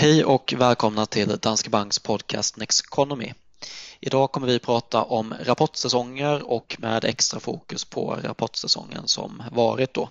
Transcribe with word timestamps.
Hej 0.00 0.24
och 0.24 0.54
välkomna 0.58 1.06
till 1.06 1.38
Danske 1.42 1.70
Banks 1.70 1.98
podcast 1.98 2.56
Next 2.56 2.84
Economy. 2.84 3.32
Idag 4.02 4.32
kommer 4.32 4.46
vi 4.46 4.58
prata 4.58 5.02
om 5.02 5.34
rapportsäsonger 5.42 6.50
och 6.50 6.76
med 6.78 7.04
extra 7.04 7.40
fokus 7.40 7.84
på 7.84 8.18
rapportsäsongen 8.22 9.08
som 9.08 9.42
varit 9.52 9.94
då. 9.94 10.08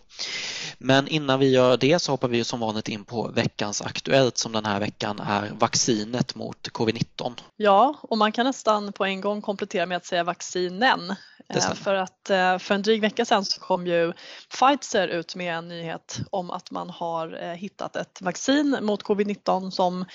Men 0.78 1.08
innan 1.08 1.40
vi 1.40 1.50
gör 1.50 1.78
det 1.78 2.00
så 2.00 2.12
hoppar 2.12 2.28
vi 2.28 2.44
som 2.44 2.60
vanligt 2.60 2.90
in 2.90 3.06
på 3.06 3.28
veckans 3.28 3.82
Aktuellt 3.82 4.38
som 4.38 4.52
den 4.52 4.66
här 4.66 4.80
veckan 4.80 5.20
är 5.20 5.52
vaccinet 5.60 6.36
mot 6.36 6.68
covid-19. 6.68 7.34
Ja, 7.56 8.00
och 8.02 8.18
man 8.18 8.32
kan 8.32 8.46
nästan 8.46 8.94
på 8.94 9.06
en 9.06 9.22
gång 9.22 9.42
komplettera 9.42 9.86
med 9.86 9.98
att 9.98 10.06
säga 10.06 10.24
vaccinen. 10.24 11.16
För 11.76 11.96
att 11.96 12.30
eh, 12.30 12.58
för 12.58 12.76
en 12.76 12.82
dryg 12.82 13.02
vecka 13.02 13.26
sedan 13.26 13.46
så 13.46 13.60
kom 13.60 13.88
ju 13.88 14.14
Pfizer 14.50 15.08
ut 15.08 15.36
med 15.36 15.56
en 15.56 15.68
nyhet 15.68 16.20
om 16.32 16.52
att 16.52 16.72
man 16.72 16.90
har 16.90 17.44
eh, 17.44 17.54
hittat 17.54 17.96
ett 17.96 18.22
vaccin 18.22 18.78
mot 18.82 19.04
covid-19 19.04 19.70
som 19.70 20.06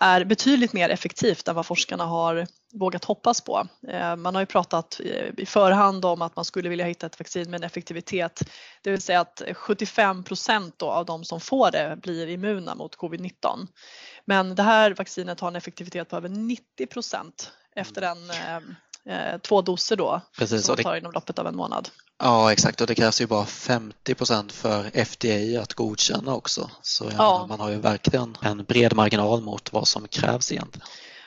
är 0.00 0.24
betydligt 0.24 0.72
mer 0.72 0.88
effektivt 0.88 1.48
än 1.48 1.54
vad 1.54 1.66
forskarna 1.66 2.04
har 2.04 2.46
vågat 2.72 3.04
hoppas 3.04 3.40
på. 3.40 3.68
Eh, 3.88 4.16
man 4.16 4.34
har 4.34 4.42
ju 4.42 4.46
pratat 4.46 5.00
i 5.36 5.46
förhand 5.46 6.04
om 6.04 6.22
att 6.22 6.36
man 6.36 6.44
skulle 6.44 6.68
vilja 6.68 6.84
hitta 6.84 7.06
ett 7.06 7.18
vaccin 7.18 7.50
med 7.50 7.60
en 7.60 7.66
effektivitet, 7.66 8.42
det 8.82 8.90
vill 8.90 9.02
säga 9.02 9.20
att 9.20 9.42
75 9.54 10.24
procent 10.24 10.82
av 10.82 11.06
de 11.06 11.24
som 11.24 11.40
får 11.40 11.70
det 11.70 11.96
blir 12.02 12.26
immuna 12.26 12.74
mot 12.74 12.96
covid-19. 12.96 13.66
Men 14.24 14.54
det 14.54 14.62
här 14.62 14.94
vaccinet 14.94 15.40
har 15.40 15.48
en 15.48 15.56
effektivitet 15.56 16.08
på 16.08 16.16
över 16.16 16.28
90 16.28 16.86
procent 16.86 17.52
efter 17.76 18.02
en 18.02 18.30
eh, 18.30 18.60
två 19.42 19.62
doser 19.62 19.96
då 19.96 20.20
Precis, 20.38 20.64
som 20.64 20.74
man 20.78 20.84
tar 20.84 20.96
inom 20.96 21.12
loppet 21.12 21.38
av 21.38 21.46
en 21.46 21.56
månad. 21.56 21.88
Ja 22.18 22.52
exakt 22.52 22.80
och 22.80 22.86
det 22.86 22.94
krävs 22.94 23.20
ju 23.20 23.26
bara 23.26 23.46
50 23.46 24.14
procent 24.14 24.52
för 24.52 25.04
FDA 25.04 25.62
att 25.62 25.74
godkänna 25.74 26.34
också. 26.34 26.70
Så 26.82 27.10
ja. 27.18 27.46
man 27.48 27.60
har 27.60 27.70
ju 27.70 27.76
verkligen 27.76 28.36
en 28.40 28.64
bred 28.64 28.94
marginal 28.94 29.40
mot 29.40 29.72
vad 29.72 29.88
som 29.88 30.08
krävs 30.08 30.52
egentligen. 30.52 30.86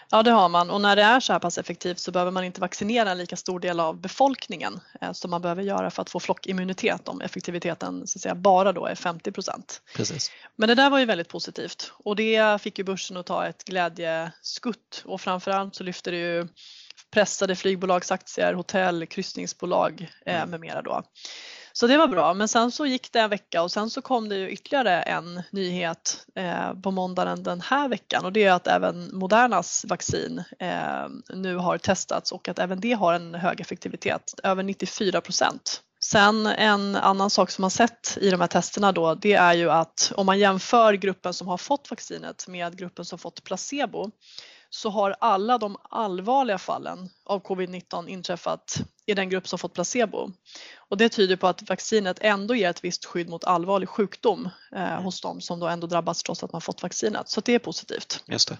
Ja 0.09 0.23
det 0.23 0.31
har 0.31 0.49
man 0.49 0.69
och 0.69 0.81
när 0.81 0.95
det 0.95 1.01
är 1.01 1.19
så 1.19 1.33
här 1.33 1.39
pass 1.39 1.57
effektivt 1.57 1.99
så 1.99 2.11
behöver 2.11 2.31
man 2.31 2.43
inte 2.43 2.61
vaccinera 2.61 3.11
en 3.11 3.17
lika 3.17 3.35
stor 3.35 3.59
del 3.59 3.79
av 3.79 4.01
befolkningen 4.01 4.79
eh, 5.01 5.11
som 5.11 5.31
man 5.31 5.41
behöver 5.41 5.63
göra 5.63 5.91
för 5.91 6.01
att 6.01 6.09
få 6.09 6.19
flockimmunitet 6.19 7.07
om 7.07 7.21
effektiviteten 7.21 8.07
så 8.07 8.17
att 8.17 8.21
säga, 8.21 8.35
bara 8.35 8.71
då 8.71 8.85
är 8.85 8.95
50 8.95 9.31
procent. 9.31 9.81
Men 10.55 10.69
det 10.69 10.75
där 10.75 10.89
var 10.89 10.99
ju 10.99 11.05
väldigt 11.05 11.29
positivt 11.29 11.91
och 11.93 12.15
det 12.15 12.61
fick 12.61 12.77
ju 12.77 12.83
börsen 12.83 13.17
att 13.17 13.25
ta 13.25 13.47
ett 13.47 13.63
glädjeskutt 13.63 15.03
och 15.05 15.21
framförallt 15.21 15.75
så 15.75 15.83
lyfter 15.83 16.11
det 16.11 16.17
ju 16.17 16.47
pressade 17.11 17.55
flygbolagsaktier, 17.55 18.53
hotell, 18.53 19.05
kryssningsbolag 19.05 20.11
eh, 20.25 20.35
mm. 20.35 20.49
med 20.49 20.59
mera 20.59 20.81
då. 20.81 21.03
Så 21.73 21.87
det 21.87 21.97
var 21.97 22.07
bra, 22.07 22.33
men 22.33 22.47
sen 22.47 22.71
så 22.71 22.85
gick 22.85 23.11
det 23.13 23.19
en 23.19 23.29
vecka 23.29 23.61
och 23.61 23.71
sen 23.71 23.89
så 23.89 24.01
kom 24.01 24.29
det 24.29 24.35
ju 24.35 24.49
ytterligare 24.49 25.01
en 25.01 25.43
nyhet 25.51 26.25
eh, 26.35 26.73
på 26.73 26.91
måndagen 26.91 27.43
den 27.43 27.61
här 27.61 27.87
veckan 27.87 28.25
och 28.25 28.33
det 28.33 28.43
är 28.43 28.51
att 28.51 28.67
även 28.67 29.17
Modernas 29.17 29.85
vaccin 29.87 30.43
eh, 30.59 31.07
nu 31.33 31.55
har 31.55 31.77
testats 31.77 32.31
och 32.31 32.47
att 32.47 32.59
även 32.59 32.79
det 32.79 32.93
har 32.93 33.13
en 33.13 33.35
hög 33.35 33.61
effektivitet, 33.61 34.39
över 34.43 34.63
94 34.63 35.21
procent. 35.21 35.81
Sen 35.99 36.45
en 36.45 36.95
annan 36.95 37.29
sak 37.29 37.51
som 37.51 37.61
man 37.61 37.71
sett 37.71 38.17
i 38.21 38.29
de 38.29 38.41
här 38.41 38.47
testerna 38.47 38.91
då, 38.91 39.15
det 39.15 39.33
är 39.33 39.53
ju 39.53 39.71
att 39.71 40.11
om 40.15 40.25
man 40.25 40.39
jämför 40.39 40.93
gruppen 40.93 41.33
som 41.33 41.47
har 41.47 41.57
fått 41.57 41.91
vaccinet 41.91 42.47
med 42.47 42.77
gruppen 42.77 43.05
som 43.05 43.19
fått 43.19 43.43
placebo 43.43 44.11
så 44.69 44.89
har 44.89 45.15
alla 45.19 45.57
de 45.57 45.77
allvarliga 45.89 46.57
fallen 46.57 47.09
av 47.25 47.43
covid-19 47.43 48.07
inträffat 48.07 48.81
i 49.05 49.13
den 49.13 49.29
grupp 49.29 49.47
som 49.47 49.59
fått 49.59 49.73
placebo. 49.73 50.31
Och 50.89 50.97
det 50.97 51.09
tyder 51.09 51.35
på 51.35 51.47
att 51.47 51.69
vaccinet 51.69 52.17
ändå 52.21 52.55
ger 52.55 52.69
ett 52.69 52.83
visst 52.83 53.05
skydd 53.05 53.29
mot 53.29 53.43
allvarlig 53.43 53.89
sjukdom 53.89 54.49
eh, 54.75 54.91
mm. 54.91 55.03
hos 55.03 55.21
dem 55.21 55.41
som 55.41 55.59
då 55.59 55.67
ändå 55.67 55.87
drabbats 55.87 56.23
trots 56.23 56.43
att 56.43 56.51
man 56.51 56.61
fått 56.61 56.83
vaccinet. 56.83 57.29
Så 57.29 57.41
det 57.41 57.55
är 57.55 57.59
positivt. 57.59 58.23
Just 58.27 58.49
det. 58.49 58.57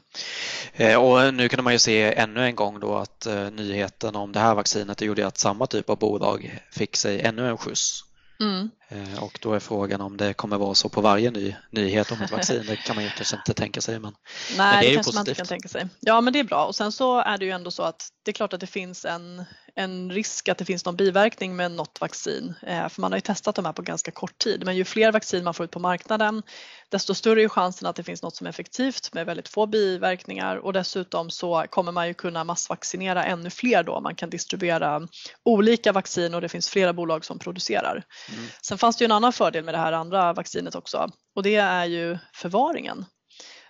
Eh, 0.74 1.04
och 1.04 1.34
nu 1.34 1.50
kunde 1.50 1.64
man 1.64 1.74
ju 1.74 1.80
se 1.80 2.14
ännu 2.14 2.46
en 2.46 2.56
gång 2.56 2.80
då 2.80 2.96
att 2.96 3.26
eh, 3.26 3.52
nyheten 3.52 4.16
om 4.16 4.32
det 4.32 4.40
här 4.40 4.56
vaccinet 4.56 5.02
gjorde 5.02 5.28
att 5.28 5.38
samma 5.38 5.68
typ 5.68 5.90
av 5.90 5.98
bolag 5.98 6.60
fick 6.72 6.96
sig 6.96 7.22
ännu 7.22 7.50
en 7.50 7.58
skjuts 7.58 8.04
Mm. 8.40 8.70
Eh, 8.90 9.24
och 9.24 9.40
då 9.42 9.54
är 9.54 9.60
frågan 9.60 10.02
om 10.02 10.18
det 10.18 10.34
kommer 10.34 10.58
vara 10.58 10.76
så 10.76 10.90
på 10.90 11.02
varje 11.02 11.32
ny 11.32 11.56
nyhet 11.72 12.12
om 12.12 12.22
ett 12.22 12.32
vaccin. 12.32 12.64
Det 12.68 12.76
kan 12.76 12.96
man 12.96 13.04
ju 13.04 13.10
kanske 13.10 13.36
inte 13.36 13.54
tänka 13.54 13.82
sig. 13.82 14.00
Men, 14.00 14.14
Nej, 14.58 14.58
men 14.58 14.80
det, 14.80 14.88
är 14.88 14.90
det 14.90 14.96
kanske 14.96 14.98
positivt. 14.98 15.16
man 15.16 15.22
inte 15.22 15.36
kan 15.36 15.46
tänka 15.46 15.68
sig. 15.68 15.88
Ja, 16.00 16.22
men 16.22 16.34
det 16.34 16.40
är 16.40 16.44
bra. 16.44 16.66
Och 16.66 16.76
sen 16.76 16.92
så 16.92 17.20
är 17.20 17.38
det 17.38 17.46
ju 17.46 17.52
ändå 17.52 17.72
så 17.72 17.84
att 17.84 18.08
det 18.26 18.32
är 18.32 18.34
klart 18.34 18.54
att 18.54 18.60
det 18.60 18.68
finns 18.68 19.06
en, 19.06 19.44
en 19.76 20.12
risk 20.12 20.50
att 20.50 20.58
det 20.58 20.66
finns 20.66 20.86
någon 20.86 20.96
biverkning 20.96 21.56
med 21.56 21.72
något 21.72 22.02
vaccin. 22.02 22.54
Eh, 22.62 22.90
för 22.90 23.02
man 23.02 23.12
har 23.12 23.18
ju 23.18 23.22
testat 23.22 23.56
de 23.56 23.66
här 23.66 23.74
på 23.74 23.82
ganska 23.82 24.12
kort 24.12 24.38
tid. 24.38 24.66
Men 24.66 24.76
ju 24.76 24.86
fler 24.86 25.12
vaccin 25.12 25.44
man 25.44 25.54
får 25.54 25.64
ut 25.64 25.72
på 25.72 25.80
marknaden 25.80 26.44
desto 26.90 27.14
större 27.14 27.44
är 27.44 27.50
chansen 27.50 27.88
att 27.88 27.96
det 27.96 28.04
finns 28.04 28.24
något 28.24 28.36
som 28.36 28.48
är 28.48 28.50
effektivt 28.50 29.14
med 29.14 29.26
väldigt 29.26 29.48
få 29.48 29.66
biverkningar 29.66 30.56
och 30.56 30.74
dessutom 30.74 31.30
så 31.30 31.66
kommer 31.70 31.92
man 31.92 32.08
ju 32.08 32.14
kunna 32.14 32.44
massvaccinera 32.44 33.24
ännu 33.24 33.50
fler 33.50 33.84
då. 33.84 34.02
Man 34.02 34.16
kan 34.16 34.30
distribuera 34.30 35.08
olika 35.44 35.92
vaccin 35.92 36.34
och 36.34 36.42
det 36.42 36.50
finns 36.50 36.70
flera 36.70 36.94
bolag 36.94 37.26
som 37.26 37.40
producerar. 37.40 38.04
Mm. 38.34 38.46
Sen 38.62 38.77
fanns 38.78 38.98
det 38.98 39.04
ju 39.04 39.06
en 39.06 39.12
annan 39.12 39.34
fördel 39.34 39.64
med 39.64 39.74
det 39.74 39.78
här 39.78 39.94
andra 39.94 40.34
vaccinet 40.34 40.76
också 40.76 41.10
och 41.36 41.44
det 41.44 41.56
är 41.56 41.86
ju 41.86 42.18
förvaringen. 42.34 43.06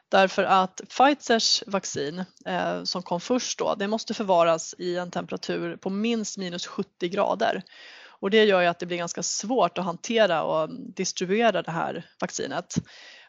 Därför 0.10 0.44
att 0.44 0.82
Pfizers 0.90 1.64
vaccin 1.68 2.24
eh, 2.46 2.84
som 2.84 3.04
kom 3.04 3.22
först 3.22 3.60
då, 3.60 3.76
det 3.76 3.88
måste 3.88 4.14
förvaras 4.14 4.76
i 4.78 4.98
en 4.98 5.12
temperatur 5.12 5.78
på 5.78 5.90
minst 5.90 6.38
minus 6.38 6.68
70 6.68 7.10
grader. 7.10 7.64
Och 8.20 8.30
det 8.30 8.44
gör 8.44 8.62
ju 8.62 8.68
att 8.68 8.80
det 8.80 8.86
blir 8.86 8.98
ganska 8.98 9.24
svårt 9.24 9.78
att 9.78 9.86
hantera 9.86 10.44
och 10.44 10.70
distribuera 10.96 11.62
det 11.62 11.72
här 11.72 12.06
vaccinet. 12.22 12.76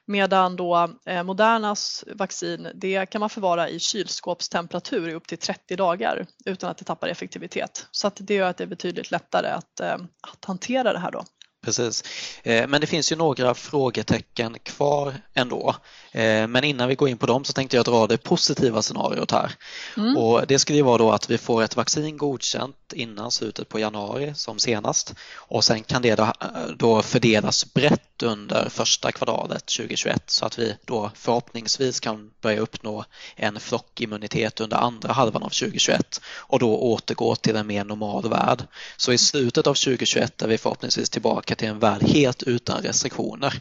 Medan 0.06 0.56
då 0.56 0.96
eh, 1.06 1.22
Modernas 1.22 2.04
vaccin, 2.14 2.68
det 2.74 3.06
kan 3.06 3.20
man 3.20 3.30
förvara 3.30 3.68
i 3.68 3.80
kylskåpstemperatur 3.80 5.08
i 5.08 5.14
upp 5.14 5.26
till 5.26 5.38
30 5.38 5.76
dagar 5.76 6.26
utan 6.44 6.70
att 6.70 6.78
det 6.78 6.84
tappar 6.84 7.08
effektivitet. 7.08 7.86
Så 7.90 8.06
att 8.06 8.16
det 8.20 8.34
gör 8.34 8.50
att 8.50 8.56
det 8.56 8.64
är 8.64 8.68
betydligt 8.68 9.10
lättare 9.10 9.48
att, 9.48 9.80
eh, 9.80 9.96
att 10.32 10.44
hantera 10.44 10.92
det 10.92 10.98
här 10.98 11.10
då. 11.10 11.24
Precis. 11.64 12.04
Eh, 12.42 12.68
men 12.68 12.80
det 12.80 12.86
finns 12.86 13.12
ju 13.12 13.16
några 13.16 13.54
frågetecken 13.54 14.58
kvar 14.58 15.14
ändå. 15.34 15.76
Eh, 16.12 16.46
men 16.46 16.64
innan 16.64 16.88
vi 16.88 16.94
går 16.94 17.08
in 17.08 17.18
på 17.18 17.26
dem 17.26 17.44
så 17.44 17.52
tänkte 17.52 17.76
jag 17.76 17.84
dra 17.84 18.06
det 18.06 18.16
positiva 18.16 18.82
scenariot 18.82 19.30
här. 19.30 19.52
Mm. 19.96 20.16
Och 20.16 20.46
det 20.46 20.58
skulle 20.58 20.78
ju 20.78 20.84
vara 20.84 20.98
då 20.98 21.12
att 21.12 21.30
vi 21.30 21.38
får 21.38 21.62
ett 21.62 21.76
vaccin 21.76 22.16
godkänt 22.16 22.92
innan 22.92 23.30
slutet 23.30 23.68
på 23.68 23.78
januari 23.78 24.34
som 24.34 24.58
senast 24.58 25.14
och 25.34 25.64
sen 25.64 25.82
kan 25.82 26.02
det 26.02 26.14
då, 26.14 26.32
då 26.76 27.02
fördelas 27.02 27.74
brett 27.74 28.22
under 28.22 28.68
första 28.68 29.12
kvartalet 29.12 29.66
2021 29.66 30.22
så 30.26 30.46
att 30.46 30.58
vi 30.58 30.76
då 30.84 31.10
förhoppningsvis 31.14 32.00
kan 32.00 32.30
börja 32.40 32.60
uppnå 32.60 33.04
en 33.36 33.60
flockimmunitet 33.60 34.60
under 34.60 34.76
andra 34.76 35.12
halvan 35.12 35.42
av 35.42 35.48
2021 35.48 36.20
och 36.36 36.58
då 36.58 36.78
återgå 36.78 37.36
till 37.36 37.56
en 37.56 37.66
mer 37.66 37.84
normal 37.84 38.28
värld. 38.28 38.62
Så 38.96 39.12
i 39.12 39.18
slutet 39.18 39.66
av 39.66 39.74
2021 39.74 40.42
är 40.42 40.48
vi 40.48 40.58
förhoppningsvis 40.58 41.10
tillbaka 41.10 41.47
till 41.54 41.68
en 41.68 41.78
värld 41.78 42.02
helt 42.02 42.42
utan 42.42 42.82
restriktioner. 42.82 43.60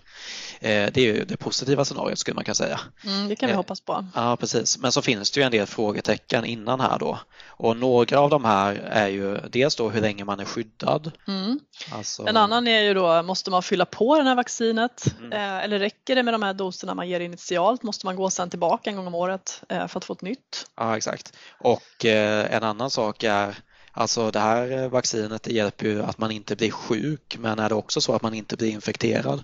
Eh, 0.60 0.92
det 0.94 0.98
är 0.98 1.06
ju 1.06 1.26
det 1.26 1.38
positiva 1.38 1.86
scenariot 1.86 2.20
skulle 2.20 2.36
man 2.36 2.44
kunna 2.44 2.56
säga. 2.56 2.80
Mm, 3.06 3.28
det 3.28 3.36
kan 3.36 3.48
vi 3.48 3.54
eh, 3.54 3.58
hoppas 3.58 3.82
på. 3.82 4.06
Ja, 4.16 4.38
precis. 4.38 4.78
Men 4.78 4.92
så 4.92 5.02
finns 5.02 5.32
det 5.32 5.40
ju 5.40 5.46
en 5.46 5.52
del 5.52 5.68
frågetecken 5.68 6.46
innan 6.46 6.80
här 6.80 7.00
då. 7.00 7.20
Och 7.48 7.78
några 7.78 8.20
av 8.20 8.30
de 8.30 8.46
här 8.46 8.76
är 8.76 9.08
ju 9.08 9.38
dels 9.38 9.76
då 9.76 9.90
hur 9.90 10.02
länge 10.02 10.26
man 10.26 10.40
är 10.40 10.46
skyddad. 10.46 11.12
Mm. 11.28 11.60
Alltså... 11.92 12.28
En 12.28 12.38
annan 12.38 12.68
är 12.68 12.82
ju 12.82 12.94
då, 12.94 13.24
måste 13.24 13.52
man 13.52 13.64
fylla 13.64 13.86
på 13.86 14.18
det 14.18 14.24
här 14.24 14.36
vaccinet? 14.36 15.06
Mm. 15.20 15.32
Eh, 15.32 15.64
eller 15.64 15.80
räcker 15.80 16.16
det 16.16 16.24
med 16.24 16.34
de 16.34 16.44
här 16.44 16.54
doserna 16.54 16.94
man 16.94 17.10
ger 17.10 17.20
initialt? 17.20 17.84
Måste 17.84 18.06
man 18.06 18.16
gå 18.16 18.30
sen 18.30 18.50
tillbaka 18.50 18.90
en 18.90 18.96
gång 18.96 19.08
om 19.08 19.16
året 19.16 19.62
för 19.70 19.98
att 19.98 20.06
få 20.06 20.14
ett 20.14 20.22
nytt? 20.22 20.68
Ja, 20.76 20.98
exakt. 20.98 21.34
Och 21.60 22.06
en 22.06 22.64
annan 22.64 22.90
sak 22.90 23.24
är 23.24 23.56
Alltså 23.98 24.32
det 24.32 24.40
här 24.40 24.88
vaccinet 24.90 25.44
det 25.44 25.54
hjälper 25.54 25.86
ju 25.86 26.04
att 26.04 26.18
man 26.18 26.32
inte 26.32 26.56
blir 26.56 26.72
sjuk 26.72 27.38
men 27.40 27.60
är 27.60 27.70
det 27.70 27.76
också 27.76 28.02
så 28.02 28.14
att 28.14 28.22
man 28.22 28.34
inte 28.34 28.58
blir 28.58 28.70
infekterad? 28.70 29.44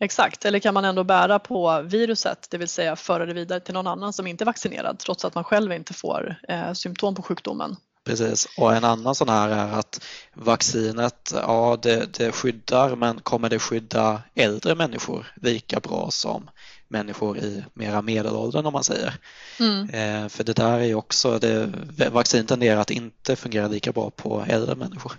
Exakt, 0.00 0.44
eller 0.44 0.58
kan 0.58 0.74
man 0.74 0.84
ändå 0.84 1.04
bära 1.04 1.38
på 1.38 1.82
viruset, 1.82 2.46
det 2.50 2.58
vill 2.58 2.68
säga 2.68 2.96
föra 2.96 3.26
det 3.26 3.34
vidare 3.34 3.60
till 3.60 3.74
någon 3.74 3.86
annan 3.86 4.12
som 4.12 4.26
inte 4.26 4.44
är 4.44 4.46
vaccinerad 4.46 4.98
trots 4.98 5.24
att 5.24 5.34
man 5.34 5.44
själv 5.44 5.72
inte 5.72 5.94
får 5.94 6.36
eh, 6.48 6.72
symptom 6.72 7.14
på 7.14 7.22
sjukdomen. 7.22 7.76
Precis, 8.04 8.48
och 8.58 8.74
en 8.74 8.84
annan 8.84 9.14
sån 9.14 9.28
här 9.28 9.48
är 9.48 9.78
att 9.78 10.04
vaccinet, 10.34 11.32
ja 11.34 11.78
det, 11.82 12.18
det 12.18 12.32
skyddar 12.32 12.96
men 12.96 13.20
kommer 13.20 13.48
det 13.48 13.58
skydda 13.58 14.22
äldre 14.34 14.74
människor 14.74 15.34
lika 15.42 15.80
bra 15.80 16.10
som 16.10 16.50
människor 16.90 17.38
i 17.38 17.64
mera 17.74 18.02
medelåldern 18.02 18.66
om 18.66 18.72
man 18.72 18.84
säger. 18.84 19.14
Mm. 19.60 19.90
Eh, 19.90 20.28
för 20.28 20.44
det 20.44 20.52
där 20.52 20.78
är 20.78 20.84
ju 20.84 20.94
också, 20.94 21.38
det, 21.38 21.72
vaccin 22.12 22.46
tenderar 22.46 22.80
att 22.80 22.90
inte 22.90 23.36
fungera 23.36 23.68
lika 23.68 23.92
bra 23.92 24.10
på 24.10 24.44
äldre 24.48 24.74
människor. 24.74 25.12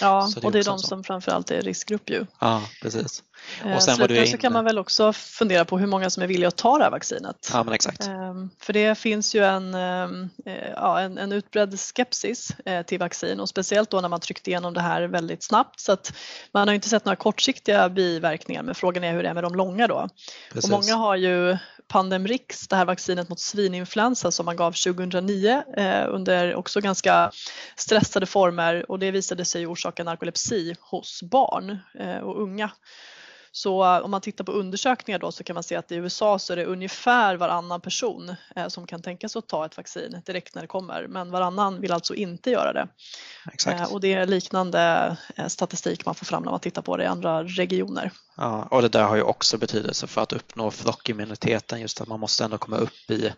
Ja, 0.00 0.30
det 0.34 0.46
och 0.46 0.52
det 0.52 0.58
är 0.58 0.64
de 0.64 0.78
som 0.78 1.04
framförallt 1.04 1.50
är 1.50 1.62
riskgrupp 1.62 2.10
ju. 2.10 2.26
Ja, 2.40 2.62
precis. 2.82 3.22
Och 3.64 3.70
eh, 3.70 3.78
sen 3.78 3.96
Slutligen 3.96 4.26
så 4.26 4.38
kan 4.38 4.52
man 4.52 4.64
väl 4.64 4.78
också 4.78 5.12
fundera 5.12 5.64
på 5.64 5.78
hur 5.78 5.86
många 5.86 6.10
som 6.10 6.22
är 6.22 6.26
villiga 6.26 6.48
att 6.48 6.56
ta 6.56 6.78
det 6.78 6.84
här 6.84 6.90
vaccinet. 6.90 7.50
Ja, 7.52 7.62
men 7.64 7.74
exakt. 7.74 8.06
Ehm, 8.06 8.50
för 8.60 8.72
det 8.72 8.98
finns 8.98 9.34
ju 9.34 9.44
en, 9.44 9.74
ehm, 9.74 10.28
eh, 10.46 10.70
ja, 10.74 11.00
en, 11.00 11.18
en 11.18 11.32
utbredd 11.32 11.80
skepsis 11.80 12.50
eh, 12.64 12.82
till 12.82 12.98
vaccin 12.98 13.40
och 13.40 13.48
speciellt 13.48 13.90
då 13.90 14.00
när 14.00 14.08
man 14.08 14.20
tryckte 14.20 14.50
igenom 14.50 14.74
det 14.74 14.80
här 14.80 15.02
väldigt 15.02 15.42
snabbt 15.42 15.80
så 15.80 15.92
att 15.92 16.12
man 16.52 16.68
har 16.68 16.74
inte 16.74 16.88
sett 16.88 17.04
några 17.04 17.16
kortsiktiga 17.16 17.88
biverkningar 17.88 18.62
men 18.62 18.74
frågan 18.74 19.04
är 19.04 19.12
hur 19.12 19.22
det 19.22 19.28
är 19.28 19.34
med 19.34 19.44
de 19.44 19.54
långa 19.54 19.86
då. 19.86 20.08
Precis. 20.52 20.70
Och 20.70 20.78
många 20.80 20.94
har 20.94 21.16
ju 21.16 21.56
Pandemrix, 21.88 22.68
det 22.68 22.76
här 22.76 22.84
vaccinet 22.84 23.28
mot 23.28 23.40
svininfluensa 23.40 24.30
som 24.30 24.46
man 24.46 24.56
gav 24.56 24.72
2009 24.72 25.62
eh, 25.76 26.04
under 26.08 26.54
också 26.54 26.80
ganska 26.80 27.30
stressade 27.76 28.26
former 28.26 28.90
och 28.90 28.98
det 28.98 29.10
visade 29.10 29.44
sig 29.44 29.66
orsaka 29.66 30.04
narkolepsi 30.04 30.74
hos 30.80 31.22
barn 31.22 31.78
eh, 31.98 32.18
och 32.18 32.42
unga. 32.42 32.70
Så 33.52 33.96
eh, 33.96 34.04
om 34.04 34.10
man 34.10 34.20
tittar 34.20 34.44
på 34.44 34.52
undersökningar 34.52 35.18
då 35.18 35.32
så 35.32 35.44
kan 35.44 35.54
man 35.54 35.62
se 35.62 35.76
att 35.76 35.92
i 35.92 35.94
USA 35.94 36.38
så 36.38 36.52
är 36.52 36.56
det 36.56 36.64
ungefär 36.64 37.36
varannan 37.36 37.80
person 37.80 38.34
eh, 38.56 38.68
som 38.68 38.86
kan 38.86 39.02
tänka 39.02 39.28
sig 39.28 39.38
att 39.38 39.46
ta 39.46 39.66
ett 39.66 39.76
vaccin 39.76 40.22
direkt 40.26 40.54
när 40.54 40.62
det 40.62 40.68
kommer 40.68 41.06
men 41.06 41.30
varannan 41.30 41.80
vill 41.80 41.92
alltså 41.92 42.14
inte 42.14 42.50
göra 42.50 42.72
det. 42.72 42.88
Exakt. 43.52 43.80
Eh, 43.80 43.92
och 43.92 44.00
det 44.00 44.14
är 44.14 44.26
liknande 44.26 45.16
statistik 45.46 46.06
man 46.06 46.14
får 46.14 46.26
fram 46.26 46.42
när 46.42 46.50
man 46.50 46.60
tittar 46.60 46.82
på 46.82 46.96
det 46.96 47.04
i 47.04 47.06
andra 47.06 47.44
regioner. 47.44 48.10
Ja, 48.36 48.68
och 48.70 48.82
det 48.82 48.88
där 48.88 49.04
har 49.04 49.16
ju 49.16 49.22
också 49.22 49.58
betydelse 49.58 50.06
för 50.06 50.20
att 50.20 50.32
uppnå 50.32 50.70
flockimmuniteten 50.70 51.80
just 51.80 52.00
att 52.00 52.08
man 52.08 52.20
måste 52.20 52.44
ändå 52.44 52.58
komma 52.58 52.76
upp 52.76 53.10
i 53.10 53.32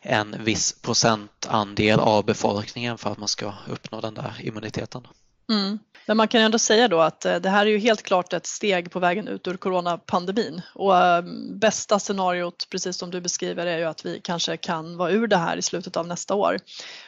en 0.00 0.44
viss 0.44 0.82
procentandel 0.82 2.00
av 2.00 2.24
befolkningen 2.24 2.98
för 2.98 3.10
att 3.10 3.18
man 3.18 3.28
ska 3.28 3.52
uppnå 3.68 4.00
den 4.00 4.14
där 4.14 4.34
immuniteten. 4.40 5.06
Mm. 5.52 5.78
Men 6.06 6.16
man 6.16 6.28
kan 6.28 6.40
ju 6.40 6.44
ändå 6.44 6.58
säga 6.58 6.88
då 6.88 7.00
att 7.00 7.24
eh, 7.24 7.36
det 7.36 7.48
här 7.48 7.66
är 7.66 7.70
ju 7.70 7.78
helt 7.78 8.02
klart 8.02 8.32
ett 8.32 8.46
steg 8.46 8.90
på 8.90 8.98
vägen 8.98 9.28
ut 9.28 9.48
ur 9.48 9.56
coronapandemin 9.56 10.62
och 10.74 10.96
ehm, 10.96 11.58
bästa 11.58 11.98
scenariot, 11.98 12.66
precis 12.70 12.96
som 12.96 13.10
du 13.10 13.20
beskriver, 13.20 13.66
är 13.66 13.78
ju 13.78 13.84
att 13.84 14.06
vi 14.06 14.20
kanske 14.24 14.56
kan 14.56 14.96
vara 14.96 15.10
ur 15.10 15.26
det 15.26 15.36
här 15.36 15.56
i 15.56 15.62
slutet 15.62 15.96
av 15.96 16.06
nästa 16.06 16.34
år. 16.34 16.58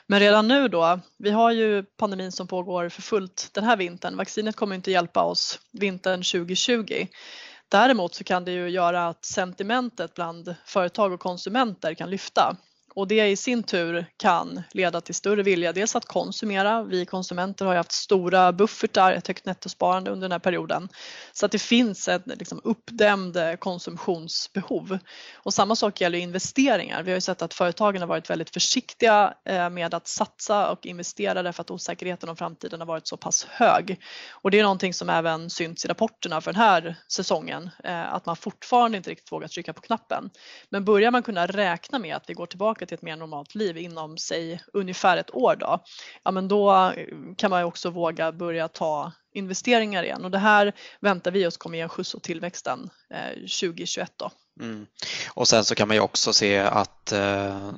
Men 0.07 0.21
redan 0.21 0.49
nu 0.49 0.69
då, 0.69 1.01
vi 1.19 1.31
har 1.31 1.51
ju 1.51 1.83
pandemin 1.83 2.33
som 2.33 2.47
pågår 2.47 2.89
för 2.89 3.03
fullt 3.03 3.51
den 3.53 3.65
här 3.65 3.77
vintern. 3.77 4.17
Vaccinet 4.17 4.57
kommer 4.57 4.77
inte 4.77 4.91
hjälpa 4.91 5.23
oss 5.23 5.59
vintern 5.73 6.23
2020. 6.23 7.07
Däremot 7.69 8.15
så 8.15 8.25
kan 8.25 8.45
det 8.45 8.53
ju 8.53 8.69
göra 8.69 9.09
att 9.09 9.25
sentimentet 9.25 10.15
bland 10.15 10.55
företag 10.67 11.13
och 11.13 11.21
konsumenter 11.21 11.95
kan 11.95 12.11
lyfta 12.11 12.57
och 12.95 13.09
det 13.09 13.27
i 13.27 13.37
sin 13.37 13.63
tur 13.63 14.07
kan 14.17 14.63
leda 14.73 15.01
till 15.01 15.15
större 15.15 15.43
vilja 15.43 15.73
dels 15.73 15.97
att 15.97 16.05
konsumera. 16.05 16.83
Vi 16.83 17.07
konsumenter 17.07 17.65
har 17.65 17.73
ju 17.73 17.77
haft 17.77 17.93
stora 17.93 18.53
buffertar, 18.53 19.13
ett 19.13 19.29
högt 19.29 19.47
nettosparande 19.47 20.11
under 20.11 20.25
den 20.25 20.33
här 20.33 20.39
perioden. 20.39 20.89
Så 21.33 21.47
att 21.47 21.53
det 21.53 21.59
finns 21.59 22.09
ett 22.09 22.23
liksom, 22.27 22.61
uppdämd 22.65 23.37
eh, 23.37 23.55
konsumtionsbehov. 23.55 24.99
Och 25.35 25.55
samma 25.55 25.77
sak 25.77 26.01
gäller 26.01 26.19
investeringar. 26.19 27.03
Vi 27.03 27.11
har 27.11 27.17
ju 27.17 27.21
sett 27.21 27.43
att 27.43 27.55
företagen 27.55 28.01
har 28.01 28.09
varit 28.09 28.31
väldigt 28.31 28.51
försiktiga 28.51 29.35
eh, 29.45 29.71
med 29.71 29.95
att 29.95 30.09
satsa 30.09 30.71
och 30.71 30.87
investera 30.87 31.43
därför 31.43 31.61
att 31.61 31.71
osäkerheten 31.71 32.29
om 32.29 32.37
framtiden 32.37 32.81
har 32.81 32.87
varit 32.87 33.07
så 33.07 33.17
pass 33.17 33.47
hög. 33.51 34.01
Och 34.31 34.51
det 34.51 34.59
är 34.59 34.63
någonting 34.63 34.95
som 34.95 35.11
även 35.11 35.51
synts 35.51 35.85
i 35.85 35.89
rapporterna 35.89 36.41
för 36.41 36.53
den 36.53 36.61
här 36.61 36.97
säsongen, 37.09 37.71
eh, 37.85 38.15
att 38.15 38.27
man 38.27 38.37
fortfarande 38.37 38.97
inte 38.97 39.11
riktigt 39.11 39.33
vågar 39.33 39.49
trycka 39.49 39.73
på 39.73 39.81
knappen. 39.81 40.31
Men 40.71 40.85
börjar 40.85 41.11
man 41.11 41.23
kunna 41.23 41.47
räkna 41.47 41.99
med 41.99 42.17
att 42.17 42.31
vi 42.31 42.35
går 42.35 42.47
tillbaka 42.47 42.84
tillbaka 42.87 42.89
till 42.89 42.95
ett 42.95 43.03
mer 43.03 43.17
normalt 43.17 43.55
liv 43.55 43.77
inom 43.77 44.19
säg 44.19 44.61
ungefär 44.73 45.17
ett 45.17 45.35
år 45.35 45.57
då, 45.57 45.85
ja 46.25 46.31
men 46.31 46.49
då 46.49 46.93
kan 47.37 47.51
man 47.51 47.61
ju 47.61 47.65
också 47.65 47.91
våga 47.91 48.33
börja 48.33 48.69
ta 48.69 49.13
investeringar 49.35 50.05
igen 50.05 50.25
och 50.25 50.31
det 50.31 50.39
här 50.39 50.73
väntar 51.01 51.31
vi 51.31 51.47
oss 51.47 51.57
kommer 51.57 51.79
ge 51.79 51.83
en 51.83 51.89
skjuts 51.89 52.15
åt 52.15 52.23
tillväxten 52.23 52.91
2021 53.41 54.09
eh, 54.09 54.15
då. 54.17 54.31
Mm. 54.61 54.87
Och 55.35 55.49
sen 55.49 55.65
så 55.65 55.75
kan 55.75 55.89
man 55.89 55.97
ju 55.97 56.01
också 56.01 56.33
se 56.33 56.59
att 56.59 57.13
eh, 57.13 57.73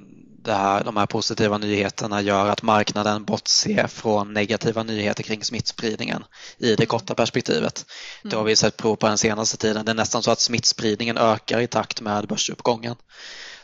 det 0.44 0.54
här, 0.54 0.84
de 0.84 0.96
här 0.96 1.06
positiva 1.06 1.58
nyheterna 1.58 2.22
gör 2.22 2.48
att 2.48 2.62
marknaden 2.62 3.24
bortser 3.24 3.86
från 3.86 4.32
negativa 4.32 4.82
nyheter 4.82 5.22
kring 5.22 5.44
smittspridningen 5.44 6.24
i 6.58 6.74
det 6.74 6.86
korta 6.86 7.14
perspektivet. 7.14 7.86
Mm. 8.22 8.30
Det 8.30 8.36
har 8.36 8.44
vi 8.44 8.56
sett 8.56 8.76
prov 8.76 8.96
på 8.96 9.06
den 9.06 9.18
senaste 9.18 9.56
tiden. 9.56 9.84
Det 9.84 9.92
är 9.92 9.94
nästan 9.94 10.22
så 10.22 10.30
att 10.30 10.40
smittspridningen 10.40 11.18
ökar 11.18 11.60
i 11.60 11.66
takt 11.66 12.00
med 12.00 12.26
börsuppgången. 12.26 12.96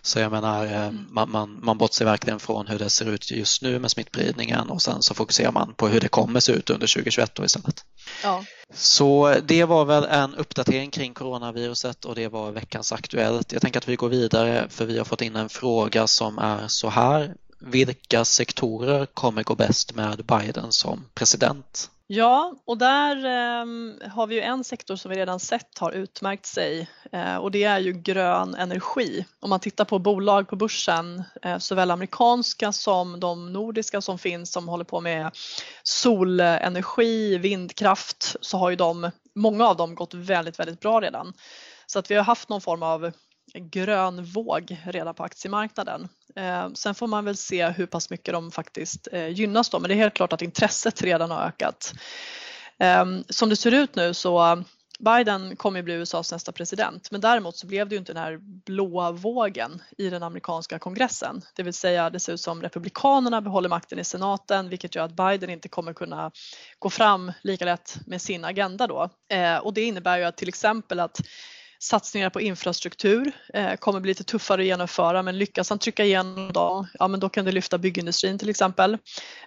Så 0.05 0.19
jag 0.19 0.33
menar, 0.33 0.67
eh, 0.67 0.83
mm. 0.83 1.07
man, 1.11 1.31
man, 1.31 1.59
man 1.63 1.79
bortser 1.79 2.05
verkligen 2.05 2.41
från 2.41 2.67
hur 2.67 2.79
det 2.79 2.91
ser 2.91 3.09
ut 3.09 3.31
just 3.31 3.63
nu 3.63 3.79
med 3.79 3.91
smittspridningen 3.91 4.71
och 4.71 4.83
sen 4.83 5.03
så 5.03 5.15
fokuserar 5.15 5.53
man 5.53 5.75
på 5.75 5.89
hur 5.89 6.01
det 6.01 6.09
kommer 6.09 6.41
se 6.41 6.53
ut 6.53 6.71
under 6.71 6.87
2021 6.87 7.35
då 7.35 7.45
istället. 7.45 7.85
Ja. 8.23 8.45
Så 8.75 9.37
det 9.47 9.65
var 9.65 9.85
väl 9.85 10.05
en 10.05 10.35
uppdatering 10.35 10.91
kring 10.91 11.15
coronaviruset 11.15 12.05
och 12.05 12.15
det 12.15 12.29
var 12.29 12.51
veckans 12.51 12.93
Aktuellt. 12.93 13.53
Jag 13.53 13.63
tänker 13.63 13.79
att 13.81 13.89
vi 13.89 13.97
går 13.97 14.09
vidare 14.09 14.67
för 14.71 14.85
vi 14.85 14.99
har 14.99 15.05
fått 15.05 15.23
in 15.23 15.37
en 15.37 15.49
fråga 15.49 16.07
som 16.07 16.39
är 16.39 16.69
så 16.69 16.89
här. 16.89 17.35
Vilka 17.61 18.25
sektorer 18.25 19.07
kommer 19.07 19.43
gå 19.43 19.55
bäst 19.55 19.95
med 19.95 20.25
Biden 20.25 20.73
som 20.73 21.05
president? 21.15 21.91
Ja, 22.07 22.55
och 22.65 22.79
där 22.79 23.17
eh, 23.17 24.11
har 24.11 24.27
vi 24.27 24.35
ju 24.35 24.41
en 24.41 24.65
sektor 24.65 24.97
som 24.97 25.11
vi 25.11 25.17
redan 25.17 25.41
sett 25.41 25.79
har 25.79 25.93
utmärkt 25.93 26.47
sig 26.47 26.91
eh, 27.13 27.37
och 27.37 27.51
det 27.51 27.65
är 27.65 27.79
ju 27.79 27.93
grön 27.93 28.55
energi. 28.55 29.27
Om 29.41 29.51
man 29.51 29.61
tittar 29.61 29.85
på 29.85 29.99
bolag 29.99 30.49
på 30.49 30.57
börsen, 30.57 31.23
eh, 31.43 31.59
såväl 31.59 31.91
amerikanska 31.91 32.73
som 32.73 33.21
de 33.21 33.53
nordiska 33.53 34.01
som 34.01 34.19
finns 34.19 34.53
som 34.53 34.69
håller 34.69 34.85
på 34.85 35.01
med 35.01 35.31
solenergi, 35.83 37.39
vindkraft, 37.39 38.37
så 38.41 38.59
har 38.59 38.71
ju 38.71 38.77
de, 38.77 39.11
många 39.35 39.69
av 39.69 39.77
dem 39.77 39.95
gått 39.95 40.15
väldigt, 40.15 40.59
väldigt 40.59 40.81
bra 40.81 41.01
redan. 41.01 41.33
Så 41.87 41.99
att 41.99 42.11
vi 42.11 42.15
har 42.15 42.25
haft 42.25 42.49
någon 42.49 42.61
form 42.61 42.83
av 42.83 43.13
grön 43.55 44.25
våg 44.25 44.79
redan 44.85 45.15
på 45.15 45.25
aktiemarknaden. 45.25 46.09
Eh, 46.37 46.69
sen 46.75 46.95
får 46.95 47.07
man 47.07 47.25
väl 47.25 47.37
se 47.37 47.69
hur 47.69 47.87
pass 47.87 48.11
mycket 48.11 48.35
de 48.35 48.51
faktiskt 48.51 49.09
eh, 49.13 49.29
gynnas 49.29 49.71
då, 49.71 49.79
men 49.79 49.89
det 49.89 49.95
är 49.95 49.97
helt 49.97 50.15
klart 50.15 50.33
att 50.33 50.43
intresset 50.43 51.03
redan 51.03 51.31
har 51.31 51.43
ökat. 51.43 51.93
Eh, 52.79 53.05
som 53.29 53.49
det 53.49 53.57
ser 53.57 53.73
ut 53.73 53.97
nu 53.97 54.15
så 54.15 54.65
Biden 54.99 55.57
kommer 55.57 55.79
ju 55.79 55.83
bli 55.83 55.95
USAs 55.95 56.33
nästa 56.33 56.53
president 56.53 57.11
men 57.11 57.21
däremot 57.21 57.57
så 57.57 57.67
blev 57.67 57.89
det 57.89 57.95
ju 57.95 57.99
inte 57.99 58.13
den 58.13 58.23
här 58.23 58.39
blåa 58.43 59.13
vågen 59.13 59.83
i 59.99 60.11
den 60.11 60.23
amerikanska 60.23 60.79
kongressen. 60.79 61.43
Det 61.55 61.63
vill 61.63 61.75
säga 61.75 62.11
det 62.11 62.21
ser 62.21 62.33
ut 62.33 62.41
som 62.41 62.63
republikanerna 62.63 63.41
behåller 63.41 63.69
makten 63.69 63.99
i 63.99 64.05
senaten 64.05 64.69
vilket 64.69 64.95
gör 64.95 65.05
att 65.05 65.17
Biden 65.17 65.51
inte 65.51 65.69
kommer 65.69 65.93
kunna 65.93 66.31
gå 66.79 66.91
fram 66.91 67.33
lika 67.43 67.65
lätt 67.65 67.97
med 68.07 68.23
sin 68.23 68.45
agenda 68.45 68.87
då. 68.87 69.09
Eh, 69.29 69.57
och 69.57 69.75
det 69.75 69.83
innebär 69.83 70.19
ju 70.19 70.25
att 70.25 70.37
till 70.37 70.49
exempel 70.49 71.01
att 71.01 71.21
satsningar 71.83 72.31
på 72.31 72.41
infrastruktur 72.41 73.33
eh, 73.55 73.75
kommer 73.75 74.01
bli 74.01 74.11
lite 74.11 74.25
tuffare 74.25 74.63
att 74.63 74.67
genomföra 74.67 75.23
men 75.23 75.39
lyckas 75.39 75.71
han 75.71 75.79
trycka 75.79 76.05
igenom 76.05 76.53
dem, 76.53 76.87
ja 76.99 77.09
men 77.09 77.21
då 77.21 77.29
kan 77.29 77.45
det 77.45 77.53
lyfta 77.53 77.79
byggindustrin 77.79 78.39
till 78.39 78.51
exempel. 78.51 78.99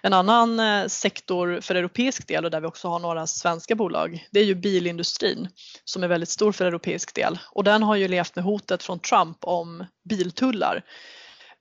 En 0.02 0.12
annan 0.12 0.60
eh, 0.60 0.86
sektor 0.86 1.60
för 1.60 1.74
europeisk 1.74 2.28
del 2.28 2.44
och 2.44 2.50
där 2.50 2.60
vi 2.60 2.66
också 2.66 2.88
har 2.88 2.98
några 2.98 3.26
svenska 3.26 3.74
bolag, 3.74 4.26
det 4.30 4.40
är 4.40 4.44
ju 4.44 4.54
bilindustrin 4.54 5.48
som 5.84 6.02
är 6.02 6.08
väldigt 6.08 6.28
stor 6.28 6.52
för 6.52 6.64
europeisk 6.64 7.14
del 7.14 7.38
och 7.50 7.64
den 7.64 7.82
har 7.82 7.96
ju 7.96 8.08
levt 8.08 8.36
med 8.36 8.44
hotet 8.44 8.82
från 8.82 9.00
Trump 9.00 9.38
om 9.40 9.84
biltullar 10.08 10.82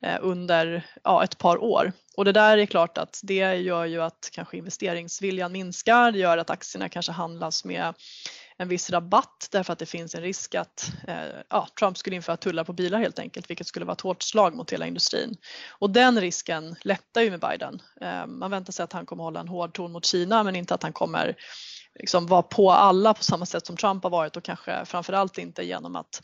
eh, 0.05 0.17
under 0.21 0.87
ja, 1.03 1.23
ett 1.23 1.37
par 1.37 1.63
år. 1.63 1.91
Och 2.17 2.25
det 2.25 2.31
där 2.31 2.57
är 2.57 2.65
klart 2.65 2.97
att 2.97 3.19
det 3.23 3.55
gör 3.55 3.85
ju 3.85 4.01
att 4.01 4.29
kanske 4.31 4.57
investeringsviljan 4.57 5.51
minskar, 5.51 6.11
det 6.11 6.19
gör 6.19 6.37
att 6.37 6.49
aktierna 6.49 6.89
kanske 6.89 7.11
handlas 7.11 7.65
med 7.65 7.93
en 8.57 8.67
viss 8.67 8.89
rabatt 8.89 9.47
därför 9.51 9.73
att 9.73 9.79
det 9.79 9.85
finns 9.85 10.15
en 10.15 10.21
risk 10.21 10.55
att 10.55 10.91
eh, 11.07 11.15
ja, 11.49 11.67
Trump 11.79 11.97
skulle 11.97 12.15
införa 12.15 12.37
tullar 12.37 12.63
på 12.63 12.73
bilar 12.73 12.99
helt 12.99 13.19
enkelt, 13.19 13.49
vilket 13.49 13.67
skulle 13.67 13.85
vara 13.85 13.93
ett 13.93 14.01
hårt 14.01 14.23
slag 14.23 14.55
mot 14.55 14.73
hela 14.73 14.87
industrin. 14.87 15.37
Och 15.79 15.89
den 15.89 16.21
risken 16.21 16.75
lättar 16.81 17.21
ju 17.21 17.31
med 17.31 17.39
Biden. 17.39 17.81
Eh, 18.01 18.27
man 18.27 18.51
väntar 18.51 18.73
sig 18.73 18.83
att 18.83 18.93
han 18.93 19.05
kommer 19.05 19.23
hålla 19.23 19.39
en 19.39 19.47
hård 19.47 19.73
ton 19.73 19.91
mot 19.91 20.05
Kina 20.05 20.43
men 20.43 20.55
inte 20.55 20.73
att 20.73 20.83
han 20.83 20.93
kommer 20.93 21.35
liksom 21.99 22.27
vara 22.27 22.41
på 22.41 22.71
alla 22.71 23.13
på 23.13 23.23
samma 23.23 23.45
sätt 23.45 23.65
som 23.65 23.77
Trump 23.77 24.03
har 24.03 24.09
varit 24.09 24.37
och 24.37 24.43
kanske 24.43 24.85
framförallt 24.85 25.37
inte 25.37 25.63
genom 25.63 25.95
att 25.95 26.21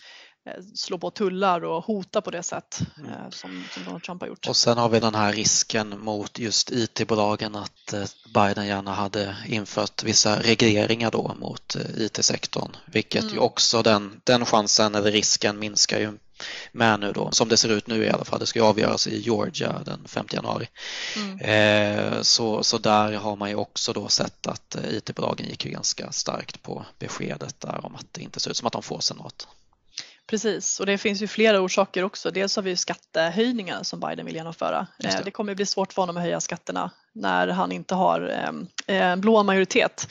slå 0.75 0.97
på 0.97 1.11
tullar 1.11 1.63
och 1.63 1.85
hota 1.85 2.21
på 2.21 2.31
det 2.31 2.43
sätt 2.43 2.81
mm. 2.97 3.11
Eh, 3.11 3.29
som, 3.29 3.63
som 3.73 3.83
Donald 3.83 4.03
Trump 4.03 4.21
har 4.21 4.27
gjort. 4.27 4.47
Och 4.47 4.55
sen 4.55 4.77
har 4.77 4.89
vi 4.89 4.99
den 4.99 5.15
här 5.15 5.33
risken 5.33 5.99
mot 5.99 6.39
just 6.39 6.71
IT-bolagen 6.71 7.55
att 7.55 7.93
eh, 7.93 8.03
Biden 8.33 8.67
gärna 8.67 8.93
hade 8.93 9.35
infört 9.47 10.03
vissa 10.03 10.39
regleringar 10.39 11.11
då 11.11 11.35
mot 11.39 11.75
IT-sektorn, 11.97 12.77
vilket 12.85 13.21
mm. 13.21 13.33
ju 13.33 13.39
också 13.39 13.81
den, 13.81 14.21
den 14.23 14.45
chansen 14.45 14.95
eller 14.95 15.11
risken 15.11 15.59
minskar 15.59 15.99
ju 15.99 16.11
med 16.71 16.99
nu 16.99 17.11
då, 17.11 17.31
som 17.31 17.49
det 17.49 17.57
ser 17.57 17.69
ut 17.69 17.87
nu 17.87 18.05
i 18.05 18.09
alla 18.09 18.25
fall. 18.25 18.39
Det 18.39 18.45
ska 18.45 18.63
avgöras 18.63 19.07
i 19.07 19.21
Georgia 19.21 19.81
den 19.85 20.07
5 20.07 20.25
januari. 20.31 20.67
Mm. 21.15 21.39
Eh, 21.39 22.21
så, 22.21 22.63
så 22.63 22.77
där 22.77 23.13
har 23.13 23.35
man 23.35 23.49
ju 23.49 23.55
också 23.55 23.93
då 23.93 24.07
sett 24.07 24.47
att 24.47 24.77
IT-bolagen 24.91 25.47
gick 25.47 25.65
ju 25.65 25.71
ganska 25.71 26.11
starkt 26.11 26.63
på 26.63 26.85
beskedet 26.99 27.59
där 27.59 27.85
om 27.85 27.95
att 27.95 28.05
det 28.11 28.21
inte 28.21 28.39
ser 28.39 28.51
ut 28.51 28.57
som 28.57 28.67
att 28.67 28.73
de 28.73 28.83
får 28.83 28.99
senat. 28.99 29.47
Precis, 30.31 30.79
och 30.79 30.85
det 30.85 30.97
finns 30.97 31.21
ju 31.21 31.27
flera 31.27 31.61
orsaker 31.61 32.03
också. 32.03 32.31
Dels 32.31 32.55
har 32.55 32.63
vi 32.63 32.75
skattehöjningar 32.75 33.83
som 33.83 33.99
Biden 33.99 34.25
vill 34.25 34.35
genomföra. 34.35 34.87
Det. 34.97 35.07
Eh, 35.07 35.19
det. 35.25 35.31
kommer 35.31 35.55
bli 35.55 35.65
svårt 35.65 35.93
för 35.93 36.01
honom 36.01 36.17
att 36.17 36.23
höja 36.23 36.39
skatterna 36.39 36.91
när 37.13 37.47
han 37.47 37.71
inte 37.71 37.95
har 37.95 38.21
en 38.21 38.67
eh, 38.87 39.15
blå 39.15 39.43
majoritet. 39.43 40.07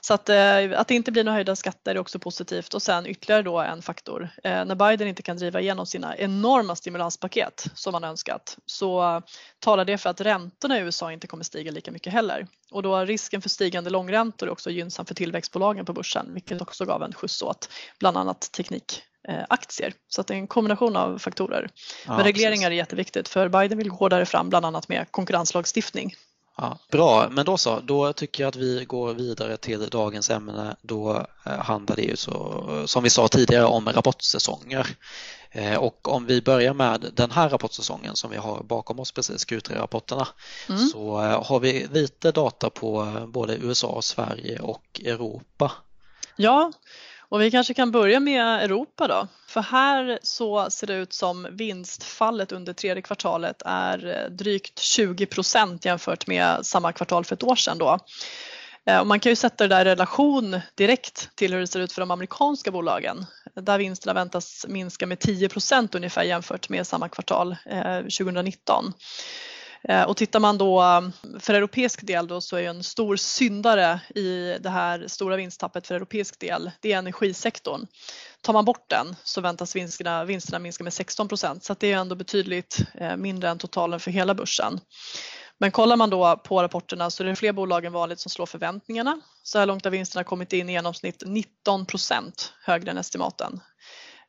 Så 0.00 0.14
att, 0.14 0.28
eh, 0.28 0.80
att 0.80 0.88
det 0.88 0.94
inte 0.94 1.12
blir 1.12 1.24
några 1.24 1.34
höjda 1.34 1.56
skatter 1.56 1.94
är 1.94 1.98
också 1.98 2.18
positivt 2.18 2.74
och 2.74 2.82
sen 2.82 3.06
ytterligare 3.06 3.42
då 3.42 3.58
en 3.58 3.82
faktor. 3.82 4.28
Eh, 4.44 4.64
när 4.64 4.74
Biden 4.74 5.08
inte 5.08 5.22
kan 5.22 5.36
driva 5.36 5.60
igenom 5.60 5.86
sina 5.86 6.16
enorma 6.16 6.76
stimulanspaket 6.76 7.66
som 7.74 7.92
man 7.92 8.04
önskat 8.04 8.58
så 8.66 9.22
talar 9.58 9.84
det 9.84 9.98
för 9.98 10.10
att 10.10 10.20
räntorna 10.20 10.78
i 10.78 10.80
USA 10.80 11.12
inte 11.12 11.26
kommer 11.26 11.44
stiga 11.44 11.70
lika 11.70 11.90
mycket 11.90 12.12
heller. 12.12 12.46
Och 12.70 12.82
då 12.82 13.00
risken 13.00 13.42
för 13.42 13.48
stigande 13.48 13.90
långräntor 13.90 14.46
är 14.46 14.52
också 14.52 14.70
gynnsam 14.70 15.06
för 15.06 15.14
tillväxtbolagen 15.14 15.84
på 15.84 15.92
börsen 15.92 16.34
vilket 16.34 16.62
också 16.62 16.84
gav 16.84 17.02
en 17.02 17.12
skjuts 17.12 17.42
åt 17.42 17.68
bland 17.98 18.16
annat 18.16 18.52
teknikaktier. 18.52 19.92
Så 20.08 20.20
att 20.20 20.26
det 20.26 20.34
är 20.34 20.38
en 20.38 20.46
kombination 20.46 20.96
av 20.96 21.18
faktorer. 21.18 21.68
Ja, 22.06 22.16
Men 22.16 22.24
regleringar 22.24 22.56
precis. 22.56 22.66
är 22.66 22.70
jätteviktigt 22.70 23.28
för 23.28 23.48
Biden 23.48 23.78
vill 23.78 23.88
gå 23.88 23.96
hårdare 23.96 24.26
fram 24.26 24.48
bland 24.48 24.66
annat 24.66 24.88
med 24.88 25.06
konkurrenslagstiftning 25.10 26.14
Ja, 26.56 26.78
bra, 26.90 27.28
men 27.30 27.46
då 27.46 27.56
så, 27.56 27.80
då 27.80 28.12
tycker 28.12 28.42
jag 28.42 28.48
att 28.48 28.56
vi 28.56 28.84
går 28.84 29.14
vidare 29.14 29.56
till 29.56 29.88
dagens 29.88 30.30
ämne. 30.30 30.76
Då 30.82 31.26
eh, 31.46 31.52
handlar 31.58 31.96
det 31.96 32.02
ju 32.02 32.16
så, 32.16 32.84
som 32.86 33.02
vi 33.02 33.10
sa 33.10 33.28
tidigare 33.28 33.64
om 33.64 33.88
rapportsäsonger. 33.88 34.86
Eh, 35.50 35.76
och 35.76 36.08
om 36.08 36.26
vi 36.26 36.42
börjar 36.42 36.74
med 36.74 37.10
den 37.14 37.30
här 37.30 37.48
rapportsäsongen 37.48 38.16
som 38.16 38.30
vi 38.30 38.36
har 38.36 38.62
bakom 38.62 39.00
oss 39.00 39.12
precis, 39.12 39.46
Q3-rapporterna, 39.46 40.28
mm. 40.68 40.80
så 40.88 41.22
eh, 41.22 41.44
har 41.44 41.60
vi 41.60 41.86
lite 41.92 42.32
data 42.32 42.70
på 42.70 43.12
både 43.28 43.56
USA, 43.56 44.02
Sverige 44.02 44.58
och 44.58 45.00
Europa. 45.04 45.72
Ja, 46.36 46.72
och 47.30 47.40
vi 47.40 47.50
kanske 47.50 47.74
kan 47.74 47.90
börja 47.90 48.20
med 48.20 48.64
Europa 48.64 49.08
då. 49.08 49.28
För 49.46 49.60
här 49.60 50.18
så 50.22 50.70
ser 50.70 50.86
det 50.86 50.94
ut 50.94 51.12
som 51.12 51.48
vinstfallet 51.50 52.52
under 52.52 52.72
tredje 52.72 53.02
kvartalet 53.02 53.62
är 53.64 54.06
eh, 54.06 54.30
drygt 54.30 54.78
20 54.78 55.26
procent 55.26 55.84
jämfört 55.84 56.26
med 56.26 56.66
samma 56.66 56.92
kvartal 56.92 57.24
för 57.24 57.34
ett 57.34 57.42
år 57.42 57.56
sedan. 57.56 57.78
Då. 57.78 57.98
Eh, 58.86 59.00
och 59.00 59.06
man 59.06 59.20
kan 59.20 59.32
ju 59.32 59.36
sätta 59.36 59.68
det 59.68 59.74
där 59.74 59.86
i 59.86 59.90
relation 59.90 60.60
direkt 60.74 61.36
till 61.36 61.52
hur 61.52 61.60
det 61.60 61.66
ser 61.66 61.80
ut 61.80 61.92
för 61.92 62.02
de 62.02 62.10
amerikanska 62.10 62.70
bolagen 62.70 63.26
där 63.54 63.78
vinsterna 63.78 64.14
väntas 64.14 64.66
minska 64.68 65.06
med 65.06 65.18
10 65.18 65.48
procent 65.48 65.94
ungefär 65.94 66.22
jämfört 66.22 66.68
med 66.68 66.86
samma 66.86 67.08
kvartal 67.08 67.56
eh, 67.66 67.96
2019. 67.96 68.92
Eh, 69.88 70.02
och 70.02 70.16
tittar 70.16 70.40
man 70.40 70.58
då 70.58 70.82
um, 70.82 71.12
för 71.40 71.54
europeisk 71.54 72.06
del 72.06 72.26
då 72.26 72.40
så 72.40 72.56
är 72.56 72.68
en 72.68 72.82
stor 72.82 73.16
syndare 73.16 74.00
i 74.14 74.58
det 74.60 74.70
här 74.70 75.04
stora 75.08 75.36
vinsttappet 75.36 75.86
för 75.86 75.94
europeisk 75.94 76.40
del, 76.40 76.70
det 76.80 76.92
är 76.92 76.98
energisektorn. 76.98 77.86
Tar 78.40 78.52
man 78.52 78.64
bort 78.64 78.90
den 78.90 79.16
så 79.24 79.40
väntas 79.40 79.76
vinsterna, 79.76 80.24
vinsterna 80.24 80.58
minska 80.58 80.84
med 80.84 80.92
16 80.92 81.28
procent 81.28 81.64
så 81.64 81.74
det 81.78 81.92
är 81.92 81.96
ändå 81.96 82.14
betydligt 82.14 82.78
eh, 82.94 83.16
mindre 83.16 83.50
än 83.50 83.58
totalen 83.58 84.00
för 84.00 84.10
hela 84.10 84.34
börsen. 84.34 84.80
Men 85.58 85.70
kollar 85.70 85.96
man 85.96 86.10
då 86.10 86.36
på 86.36 86.62
rapporterna 86.62 87.10
så 87.10 87.22
är 87.22 87.26
det 87.26 87.36
fler 87.36 87.52
bolag 87.52 87.84
än 87.84 87.92
vanligt 87.92 88.20
som 88.20 88.30
slår 88.30 88.46
förväntningarna. 88.46 89.20
Så 89.42 89.58
här 89.58 89.66
långt 89.66 89.84
har 89.84 89.90
vinsterna 89.90 90.24
kommit 90.24 90.52
in 90.52 90.68
i 90.68 90.72
genomsnitt 90.72 91.22
19 91.26 91.86
procent 91.86 92.52
högre 92.62 92.90
än 92.90 92.98
estimaten. 92.98 93.60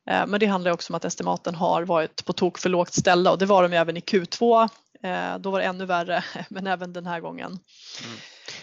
Eh, 0.10 0.27
men 0.27 0.39
det 0.39 0.46
handlar 0.46 0.72
också 0.72 0.93
om 0.93 0.96
att 0.96 1.05
estimaten 1.05 1.55
har 1.55 1.84
varit 1.84 2.25
på 2.25 2.34
tok 2.34 2.58
för 2.58 2.70
lågt 2.70 2.93
ställda 2.93 3.31
och 3.31 3.38
det 3.38 3.46
var 3.46 3.63
de 3.63 3.74
även 3.74 3.98
i 3.98 4.00
Q2 4.00 4.70
då 5.39 5.51
var 5.51 5.60
det 5.60 5.65
ännu 5.65 5.86
värre, 5.86 6.24
men 6.50 6.67
även 6.67 6.93
den 6.93 7.05
här 7.05 7.20
gången. 7.20 7.60
Mm. 8.03 8.17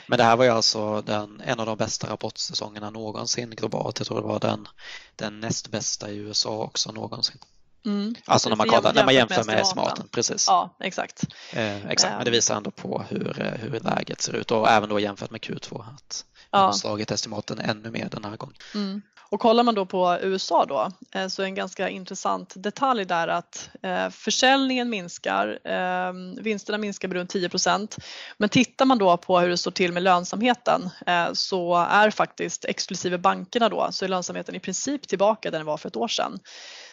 Men 0.07 0.19
det 0.19 0.25
här 0.25 0.37
var 0.37 0.45
ju 0.45 0.51
alltså 0.51 1.03
den, 1.03 1.43
en 1.45 1.61
av 1.61 1.67
de 1.67 1.77
bästa 1.77 2.13
rapportsäsongerna 2.13 2.91
någonsin 2.91 3.51
globalt. 3.51 3.99
Jag 3.99 4.07
tror 4.07 4.21
det 4.21 4.27
var 4.27 4.41
den, 4.41 4.69
den 5.17 5.41
näst 5.41 5.69
bästa 5.69 6.11
i 6.11 6.17
USA 6.17 6.63
också 6.63 6.93
någonsin. 6.93 7.39
Mm. 7.87 8.15
Alltså 8.25 8.49
när 8.49 8.57
man, 8.57 8.69
kollar, 8.69 8.93
när 8.93 9.05
man 9.05 9.15
jämför 9.15 9.45
med 9.45 9.61
estimaten. 9.61 10.09
Precis. 10.09 10.47
Ja, 10.49 10.77
exakt. 10.81 11.25
Eh, 11.53 11.87
exakt. 11.87 12.15
Men 12.15 12.25
det 12.25 12.31
visar 12.31 12.57
ändå 12.57 12.71
på 12.71 13.05
hur, 13.09 13.43
eh, 13.43 13.53
hur 13.53 13.81
läget 13.81 14.21
ser 14.21 14.33
ut 14.33 14.51
och 14.51 14.69
även 14.69 14.89
då 14.89 15.01
jämfört 15.01 15.31
med 15.31 15.41
Q2 15.41 15.85
att 15.95 16.25
man 16.53 16.61
har 16.61 16.73
slagit 16.73 17.11
estimaten 17.11 17.59
ännu 17.59 17.91
mer 17.91 18.09
den 18.11 18.25
här 18.25 18.37
gången. 18.37 18.57
Mm. 18.75 19.03
Och 19.31 19.41
kollar 19.41 19.63
man 19.63 19.75
då 19.75 19.87
på 19.87 20.19
USA 20.23 20.65
då 20.65 20.91
eh, 21.15 21.29
så 21.29 21.43
är 21.43 21.47
en 21.47 21.55
ganska 21.55 21.89
intressant 21.89 22.53
detalj 22.57 23.05
där 23.05 23.29
att 23.29 23.71
eh, 23.83 24.09
försäljningen 24.11 24.91
minskar, 24.91 25.59
eh, 25.65 26.13
vinsterna 26.43 26.79
minskar 26.79 27.09
med 27.09 27.17
runt 27.17 27.35
10% 27.35 27.99
Men 28.39 28.49
tittar 28.49 28.85
man 28.85 28.99
då 28.99 29.17
på 29.17 29.39
hur 29.39 29.49
det 29.49 29.57
står 29.57 29.71
till 29.71 29.93
med 29.93 30.03
lönsamheten 30.03 30.91
så 31.33 31.77
är 31.77 32.11
faktiskt 32.11 32.65
exklusive 32.65 33.19
bankerna 33.19 33.69
då 33.69 33.89
så 33.91 34.05
är 34.05 34.09
lönsamheten 34.09 34.55
i 34.55 34.61
princip 34.61 35.09
tillbaka 35.09 35.51
där 35.51 35.59
den 35.59 35.67
var 35.67 35.77
för 35.77 35.89
ett 35.89 35.97
år 35.97 36.09
sedan. 36.09 36.39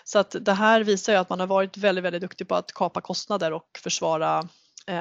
Så 0.04 0.20
att 0.20 0.36
det 0.42 0.54
här 0.54 0.82
visar 0.84 1.13
ju 1.13 1.20
att 1.20 1.30
man 1.30 1.39
har 1.39 1.48
varit 1.48 1.77
väldigt, 1.77 2.04
väldigt 2.04 2.22
duktig 2.22 2.48
på 2.48 2.56
att 2.56 2.72
kapa 2.72 3.01
kostnader 3.01 3.54
och 3.54 3.80
försvara 3.84 4.48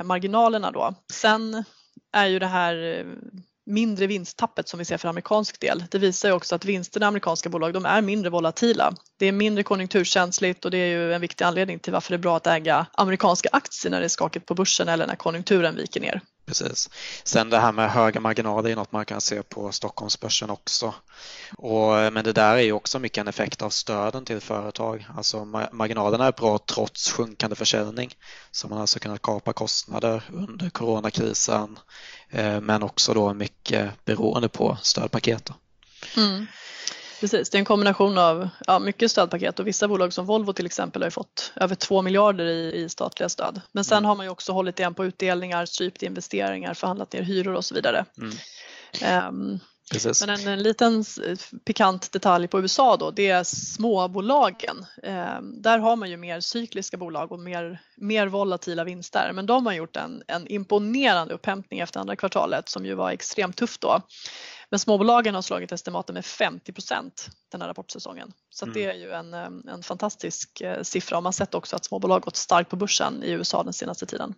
marginalerna 0.04 0.70
då. 0.70 0.94
Sen 1.12 1.64
är 2.12 2.26
ju 2.26 2.38
det 2.38 2.46
här 2.46 3.04
mindre 3.66 4.06
vinsttappet 4.06 4.68
som 4.68 4.78
vi 4.78 4.84
ser 4.84 4.96
för 4.96 5.08
amerikansk 5.08 5.60
del. 5.60 5.84
Det 5.90 5.98
visar 5.98 6.28
ju 6.28 6.34
också 6.34 6.54
att 6.54 6.64
vinsterna 6.64 7.06
i 7.06 7.08
amerikanska 7.08 7.48
bolag 7.48 7.72
de 7.72 7.86
är 7.86 8.02
mindre 8.02 8.30
volatila. 8.30 8.94
Det 9.18 9.26
är 9.26 9.32
mindre 9.32 9.62
konjunkturkänsligt 9.62 10.64
och 10.64 10.70
det 10.70 10.78
är 10.78 10.86
ju 10.86 11.14
en 11.14 11.20
viktig 11.20 11.44
anledning 11.44 11.78
till 11.78 11.92
varför 11.92 12.10
det 12.10 12.16
är 12.16 12.18
bra 12.18 12.36
att 12.36 12.46
äga 12.46 12.86
amerikanska 12.92 13.48
aktier 13.52 13.90
när 13.90 14.00
det 14.00 14.06
är 14.06 14.08
skakigt 14.08 14.46
på 14.46 14.54
börsen 14.54 14.88
eller 14.88 15.06
när 15.06 15.16
konjunkturen 15.16 15.76
viker 15.76 16.00
ner. 16.00 16.20
Precis. 16.46 16.90
Sen 17.24 17.50
det 17.50 17.58
här 17.58 17.72
med 17.72 17.90
höga 17.90 18.20
marginaler 18.20 18.70
är 18.70 18.76
något 18.76 18.92
man 18.92 19.04
kan 19.04 19.20
se 19.20 19.42
på 19.42 19.72
Stockholmsbörsen 19.72 20.50
också. 20.50 20.94
Och, 21.56 22.12
men 22.12 22.24
det 22.24 22.32
där 22.32 22.54
är 22.54 22.60
ju 22.60 22.72
också 22.72 22.98
mycket 22.98 23.20
en 23.20 23.28
effekt 23.28 23.62
av 23.62 23.70
stöden 23.70 24.24
till 24.24 24.40
företag. 24.40 25.06
Alltså 25.16 25.44
marginalerna 25.72 26.26
är 26.26 26.32
bra 26.32 26.58
trots 26.58 27.12
sjunkande 27.12 27.56
försäljning. 27.56 28.14
Så 28.50 28.68
man 28.68 28.76
har 28.76 28.82
alltså 28.82 28.98
kunnat 28.98 29.22
kapa 29.22 29.52
kostnader 29.52 30.22
under 30.32 30.70
coronakrisen 30.70 31.78
men 32.62 32.82
också 32.82 33.14
då 33.14 33.34
mycket 33.34 34.04
beroende 34.04 34.48
på 34.48 34.78
stödpaket. 34.82 35.50
Mm. 36.16 36.46
Precis, 37.20 37.50
det 37.50 37.56
är 37.56 37.58
en 37.58 37.64
kombination 37.64 38.18
av 38.18 38.48
ja, 38.66 38.78
mycket 38.78 39.10
stödpaket 39.10 39.58
och 39.58 39.66
vissa 39.66 39.88
bolag 39.88 40.12
som 40.12 40.26
Volvo 40.26 40.52
till 40.52 40.66
exempel 40.66 41.02
har 41.02 41.10
fått 41.10 41.52
över 41.56 41.74
2 41.74 42.02
miljarder 42.02 42.44
i, 42.44 42.74
i 42.74 42.88
statliga 42.88 43.28
stöd. 43.28 43.60
Men 43.72 43.84
sen 43.84 43.98
mm. 43.98 44.08
har 44.08 44.16
man 44.16 44.26
ju 44.26 44.30
också 44.30 44.52
hållit 44.52 44.78
igen 44.78 44.94
på 44.94 45.04
utdelningar, 45.04 45.66
strypt 45.66 46.02
investeringar, 46.02 46.74
förhandlat 46.74 47.12
ner 47.12 47.22
hyror 47.22 47.54
och 47.54 47.64
så 47.64 47.74
vidare. 47.74 48.04
Mm. 48.18 49.28
Um, 49.28 49.60
men 50.26 50.30
en, 50.30 50.48
en, 50.48 50.62
liten 50.62 51.04
pikant 51.64 52.12
detalj 52.12 52.48
på 52.48 52.60
USA 52.60 52.96
då, 52.96 53.10
det 53.10 53.28
är 53.28 53.44
småbolagen. 53.44 54.86
Eh, 55.02 55.40
där 55.42 55.78
har 55.78 55.96
man 55.96 56.10
ju 56.10 56.16
mer 56.16 56.40
cykliska 56.40 56.96
bolag 56.96 57.32
och 57.32 57.38
mer, 57.38 57.80
mer 57.96 58.26
volatila 58.26 58.84
vinster. 58.84 59.32
Men 59.32 59.46
de 59.46 59.66
har 59.66 59.72
gjort 59.72 59.96
en, 59.96 60.22
en 60.26 60.46
imponerande 60.46 61.34
upphämtning 61.34 61.80
efter 61.80 62.00
andra 62.00 62.16
kvartalet 62.16 62.68
som 62.68 62.86
ju 62.86 62.94
var 62.94 63.10
extremt 63.10 63.56
tufft 63.56 63.80
då. 63.80 64.02
Men 64.74 64.78
småbolagen 64.78 65.34
har 65.34 65.42
slagit 65.42 65.72
estimaten 65.72 66.14
med 66.14 66.24
50 66.24 66.72
procent 66.72 67.28
den 67.52 67.60
här 67.60 67.68
rapportsäsongen. 67.68 68.32
Så 68.50 68.64
mm. 68.64 68.74
det 68.74 68.84
är 68.84 68.94
ju 68.94 69.12
en, 69.12 69.34
en 69.68 69.82
fantastisk 69.82 70.60
eh, 70.60 70.82
siffra 70.82 71.16
och 71.16 71.22
man 71.22 71.26
har 71.26 71.32
sett 71.32 71.54
också 71.54 71.76
att 71.76 71.84
småbolag 71.84 72.22
gått 72.22 72.36
starkt 72.36 72.70
på 72.70 72.76
börsen 72.76 73.22
i 73.22 73.30
USA 73.30 73.62
den 73.62 73.72
senaste 73.72 74.06
tiden. 74.06 74.34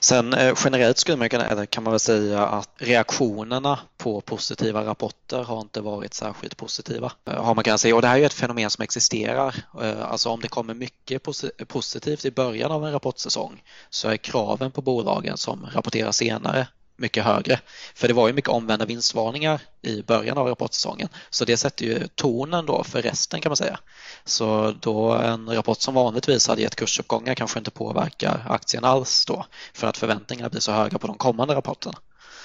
Sen 0.00 0.32
eh, 0.32 0.54
generellt 0.64 0.98
skulle 0.98 1.16
man 1.16 1.28
kunna, 1.28 1.66
kan 1.66 1.84
man 1.84 1.90
väl 1.90 2.00
säga 2.00 2.46
att 2.46 2.70
reaktionerna 2.76 3.78
på 3.96 4.20
positiva 4.20 4.84
rapporter 4.84 5.42
har 5.42 5.60
inte 5.60 5.80
varit 5.80 6.14
särskilt 6.14 6.56
positiva. 6.56 7.12
Eh, 7.24 7.44
har 7.44 7.54
man 7.54 7.64
kunnat 7.64 7.80
säga 7.80 7.96
och 7.96 8.02
det 8.02 8.08
här 8.08 8.18
är 8.18 8.26
ett 8.26 8.34
fenomen 8.34 8.70
som 8.70 8.82
existerar. 8.82 9.54
Alltså 10.02 10.28
om 10.28 10.40
det 10.40 10.48
kommer 10.48 10.74
mycket 10.74 11.22
positivt 11.68 12.24
i 12.24 12.30
början 12.30 12.72
av 12.72 12.86
en 12.86 12.92
rapportsäsong 12.92 13.62
så 13.90 14.08
är 14.08 14.16
kraven 14.16 14.70
på 14.70 14.82
bolagen 14.82 15.36
som 15.36 15.66
rapporterar 15.72 16.12
senare 16.12 16.66
mycket 16.96 17.24
högre. 17.24 17.60
För 17.94 18.08
det 18.08 18.14
var 18.14 18.26
ju 18.26 18.32
mycket 18.34 18.50
omvända 18.50 18.84
vinstvarningar 18.84 19.60
i 19.82 20.02
början 20.02 20.38
av 20.38 20.46
rapportsäsongen. 20.46 21.08
Så 21.30 21.44
det 21.44 21.56
sätter 21.56 21.84
ju 21.84 22.08
tonen 22.14 22.66
då 22.66 22.84
för 22.84 23.02
resten 23.02 23.40
kan 23.40 23.50
man 23.50 23.56
säga. 23.56 23.78
Så 24.24 24.74
då 24.80 25.12
en 25.12 25.54
rapport 25.54 25.80
som 25.80 25.94
vanligtvis 25.94 26.48
hade 26.48 26.62
gett 26.62 26.76
kursuppgångar 26.76 27.34
kanske 27.34 27.58
inte 27.58 27.70
påverkar 27.70 28.46
aktien 28.48 28.84
alls 28.84 29.24
då 29.26 29.46
för 29.72 29.86
att 29.86 29.96
förväntningarna 29.96 30.48
blir 30.48 30.60
så 30.60 30.72
höga 30.72 30.98
på 30.98 31.06
de 31.06 31.16
kommande 31.18 31.54
rapporterna. 31.54 31.98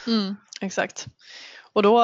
Mm, 0.07 0.35
exakt. 0.61 1.07
Och 1.73 1.83
då 1.83 2.03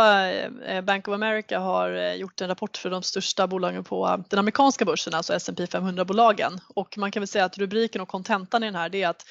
eh, 0.66 0.82
Bank 0.82 1.08
of 1.08 1.14
America 1.14 1.60
har 1.60 1.92
eh, 1.92 2.14
gjort 2.14 2.42
en 2.42 2.48
rapport 2.48 2.78
för 2.78 2.90
de 2.90 3.04
största 3.04 3.48
bolagen 3.48 3.84
på 3.84 4.24
den 4.30 4.40
amerikanska 4.40 4.86
börsen, 4.86 5.14
alltså 5.14 5.34
S&P 5.34 5.66
500-bolagen. 5.66 6.60
Och 6.68 6.98
man 6.98 7.12
kan 7.12 7.22
väl 7.22 7.28
säga 7.28 7.46
att 7.46 7.58
rubriken 7.58 8.02
och 8.02 8.08
kontentan 8.08 8.64
i 8.64 8.66
den 8.66 8.75
här 8.75 8.90
det 8.90 9.04
är 9.04 9.08
att 9.08 9.25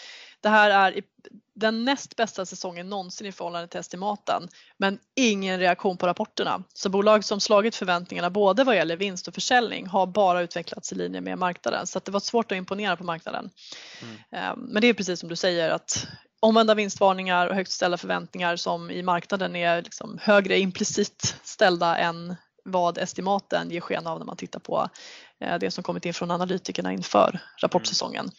det 0.44 0.50
här 0.50 0.70
är 0.70 1.02
den 1.54 1.84
näst 1.84 2.16
bästa 2.16 2.46
säsongen 2.46 2.88
någonsin 2.88 3.26
i 3.26 3.32
förhållande 3.32 3.68
till 3.68 3.80
estimaten 3.80 4.48
men 4.76 4.98
ingen 5.14 5.60
reaktion 5.60 5.96
på 5.96 6.06
rapporterna. 6.06 6.62
Så 6.74 6.88
bolag 6.88 7.24
som 7.24 7.40
slagit 7.40 7.76
förväntningarna 7.76 8.30
både 8.30 8.64
vad 8.64 8.76
gäller 8.76 8.96
vinst 8.96 9.28
och 9.28 9.34
försäljning 9.34 9.86
har 9.86 10.06
bara 10.06 10.42
utvecklats 10.42 10.92
i 10.92 10.94
linje 10.94 11.20
med 11.20 11.38
marknaden 11.38 11.86
så 11.86 12.00
det 12.04 12.10
var 12.10 12.20
svårt 12.20 12.52
att 12.52 12.56
imponera 12.58 12.96
på 12.96 13.04
marknaden. 13.04 13.50
Mm. 14.02 14.16
Ehm, 14.30 14.60
men 14.60 14.80
det 14.82 14.88
är 14.88 14.94
precis 14.94 15.20
som 15.20 15.28
du 15.28 15.36
säger 15.36 15.70
att 15.70 16.06
omvända 16.40 16.74
vinstvarningar 16.74 17.46
och 17.46 17.54
högt 17.54 17.70
ställda 17.70 17.96
förväntningar 17.96 18.56
som 18.56 18.90
i 18.90 19.02
marknaden 19.02 19.56
är 19.56 19.82
liksom 19.82 20.18
högre 20.22 20.58
implicit 20.58 21.36
ställda 21.44 21.96
än 21.96 22.36
vad 22.64 22.99
estimaten 22.99 23.71
ger 23.71 23.80
sken 23.80 24.06
av 24.06 24.18
när 24.18 24.26
man 24.26 24.37
tittar 24.37 24.61
på 24.61 24.88
eh, 25.40 25.59
det 25.59 25.71
som 25.71 25.85
kommit 25.85 26.06
in 26.06 26.14
från 26.14 26.30
analytikerna 26.30 26.92
inför 26.92 27.40
rapportsäsongen. 27.62 28.25
Mm. 28.25 28.35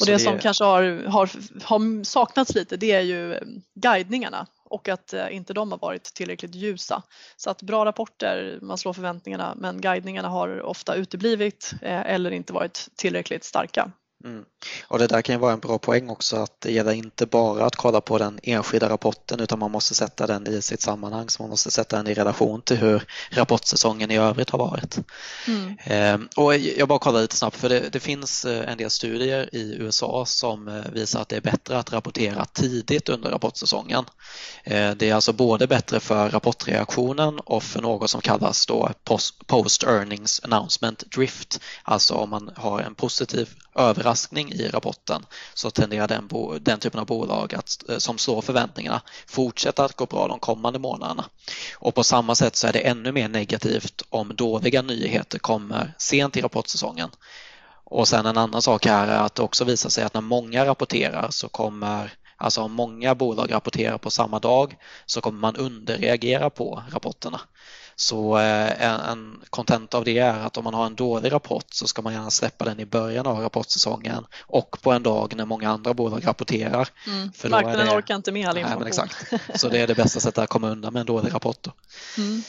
Och 0.00 0.06
det, 0.06 0.12
det, 0.12 0.18
som 0.18 0.38
kanske 0.38 0.64
har, 0.64 1.04
har, 1.06 1.30
har 1.64 2.04
saknats 2.04 2.54
lite 2.54 2.76
det 2.76 2.92
är 2.92 3.00
ju 3.00 3.34
eh, 3.34 3.40
guidningarna 3.74 4.46
och 4.64 4.88
att 4.88 5.14
inte 5.30 5.52
de 5.52 5.72
har 5.72 5.78
varit 5.78 6.04
tillräckligt 6.04 6.54
ljusa. 6.54 7.02
Så 7.36 7.50
att 7.50 7.62
bra 7.62 7.84
rapporter, 7.84 8.58
man 8.62 8.78
slår 8.78 8.92
förväntningarna 8.92 9.54
men 9.56 9.80
guidningarna 9.80 10.28
har 10.28 10.62
ofta 10.62 10.94
uteblivit 10.94 11.72
eller 11.82 12.30
inte 12.30 12.52
varit 12.52 12.88
tillräckligt 12.96 13.44
starka. 13.44 13.90
Mm. 14.24 14.44
Och 14.88 14.98
det 14.98 15.06
där 15.06 15.22
kan 15.22 15.34
ju 15.34 15.38
vara 15.38 15.52
en 15.52 15.60
bra 15.60 15.78
poäng 15.78 16.10
också 16.10 16.36
att 16.36 16.60
det 16.60 16.72
gäller 16.72 16.92
inte 16.92 17.26
bara 17.26 17.66
att 17.66 17.76
kolla 17.76 18.00
på 18.00 18.18
den 18.18 18.40
enskilda 18.42 18.88
rapporten 18.88 19.40
utan 19.40 19.58
man 19.58 19.70
måste 19.70 19.94
sätta 19.94 20.26
den 20.26 20.46
i 20.46 20.62
sitt 20.62 20.80
sammanhang 20.80 21.28
så 21.28 21.42
man 21.42 21.50
måste 21.50 21.70
sätta 21.70 21.96
den 21.96 22.06
i 22.06 22.14
relation 22.14 22.62
till 22.62 22.76
hur 22.76 23.02
rapportsäsongen 23.30 24.10
i 24.10 24.18
övrigt 24.18 24.50
har 24.50 24.58
varit. 24.58 24.98
Mm. 25.46 25.76
Ehm, 25.84 26.28
och 26.36 26.56
jag 26.56 26.88
bara 26.88 26.98
kollar 26.98 27.20
lite 27.20 27.36
snabbt 27.36 27.56
för 27.56 27.68
det, 27.68 27.88
det, 27.92 28.00
finns 28.00 28.44
eh, 28.44 28.72
en 28.72 28.78
del 28.78 28.90
studier 28.90 29.54
i 29.54 29.76
USA 29.78 30.26
som 30.26 30.68
eh, 30.68 30.90
visar 30.92 31.20
att 31.20 31.28
det 31.28 31.36
är 31.36 31.40
bättre 31.40 31.78
att 31.78 31.92
rapportera 31.92 32.44
tidigt 32.44 33.08
under 33.08 33.30
rapportsäsongen. 33.30 34.04
Ehm, 34.64 34.98
det 34.98 35.10
är 35.10 35.14
alltså 35.14 35.32
både 35.32 35.66
bättre 35.66 36.00
för 36.00 36.30
rapportreaktionen 36.30 37.38
och 37.38 37.62
för 37.62 37.82
något 37.82 38.10
som 38.10 38.20
kallas 38.20 38.66
då 38.66 38.90
post 39.46 39.82
earnings 39.82 40.40
announcement 40.44 41.10
drift, 41.10 41.60
alltså 41.82 42.14
om 42.14 42.30
man 42.30 42.50
har 42.56 42.80
en 42.80 42.94
positiv 42.94 43.48
överraskning 43.74 44.52
i 44.52 44.68
rapporten 44.68 45.26
så 45.54 45.70
tenderar 45.70 46.08
den, 46.08 46.28
den 46.60 46.78
typen 46.78 47.00
av 47.00 47.06
bolag 47.06 47.54
att, 47.54 47.88
eh, 47.88 47.98
som 47.98 48.18
slår 48.18 48.42
förväntningarna 48.42 49.02
fortsätta 49.26 49.84
att 49.84 49.96
gå 49.96 50.06
bra 50.06 50.28
de 50.28 50.38
kommande 50.38 50.78
månaderna. 50.78 51.24
Och 51.74 51.94
på 51.94 52.04
samma 52.04 52.34
sätt 52.34 52.56
så 52.56 52.66
är 52.66 52.72
det 52.72 52.78
ännu 52.78 53.12
mer 53.12 53.28
negativt 53.28 54.02
om 54.10 54.36
dåliga 54.36 54.82
nyheter 54.82 55.38
kommer 55.38 55.94
sent 55.98 56.36
i 56.36 56.40
rapportsäsongen. 56.40 57.10
Och 57.84 58.08
sen 58.08 58.26
en 58.26 58.38
annan 58.38 58.62
sak 58.62 58.86
här 58.86 59.08
är 59.08 59.18
att 59.18 59.34
det 59.34 59.42
också 59.42 59.64
visar 59.64 59.90
sig 59.90 60.04
att 60.04 60.14
när 60.14 60.20
många 60.20 60.66
rapporterar 60.66 61.30
så 61.30 61.48
kommer 61.48 62.10
Alltså 62.42 62.62
om 62.62 62.72
många 62.72 63.14
bolag 63.14 63.52
rapporterar 63.52 63.98
på 63.98 64.10
samma 64.10 64.38
dag 64.38 64.76
så 65.06 65.20
kommer 65.20 65.38
man 65.38 65.56
underreagera 65.56 66.50
på 66.50 66.82
rapporterna. 66.90 67.40
Så 68.00 68.38
eh, 68.38 68.82
en 68.82 69.40
kontent 69.50 69.94
av 69.94 70.04
det 70.04 70.18
är 70.18 70.46
att 70.46 70.56
om 70.56 70.64
man 70.64 70.74
har 70.74 70.86
en 70.86 70.94
dålig 70.94 71.32
rapport 71.32 71.66
så 71.70 71.86
ska 71.86 72.02
man 72.02 72.12
gärna 72.12 72.30
släppa 72.30 72.64
den 72.64 72.80
i 72.80 72.86
början 72.86 73.26
av 73.26 73.40
rapportsäsongen 73.40 74.26
och 74.40 74.82
på 74.82 74.92
en 74.92 75.02
dag 75.02 75.36
när 75.36 75.44
många 75.44 75.70
andra 75.70 75.94
bolag 75.94 76.26
rapporterar. 76.26 76.88
Mm. 77.06 77.32
För 77.32 77.48
Marknaden 77.48 77.86
det... 77.86 77.92
orkar 77.92 78.16
inte 78.16 78.32
med 78.32 78.48
all 78.48 78.58
information. 78.58 78.82
Nej, 78.82 78.88
exakt. 78.88 79.58
Så 79.60 79.68
det 79.68 79.78
är 79.78 79.86
det 79.86 79.94
bästa 79.94 80.20
sättet 80.20 80.38
att 80.38 80.48
komma 80.48 80.68
undan 80.70 80.92
med 80.92 81.00
en 81.00 81.06
dålig 81.06 81.34
rapport. 81.34 81.66
Mm. 82.18 82.42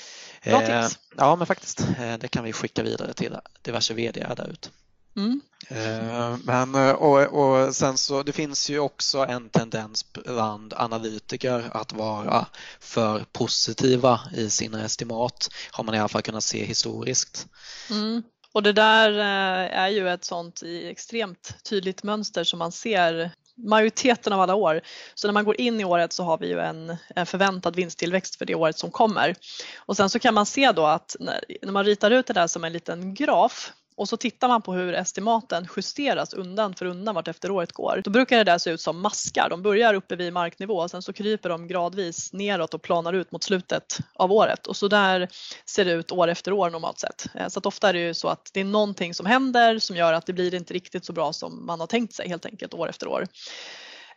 Bra 0.43 0.61
eh, 0.61 0.83
tips. 0.83 0.99
Ja, 1.17 1.35
men 1.35 1.47
faktiskt. 1.47 1.79
Eh, 1.79 2.17
det 2.19 2.27
kan 2.27 2.43
vi 2.43 2.53
skicka 2.53 2.83
vidare 2.83 3.13
till 3.13 3.37
diverse 3.61 3.93
vd 3.93 4.25
där 4.37 4.49
ute. 4.51 4.69
Mm. 5.15 5.41
Eh, 5.67 6.37
men, 6.43 6.75
eh, 6.75 6.91
och, 6.91 7.19
och 7.21 7.75
sen 7.75 7.97
så, 7.97 8.23
det 8.23 8.31
finns 8.31 8.69
ju 8.69 8.79
också 8.79 9.17
en 9.19 9.49
tendens 9.49 10.13
bland 10.13 10.73
analytiker 10.73 11.69
att 11.71 11.93
vara 11.93 12.45
för 12.79 13.25
positiva 13.31 14.19
i 14.35 14.49
sina 14.49 14.85
estimat, 14.85 15.49
har 15.71 15.83
man 15.83 15.95
i 15.95 15.99
alla 15.99 16.07
fall 16.07 16.21
kunnat 16.21 16.43
se 16.43 16.65
historiskt. 16.65 17.47
Mm. 17.89 18.23
Och 18.53 18.63
det 18.63 18.73
där 18.73 19.11
eh, 19.19 19.79
är 19.79 19.87
ju 19.87 20.09
ett 20.09 20.25
sånt 20.25 20.61
extremt 20.63 21.55
tydligt 21.63 22.03
mönster 22.03 22.43
som 22.43 22.59
man 22.59 22.71
ser 22.71 23.31
majoriteten 23.55 24.33
av 24.33 24.41
alla 24.41 24.55
år. 24.55 24.81
Så 25.15 25.27
när 25.27 25.33
man 25.33 25.45
går 25.45 25.61
in 25.61 25.79
i 25.79 25.85
året 25.85 26.13
så 26.13 26.23
har 26.23 26.37
vi 26.37 26.47
ju 26.47 26.59
en, 26.59 26.97
en 27.15 27.25
förväntad 27.25 27.75
vinsttillväxt 27.75 28.35
för 28.35 28.45
det 28.45 28.55
året 28.55 28.77
som 28.77 28.91
kommer. 28.91 29.35
Och 29.75 29.97
sen 29.97 30.09
så 30.09 30.19
kan 30.19 30.33
man 30.33 30.45
se 30.45 30.71
då 30.71 30.85
att 30.85 31.15
när, 31.19 31.43
när 31.61 31.71
man 31.71 31.85
ritar 31.85 32.11
ut 32.11 32.27
det 32.27 32.33
där 32.33 32.47
som 32.47 32.63
en 32.63 32.73
liten 32.73 33.13
graf 33.13 33.73
och 33.95 34.09
så 34.09 34.17
tittar 34.17 34.47
man 34.47 34.61
på 34.61 34.73
hur 34.73 34.93
estimaten 34.93 35.67
justeras 35.77 36.33
undan 36.33 36.73
för 36.73 36.85
undan 36.85 37.15
vart 37.15 37.27
efter 37.27 37.51
året 37.51 37.71
går. 37.71 38.01
Då 38.03 38.11
brukar 38.11 38.37
det 38.37 38.43
där 38.43 38.57
se 38.57 38.69
ut 38.69 38.81
som 38.81 39.01
maskar. 39.01 39.49
De 39.49 39.61
börjar 39.61 39.93
uppe 39.93 40.15
vid 40.15 40.33
marknivå 40.33 40.73
och 40.73 40.91
sen 40.91 41.01
så 41.01 41.13
kryper 41.13 41.49
de 41.49 41.67
gradvis 41.67 42.33
neråt 42.33 42.73
och 42.73 42.81
planar 42.81 43.13
ut 43.13 43.31
mot 43.31 43.43
slutet 43.43 43.97
av 44.13 44.31
året 44.31 44.67
och 44.67 44.75
så 44.75 44.87
där 44.87 45.27
ser 45.65 45.85
det 45.85 45.91
ut 45.91 46.11
år 46.11 46.27
efter 46.27 46.53
år 46.53 46.69
normalt 46.69 46.99
sett. 46.99 47.25
Eh, 47.35 47.47
så 47.47 47.59
att 47.59 47.65
ofta 47.65 47.89
är 47.89 47.93
det 47.93 47.99
ju 47.99 48.13
så 48.13 48.27
att 48.27 48.49
det 48.53 48.59
är 48.59 48.65
någonting 48.65 49.13
som 49.13 49.25
händer 49.25 49.79
som 49.79 49.95
gör 49.95 50.13
att 50.13 50.25
det 50.25 50.33
blir 50.33 50.53
inte 50.53 50.73
riktigt 50.73 51.05
så 51.05 51.13
bra 51.13 51.33
som 51.33 51.65
man 51.65 51.79
har 51.79 51.87
tänkt 51.87 52.13
sig 52.13 52.29
helt 52.29 52.45
enkelt 52.45 52.73
år 52.73 52.89
efter 52.89 53.07
år. 53.07 53.27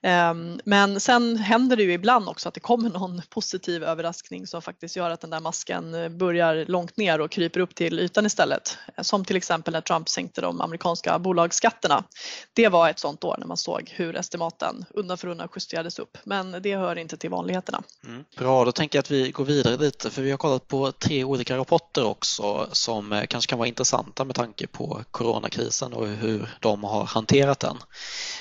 Ehm, 0.06 0.60
men 0.64 1.00
sen 1.00 1.36
händer 1.36 1.76
det 1.76 1.82
ju 1.82 1.92
ibland 1.92 2.28
också 2.28 2.48
att 2.48 2.54
det 2.54 2.60
kommer 2.60 2.90
någon 2.90 3.22
positiv 3.28 3.84
överraskning 3.84 4.46
som 4.46 4.62
faktiskt 4.62 4.96
gör 4.96 5.10
att 5.10 5.20
den 5.20 5.30
där 5.30 5.40
masken 5.40 5.94
eh, 5.94 6.08
börjar 6.08 6.64
långt 6.68 6.96
ner 6.96 7.20
och 7.20 7.30
kryper 7.30 7.60
upp 7.60 7.74
till 7.74 8.00
ytan 8.00 8.26
istället. 8.26 8.78
Som 9.02 9.24
till 9.24 9.36
exempel 9.36 9.72
när 9.72 9.80
Trump 9.80 10.08
sänkte 10.08 10.40
de 10.40 10.60
amerikanska 10.60 11.18
bolagsskatterna. 11.18 12.04
Det 12.52 12.68
var 12.68 12.90
ett 12.90 12.98
sådant 12.98 13.24
år 13.24 13.36
när 13.38 13.46
man 13.46 13.56
såg 13.56 13.92
hur 13.96 14.16
estimaten 14.16 14.84
undan 14.90 15.18
för 15.18 15.28
undan 15.28 15.48
justerades 15.56 15.98
upp. 15.98 16.18
Men 16.24 16.62
det 16.62 16.76
hör 16.76 16.98
inte 16.98 17.16
till 17.16 17.30
vanligheterna. 17.30 17.82
Mm, 18.04 18.24
bra, 18.38 18.64
då 18.64 18.72
tänker 18.72 18.98
jag 18.98 19.02
att 19.02 19.10
vi 19.10 19.30
går 19.30 19.44
vidare 19.44 19.76
lite 19.76 20.10
för 20.10 20.22
vi 20.22 20.30
har 20.30 20.38
kollat 20.38 20.68
på 20.68 20.92
tre 20.92 21.24
olika 21.24 21.56
rapporter 21.56 22.04
också 22.04 22.68
som 22.72 23.12
eh, 23.12 23.26
kanske 23.26 23.50
kan 23.50 23.58
vara 23.58 23.68
intressanta 23.68 24.24
med 24.24 24.36
tanke 24.36 24.66
på 24.66 25.04
coronakrisen 25.10 25.92
och 25.92 26.06
hur 26.08 26.56
de 26.60 26.84
har 26.84 27.04
hanterat 27.04 27.60
den. 27.60 27.76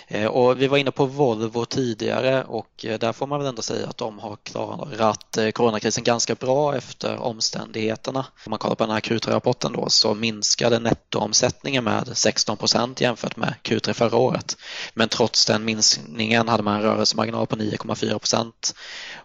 Eh, 0.08 0.28
och 0.28 0.62
vi 0.62 0.68
var 0.68 0.78
inne 0.78 0.92
på 0.92 1.06
Volvo 1.06 1.53
tidigare 1.66 2.44
och 2.44 2.86
eh, 2.86 3.00
där 3.00 3.14
får 3.14 3.28
man 3.28 3.40
väl 3.40 3.48
ändå 3.48 3.62
säga 3.62 3.88
att 3.88 3.98
de 3.98 4.20
har 4.20 4.38
klarat 4.44 5.38
eh, 5.38 5.50
coronakrisen 5.50 6.04
ganska 6.04 6.36
bra 6.36 6.76
efter 6.76 7.18
omständigheterna. 7.18 8.26
Om 8.46 8.50
man 8.50 8.60
kollar 8.60 8.76
på 8.76 8.84
den 8.84 8.94
här 8.94 9.02
Q3-rapporten 9.02 9.74
då 9.74 9.90
så 9.90 10.14
minskade 10.14 10.80
nettoomsättningen 10.80 11.84
med 11.84 12.10
16 12.14 12.58
procent 12.58 13.02
jämfört 13.02 13.36
med 13.36 13.54
Q3 13.64 13.94
förra 13.94 14.18
året. 14.18 14.58
Men 14.94 15.10
trots 15.10 15.46
den 15.46 15.66
minskningen 15.66 16.48
hade 16.48 16.64
man 16.64 16.76
en 16.76 16.82
rörelsemarginal 16.82 17.48
på 17.48 17.56
9,4 17.56 18.20
procent 18.20 18.76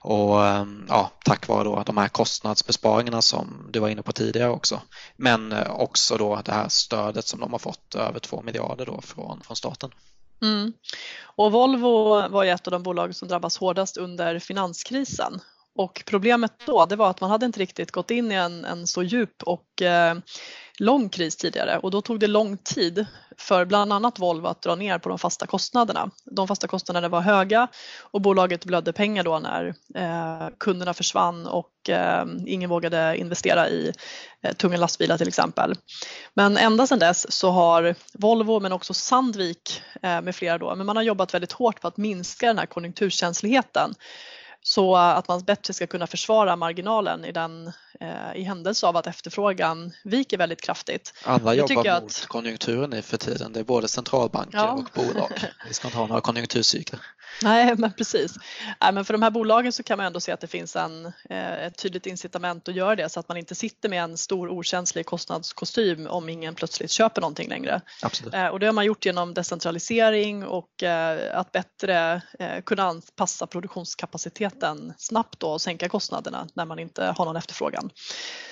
och 0.00 0.46
ehm, 0.46 0.84
ja, 0.88 1.10
tack 1.24 1.48
vare 1.48 1.64
då 1.64 1.82
de 1.86 1.96
här 1.96 2.08
kostnadsbesparingarna 2.08 3.22
som 3.22 3.68
du 3.70 3.78
var 3.78 3.88
inne 3.88 4.02
på 4.02 4.12
tidigare 4.12 4.50
också. 4.50 4.80
Men 5.16 5.52
eh, 5.52 5.70
också 5.70 6.16
då 6.16 6.40
det 6.44 6.52
här 6.52 6.68
stödet 6.68 7.26
som 7.26 7.40
de 7.40 7.52
har 7.52 7.58
fått 7.58 7.94
över 7.94 8.18
2 8.18 8.42
miljarder 8.42 8.86
då 8.86 9.00
från, 9.00 9.40
från 9.40 9.56
staten. 9.56 9.90
Mm. 10.42 10.72
Och 11.22 11.53
Volvo 11.53 12.29
var 12.29 12.44
ju 12.44 12.51
ett 12.51 12.66
av 12.66 12.70
de 12.70 12.83
bolag 12.83 13.14
som 13.14 13.29
drabbas 13.29 13.59
hårdast 13.59 13.96
under 13.96 14.38
finanskrisen. 14.38 15.40
Och 15.74 16.03
problemet 16.07 16.53
då 16.66 16.87
det 16.87 16.96
var 16.96 17.11
att 17.11 17.20
man 17.20 17.31
hade 17.31 17.46
inte 17.46 17.61
riktigt 17.61 17.90
gått 17.90 18.11
in 18.11 18.33
i 18.33 18.35
en, 18.35 18.64
en 18.64 18.87
så 18.87 19.03
djup 19.03 19.42
och 19.42 19.83
eh, 19.83 20.16
lång 20.78 21.08
kris 21.08 21.36
tidigare 21.36 21.78
och 21.78 21.90
då 21.90 22.00
tog 22.00 22.20
det 22.20 22.26
lång 22.26 22.56
tid 22.56 23.06
för 23.36 23.64
bland 23.64 23.92
annat 23.92 24.18
Volvo 24.18 24.46
att 24.46 24.62
dra 24.62 24.74
ner 24.74 24.98
på 24.98 25.08
de 25.08 25.18
fasta 25.18 25.46
kostnaderna. 25.46 26.10
De 26.24 26.48
fasta 26.48 26.66
kostnaderna 26.66 27.08
var 27.08 27.20
höga 27.20 27.68
och 28.00 28.20
bolaget 28.20 28.64
blödde 28.64 28.92
pengar 28.92 29.24
då 29.24 29.38
när 29.38 29.74
eh, 29.94 30.48
kunderna 30.58 30.94
försvann 30.94 31.46
och 31.46 31.90
eh, 31.90 32.24
ingen 32.46 32.70
vågade 32.70 33.16
investera 33.16 33.68
i 33.68 33.92
eh, 34.42 34.52
tunga 34.52 34.76
lastbilar 34.76 35.18
till 35.18 35.28
exempel. 35.28 35.74
Men 36.34 36.56
ända 36.56 36.86
sedan 36.86 36.98
dess 36.98 37.32
så 37.32 37.50
har 37.50 37.94
Volvo 38.12 38.60
men 38.60 38.72
också 38.72 38.94
Sandvik 38.94 39.82
eh, 40.02 40.20
med 40.20 40.36
flera 40.36 40.58
då, 40.58 40.74
men 40.74 40.86
man 40.86 40.96
har 40.96 41.02
jobbat 41.02 41.34
väldigt 41.34 41.52
hårt 41.52 41.80
på 41.80 41.88
att 41.88 41.96
minska 41.96 42.46
den 42.46 42.58
här 42.58 42.66
konjunkturkänsligheten 42.66 43.94
så 44.62 44.96
att 44.96 45.28
man 45.28 45.44
bättre 45.44 45.74
ska 45.74 45.86
kunna 45.86 46.06
försvara 46.06 46.56
marginalen 46.56 47.24
i, 47.24 47.32
den, 47.32 47.72
i 48.35 48.42
händelse 48.42 48.87
av 48.87 48.96
att 48.96 49.07
efterfrågan 49.07 49.92
viker 50.05 50.38
väldigt 50.38 50.61
kraftigt. 50.61 51.14
Alla 51.24 51.55
jobbar 51.55 51.87
att... 51.87 52.03
mot 52.03 52.27
konjunkturen 52.27 52.90
nu 52.90 53.03
för 53.03 53.16
tiden. 53.16 53.53
Det 53.53 53.61
är 53.61 53.64
både 53.64 53.88
centralbanker 53.88 54.59
ja. 54.59 54.72
och 54.72 54.88
bolag. 54.94 55.33
Vi 55.68 55.74
ska 55.74 55.88
inte 55.88 55.98
ha 55.98 56.07
några 56.07 56.20
konjunkturcykler. 56.20 57.01
Nej, 57.42 57.74
men 57.77 57.92
precis. 57.92 58.35
Nej, 58.81 58.92
men 58.92 59.05
för 59.05 59.14
de 59.14 59.22
här 59.22 59.31
bolagen 59.31 59.72
så 59.72 59.83
kan 59.83 59.96
man 59.96 60.07
ändå 60.07 60.20
se 60.20 60.33
att 60.33 60.40
det 60.40 60.46
finns 60.46 60.77
en, 60.77 61.07
eh, 61.31 61.66
ett 61.66 61.79
tydligt 61.79 62.07
incitament 62.07 62.68
att 62.68 62.74
göra 62.74 62.96
det 62.96 63.09
så 63.09 63.20
att 63.20 63.29
man 63.29 63.37
inte 63.37 63.55
sitter 63.55 63.88
med 63.88 64.03
en 64.03 64.16
stor 64.16 64.48
okänslig 64.48 65.07
kostnadskostym 65.07 66.07
om 66.07 66.29
ingen 66.29 66.55
plötsligt 66.55 66.90
köper 66.90 67.20
någonting 67.20 67.48
längre. 67.48 67.81
Absolut. 68.03 68.35
Eh, 68.35 68.46
och 68.46 68.61
det 68.61 68.66
har 68.66 68.72
man 68.72 68.85
gjort 68.85 69.05
genom 69.05 69.35
decentralisering 69.35 70.44
och 70.44 70.83
eh, 70.83 71.38
att 71.38 71.53
bättre 71.53 72.22
kunna 72.64 72.83
anpassa 72.83 73.46
produktionskapaciteten 73.46 74.92
snabbt 74.98 75.42
och 75.42 75.61
sänka 75.61 75.88
kostnaderna 75.88 76.48
när 76.55 76.64
man 76.64 76.79
inte 76.79 77.05
har 77.05 77.24
någon 77.24 77.37
efterfrågan. 77.37 77.88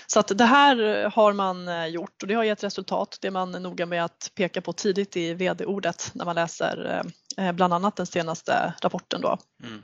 Så 0.06 0.20
att 0.20 0.38
det 0.38 0.44
här 0.44 1.04
har 1.14 1.32
man 1.32 1.68
eh, 1.68 1.86
gjort 1.86 2.22
och 2.22 2.28
det 2.28 2.34
har 2.34 2.44
gett 2.44 2.64
resultat. 2.64 3.18
Det 3.20 3.28
är 3.28 3.32
man 3.32 3.52
noga 3.52 3.86
med 3.86 4.04
att 4.04 4.30
peka 4.34 4.60
på 4.60 4.72
tidigt 4.72 5.16
i 5.16 5.34
vd-ordet 5.34 6.10
när 6.14 6.24
man 6.24 6.34
läser 6.34 6.86
Eh, 6.86 7.10
Eh, 7.38 7.52
bland 7.52 7.74
annat 7.74 7.96
den 7.96 8.06
senaste 8.06 8.74
rapporten. 8.82 9.20
Då. 9.20 9.38
Mm. 9.62 9.82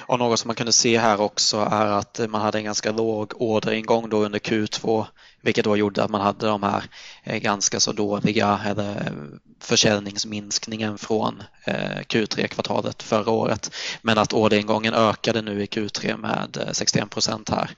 Och 0.00 0.18
något 0.18 0.40
som 0.40 0.48
man 0.48 0.54
kunde 0.54 0.72
se 0.72 0.98
här 0.98 1.20
också 1.20 1.56
är 1.70 1.86
att 1.86 2.20
man 2.28 2.40
hade 2.40 2.58
en 2.58 2.64
ganska 2.64 2.92
låg 2.92 3.32
orderingång 3.36 4.08
då 4.08 4.24
under 4.24 4.38
Q2 4.38 5.06
vilket 5.42 5.64
då 5.64 5.76
gjorde 5.76 6.04
att 6.04 6.10
man 6.10 6.20
hade 6.20 6.46
de 6.46 6.62
här 6.62 6.84
eh, 7.24 7.38
ganska 7.38 7.80
så 7.80 7.92
dåliga 7.92 8.60
eller 8.66 9.12
försäljningsminskningen 9.60 10.98
från 10.98 11.42
eh, 11.64 12.00
Q3-kvartalet 12.00 13.02
förra 13.02 13.30
året. 13.30 13.70
Men 14.02 14.18
att 14.18 14.32
orderingången 14.32 14.94
ökade 14.94 15.42
nu 15.42 15.62
i 15.62 15.66
Q3 15.66 16.16
med 16.16 16.68
61 16.72 17.10
procent 17.10 17.48
här 17.48 17.70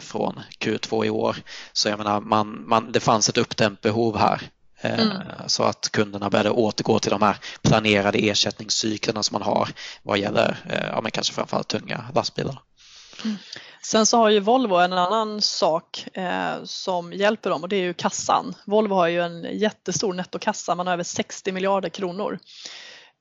från 0.00 0.40
Q2 0.60 1.04
i 1.04 1.10
år. 1.10 1.36
Så 1.72 1.88
jag 1.88 1.98
menar, 1.98 2.20
man, 2.20 2.68
man, 2.68 2.92
det 2.92 3.00
fanns 3.00 3.28
ett 3.28 3.38
uppdämt 3.38 3.80
behov 3.80 4.16
här 4.16 4.50
mm. 4.82 5.12
Så 5.46 5.62
att 5.62 5.88
kunderna 5.92 6.30
började 6.30 6.50
återgå 6.50 6.98
till 6.98 7.10
de 7.10 7.22
här 7.22 7.36
planerade 7.62 8.18
ersättningscyklerna 8.18 9.22
som 9.22 9.34
man 9.34 9.42
har 9.42 9.68
vad 10.02 10.18
gäller 10.18 10.56
ja, 10.92 11.00
men 11.00 11.10
kanske 11.10 11.34
framförallt 11.34 11.68
tunga 11.68 12.04
lastbilar. 12.14 12.62
Sen 13.82 14.06
så 14.06 14.16
har 14.16 14.30
ju 14.30 14.40
Volvo 14.40 14.76
en 14.76 14.92
annan 14.92 15.42
sak 15.42 16.06
eh, 16.12 16.64
som 16.64 17.12
hjälper 17.12 17.50
dem 17.50 17.62
och 17.62 17.68
det 17.68 17.76
är 17.76 17.82
ju 17.82 17.94
kassan. 17.94 18.54
Volvo 18.64 18.94
har 18.94 19.06
ju 19.06 19.20
en 19.20 19.58
jättestor 19.58 20.14
nettokassa, 20.14 20.74
man 20.74 20.86
har 20.86 20.94
över 20.94 21.04
60 21.04 21.52
miljarder 21.52 21.88
kronor. 21.88 22.38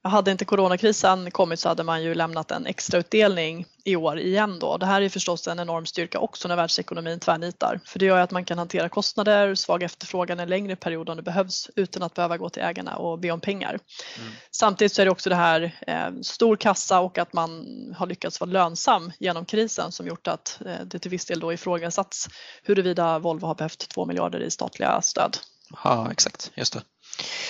Hade 0.03 0.31
inte 0.31 0.45
coronakrisen 0.45 1.31
kommit 1.31 1.59
så 1.59 1.69
hade 1.69 1.83
man 1.83 2.03
ju 2.03 2.15
lämnat 2.15 2.51
en 2.51 2.65
extrautdelning 2.65 3.65
i 3.83 3.95
år 3.95 4.19
igen 4.19 4.59
då. 4.59 4.77
Det 4.77 4.85
här 4.85 5.01
är 5.01 5.09
förstås 5.09 5.47
en 5.47 5.59
enorm 5.59 5.85
styrka 5.85 6.19
också 6.19 6.47
när 6.47 6.55
världsekonomin 6.55 7.19
tvärnitar. 7.19 7.79
För 7.85 7.99
det 7.99 8.05
gör 8.05 8.19
att 8.19 8.31
man 8.31 8.45
kan 8.45 8.57
hantera 8.57 8.89
kostnader, 8.89 9.55
svag 9.55 9.83
efterfrågan 9.83 10.39
en 10.39 10.49
längre 10.49 10.75
period 10.75 11.09
om 11.09 11.17
det 11.17 11.23
behövs 11.23 11.69
utan 11.75 12.03
att 12.03 12.13
behöva 12.13 12.37
gå 12.37 12.49
till 12.49 12.61
ägarna 12.61 12.95
och 12.95 13.19
be 13.19 13.31
om 13.31 13.39
pengar. 13.41 13.69
Mm. 13.69 14.31
Samtidigt 14.51 14.93
så 14.93 15.01
är 15.01 15.05
det 15.05 15.11
också 15.11 15.29
det 15.29 15.35
här 15.35 15.79
eh, 15.87 16.21
stor 16.21 16.55
kassa 16.55 16.99
och 16.99 17.17
att 17.17 17.33
man 17.33 17.65
har 17.97 18.07
lyckats 18.07 18.39
vara 18.39 18.51
lönsam 18.51 19.11
genom 19.19 19.45
krisen 19.45 19.91
som 19.91 20.07
gjort 20.07 20.27
att 20.27 20.61
eh, 20.65 20.85
det 20.85 20.99
till 20.99 21.11
viss 21.11 21.25
del 21.25 21.39
då 21.39 21.53
ifrågasatts 21.53 22.27
huruvida 22.63 23.19
Volvo 23.19 23.47
har 23.47 23.55
behövt 23.55 23.89
2 23.89 24.05
miljarder 24.05 24.39
i 24.39 24.51
statliga 24.51 25.01
stöd. 25.01 25.37
Ja, 25.83 26.11
exakt, 26.11 26.51
just 26.55 26.73
det. 26.73 26.81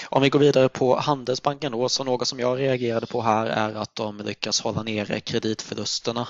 Om 0.09 0.21
vi 0.21 0.29
går 0.29 0.39
vidare 0.39 0.69
på 0.69 0.95
Handelsbanken 0.99 1.71
då, 1.71 1.89
så 1.89 2.03
något 2.03 2.27
som 2.27 2.39
jag 2.39 2.59
reagerade 2.59 3.05
på 3.05 3.21
här 3.21 3.45
är 3.45 3.75
att 3.75 3.95
de 3.95 4.17
lyckas 4.17 4.61
hålla 4.61 4.83
nere 4.83 5.19
kreditförlusterna. 5.19 6.27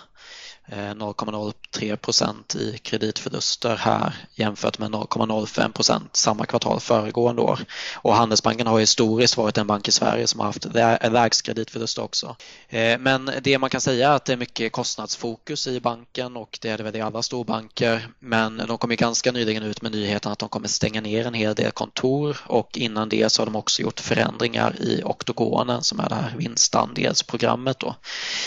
0,03 0.67 1.91
eh, 1.91 1.95
procent 1.95 2.55
i 2.55 2.77
kreditförluster 2.77 3.75
här 3.75 4.13
jämfört 4.35 4.79
med 4.79 4.91
0,05 4.91 5.71
procent 5.71 6.15
samma 6.15 6.45
kvartal 6.45 6.79
föregående 6.79 7.41
år. 7.41 7.59
Och 7.95 8.15
Handelsbanken 8.15 8.67
har 8.67 8.79
historiskt 8.79 9.37
varit 9.37 9.57
en 9.57 9.67
bank 9.67 9.87
i 9.87 9.91
Sverige 9.91 10.27
som 10.27 10.39
har 10.39 10.47
haft 10.47 10.67
lägst 11.11 11.45
kreditförluster 11.45 12.03
också. 12.03 12.35
Eh, 12.69 12.99
men 12.99 13.31
det 13.41 13.57
man 13.57 13.69
kan 13.69 13.81
säga 13.81 14.09
är 14.09 14.15
att 14.15 14.25
det 14.25 14.33
är 14.33 14.37
mycket 14.37 14.71
kostnadsfokus 14.71 15.67
i 15.67 15.79
banken 15.79 16.37
och 16.37 16.59
det 16.61 16.69
är 16.69 16.77
det 16.77 16.83
väl 16.83 16.95
i 16.95 17.01
alla 17.01 17.21
storbanker. 17.21 18.07
Men 18.19 18.57
de 18.67 18.77
kom 18.77 18.91
ju 18.91 18.97
ganska 18.97 19.31
nyligen 19.31 19.63
ut 19.63 19.81
med 19.81 19.91
nyheten 19.91 20.31
att 20.31 20.39
de 20.39 20.49
kommer 20.49 20.67
stänga 20.67 21.01
ner 21.01 21.27
en 21.27 21.33
hel 21.33 21.55
del 21.55 21.71
kontor 21.71 22.37
och 22.47 22.77
innan 22.77 23.09
det 23.09 23.31
så 23.31 23.41
har 23.41 23.45
de 23.45 23.55
också 23.55 23.81
gjort 23.81 23.99
förändringar 23.99 24.75
i 24.79 25.01
oktogonen 25.03 25.83
som 25.83 25.99
är 25.99 26.09
det 26.09 26.15
här 26.15 26.33
vinstandelsprogrammet 26.37 27.79
då. 27.79 27.95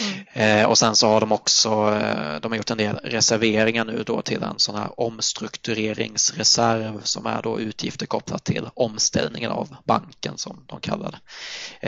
Mm. 0.01 0.61
Eh, 0.61 0.67
och 0.67 0.79
sen 0.79 0.97
så 0.97 1.09
har 1.09 1.21
de 1.21 1.33
också 1.33 2.01
Eh, 2.05 2.41
de 2.41 2.53
har 2.53 2.57
gjort 2.57 2.71
en 2.71 2.79
del 2.79 2.97
reserveringar 2.97 3.85
nu 3.85 4.03
då 4.07 4.23
till 4.23 4.43
en 4.43 4.59
sån 4.59 4.75
här 4.75 5.01
omstruktureringsreserv 5.01 7.01
som 7.03 7.27
är 7.27 7.43
då 7.43 7.61
utgifter 7.61 8.07
kopplat 8.07 8.45
till 8.45 8.69
omställningen 8.75 9.51
av 9.51 9.77
banken 9.85 10.39
som 10.39 10.65
de 10.67 10.81
kallar 10.81 11.11
det. 11.11 11.19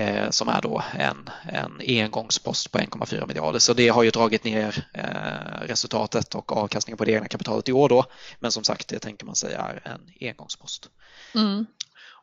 Eh, 0.01 0.31
som 0.31 0.49
är 0.49 0.63
då 0.63 0.83
en, 0.95 1.31
en 1.53 1.81
engångspost 1.87 2.73
på 2.73 2.79
1,4 2.79 3.27
miljarder. 3.27 3.59
Så 3.59 3.73
det 3.73 3.89
har 3.89 4.03
ju 4.03 4.11
dragit 4.11 4.45
ner 4.45 4.89
eh, 4.95 5.67
resultatet 5.67 6.35
och 6.35 6.57
avkastningen 6.57 6.99
på 6.99 7.05
det 7.05 7.13
egna 7.13 7.29
kapitalet 7.29 7.69
i 7.69 7.73
år 7.73 7.89
då. 7.89 8.05
Men 8.39 8.53
som 8.53 8.65
sagt, 8.65 8.89
det 8.89 8.99
tänker 8.99 9.27
man 9.27 9.35
säga 9.35 9.59
är 9.59 9.81
en 9.85 10.01
engångspost. 10.29 10.89
Mm. 11.35 11.67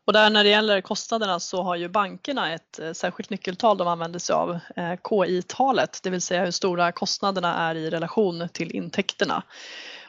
Och 0.05 0.13
där 0.13 0.29
när 0.29 0.43
det 0.43 0.49
gäller 0.49 0.81
kostnaderna 0.81 1.39
så 1.39 1.63
har 1.63 1.75
ju 1.75 1.89
bankerna 1.89 2.53
ett 2.53 2.79
eh, 2.79 2.91
särskilt 2.93 3.29
nyckeltal 3.29 3.77
de 3.77 3.87
använder 3.87 4.19
sig 4.19 4.33
av, 4.33 4.59
eh, 4.75 4.93
KI-talet, 5.09 5.99
det 6.03 6.09
vill 6.09 6.21
säga 6.21 6.45
hur 6.45 6.51
stora 6.51 6.91
kostnaderna 6.91 7.55
är 7.55 7.75
i 7.75 7.89
relation 7.89 8.49
till 8.53 8.71
intäkterna. 8.71 9.43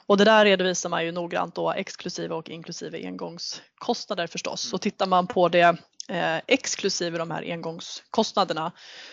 Och 0.07 0.17
det 0.17 0.25
där 0.25 0.45
redovisar 0.45 0.89
man 0.89 1.05
ju 1.05 1.13
noggrant 1.13 1.55
då 1.55 1.73
exklusive 1.73 2.35
och 2.35 2.51
inklusive 2.51 3.07
engångskostnader 3.07 4.27
förstås. 4.27 4.61
Så 4.61 4.79
tittar 4.79 5.07
man 5.07 5.27
på 5.27 5.49
det 5.49 5.77
eh, 6.09 6.37
exklusive 6.47 7.19
de 7.19 7.31
här 7.31 7.43
engångskostnaderna 7.43 8.73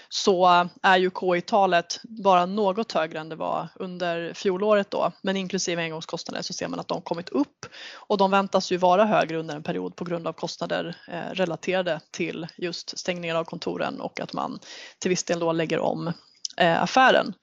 så 0.10 0.67
är 0.82 0.97
ju 0.97 1.12
KI-talet 1.19 1.99
bara 2.04 2.45
något 2.45 2.91
högre 2.91 3.19
än 3.19 3.30
det 3.30 3.36
var 3.36 3.67
under 3.75 4.34
fjolåret 4.34 4.91
då. 4.91 5.12
Men 5.21 5.38
inklusive 5.38 5.82
engångskostnader 5.84 6.41
så 6.41 6.54
ser 6.54 6.67
man 6.67 6.80
att 6.80 6.88
de 6.88 7.01
kommit 7.01 7.30
upp 7.30 7.65
och 7.93 8.17
de 8.17 8.32
väntas 8.32 8.71
ju 8.71 8.77
vara 8.77 9.06
högre 9.06 9.38
under 9.38 9.56
en 9.56 9.63
period 9.63 9.95
på 9.95 10.06
grund 10.06 10.27
av 10.27 10.34
kostnader 10.34 10.95
eh, 11.08 11.34
relaterade 11.34 11.99
till 12.12 12.47
just 12.58 12.99
stängningen 12.99 13.38
av 13.38 13.43
kontoren 13.43 14.01
och 14.01 14.19
att 14.19 14.34
man 14.34 14.60
till 14.99 15.10
viss 15.10 15.23
del 15.23 15.39
då 15.39 15.51
lägger 15.51 15.80
om 15.80 16.13
eh, 16.58 16.84
affären. 16.84 17.34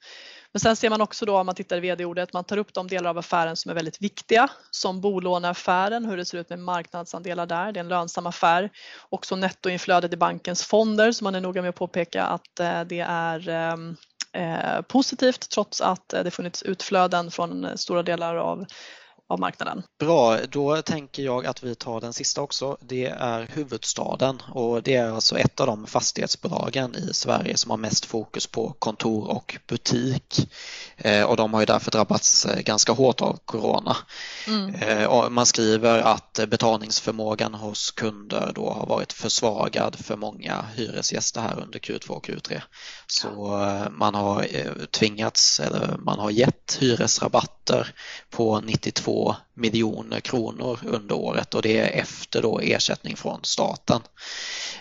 Men 0.58 0.60
sen 0.60 0.76
ser 0.76 0.90
man 0.90 1.00
också 1.00 1.26
då 1.26 1.38
om 1.38 1.46
man 1.46 1.54
tittar 1.54 1.76
i 1.76 1.80
vd-ordet, 1.80 2.32
man 2.32 2.44
tar 2.44 2.56
upp 2.56 2.74
de 2.74 2.88
delar 2.88 3.10
av 3.10 3.18
affären 3.18 3.56
som 3.56 3.70
är 3.70 3.74
väldigt 3.74 4.02
viktiga 4.02 4.50
som 4.70 5.00
bolåneaffären, 5.00 6.04
hur 6.04 6.16
det 6.16 6.24
ser 6.24 6.38
ut 6.38 6.50
med 6.50 6.58
marknadsandelar 6.58 7.46
där, 7.46 7.72
det 7.72 7.78
är 7.78 7.84
en 7.84 7.88
lönsam 7.88 8.26
affär. 8.26 8.70
Också 9.08 9.36
nettoinflödet 9.36 10.12
i 10.12 10.16
bankens 10.16 10.64
fonder 10.64 11.12
som 11.12 11.24
man 11.24 11.34
är 11.34 11.40
noga 11.40 11.62
med 11.62 11.68
att 11.68 11.74
påpeka 11.74 12.24
att 12.24 12.60
eh, 12.60 12.80
det 12.80 13.00
är 13.00 13.48
ehm, 13.48 13.96
eh, 14.32 14.80
positivt 14.82 15.50
trots 15.50 15.80
att 15.80 16.12
eh, 16.12 16.24
det 16.24 16.30
funnits 16.30 16.62
utflöden 16.62 17.30
från 17.30 17.78
stora 17.78 18.02
delar 18.02 18.36
av 18.36 18.66
av 19.28 19.40
marknaden. 19.40 19.82
Bra, 19.98 20.38
då 20.48 20.82
tänker 20.82 21.22
jag 21.22 21.46
att 21.46 21.62
vi 21.62 21.74
tar 21.74 22.00
den 22.00 22.12
sista 22.12 22.42
också. 22.42 22.76
Det 22.80 23.06
är 23.06 23.48
huvudstaden 23.52 24.42
och 24.52 24.82
det 24.82 24.94
är 24.94 25.10
alltså 25.10 25.38
ett 25.38 25.60
av 25.60 25.66
de 25.66 25.86
fastighetsbolagen 25.86 26.96
i 26.96 27.14
Sverige 27.14 27.56
som 27.56 27.70
har 27.70 27.78
mest 27.78 28.04
fokus 28.04 28.46
på 28.46 28.74
kontor 28.78 29.28
och 29.30 29.56
butik. 29.66 30.50
Eh, 30.96 31.22
och 31.22 31.36
de 31.36 31.54
har 31.54 31.60
ju 31.60 31.66
därför 31.66 31.90
drabbats 31.90 32.46
eh, 32.46 32.60
ganska 32.60 32.92
hårt 32.92 33.20
av 33.20 33.38
corona. 33.44 33.96
Mm. 34.46 34.74
Eh, 34.74 35.28
man 35.28 35.46
skriver 35.46 35.98
att 35.98 36.40
betalningsförmågan 36.48 37.54
hos 37.54 37.90
kunder 37.90 38.52
då 38.54 38.70
har 38.70 38.86
varit 38.86 39.12
försvagad 39.12 39.96
för 39.96 40.16
många 40.16 40.64
hyresgäster 40.74 41.40
här 41.40 41.60
under 41.62 41.78
Q2 41.78 42.08
och 42.08 42.26
Q3. 42.26 42.62
Så 43.10 43.58
man 43.90 44.14
har 44.14 44.46
tvingats, 44.86 45.60
eller 45.60 45.96
man 45.98 46.18
har 46.18 46.30
gett 46.30 46.78
hyresrabatter 46.80 47.94
på 48.30 48.60
92 48.60 49.36
miljoner 49.54 50.20
kronor 50.20 50.78
under 50.82 51.14
året 51.14 51.54
och 51.54 51.62
det 51.62 51.78
är 51.78 52.00
efter 52.00 52.42
då 52.42 52.60
ersättning 52.60 53.16
från 53.16 53.40
staten. 53.42 54.00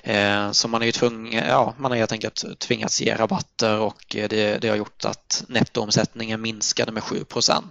Eh, 0.03 0.51
så 0.51 0.67
man 0.67 0.81
är 0.81 0.85
ju 0.85 0.91
tvungen, 0.91 1.47
ja, 1.47 1.73
man 1.77 1.91
har 1.91 1.97
helt 1.97 2.11
enkelt 2.11 2.59
tvingats 2.59 3.01
ge 3.01 3.15
rabatter 3.15 3.79
och 3.79 4.03
det, 4.09 4.57
det 4.61 4.69
har 4.69 4.75
gjort 4.75 5.05
att 5.05 5.43
nettoomsättningen 5.47 6.41
minskade 6.41 6.91
med 6.91 7.03
7% 7.03 7.63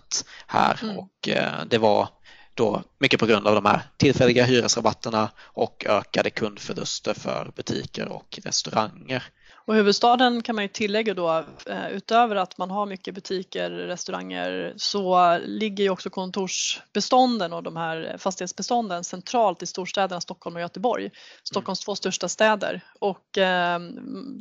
här 0.46 0.78
mm. 0.82 0.98
och 0.98 1.28
eh, 1.28 1.64
det 1.70 1.78
var 1.78 2.08
då 2.54 2.82
mycket 2.98 3.20
på 3.20 3.26
grund 3.26 3.46
av 3.46 3.54
de 3.54 3.64
här 3.64 3.82
tillfälliga 3.96 4.44
hyresrabatterna 4.44 5.30
och 5.38 5.86
ökade 5.88 6.30
kundförluster 6.30 7.14
för 7.14 7.52
butiker 7.56 8.08
och 8.08 8.38
restauranger. 8.44 9.22
Och 9.66 9.74
huvudstaden 9.74 10.42
kan 10.42 10.55
man 10.55 10.64
ju 10.64 10.68
tillägga 10.68 11.14
då, 11.14 11.44
eh, 11.66 11.88
utöver 11.90 12.37
att 12.37 12.59
man 12.59 12.70
har 12.70 12.87
mycket 12.87 13.14
butiker, 13.14 13.70
restauranger, 13.70 14.74
så 14.76 15.38
ligger 15.38 15.85
ju 15.85 15.90
också 15.90 16.11
kontorsbestånden 16.11 17.52
och 17.52 17.62
de 17.62 17.76
här 17.76 18.16
fastighetsbestånden 18.18 19.05
centralt 19.05 19.62
i 19.62 19.66
storstäderna 19.66 20.20
Stockholm 20.20 20.57
och 20.57 20.62
Göteborg, 20.62 21.11
Stockholms 21.42 21.81
två 21.81 21.94
största 21.94 22.29
städer. 22.29 22.81
Och 22.98 23.38
eh, 23.38 23.81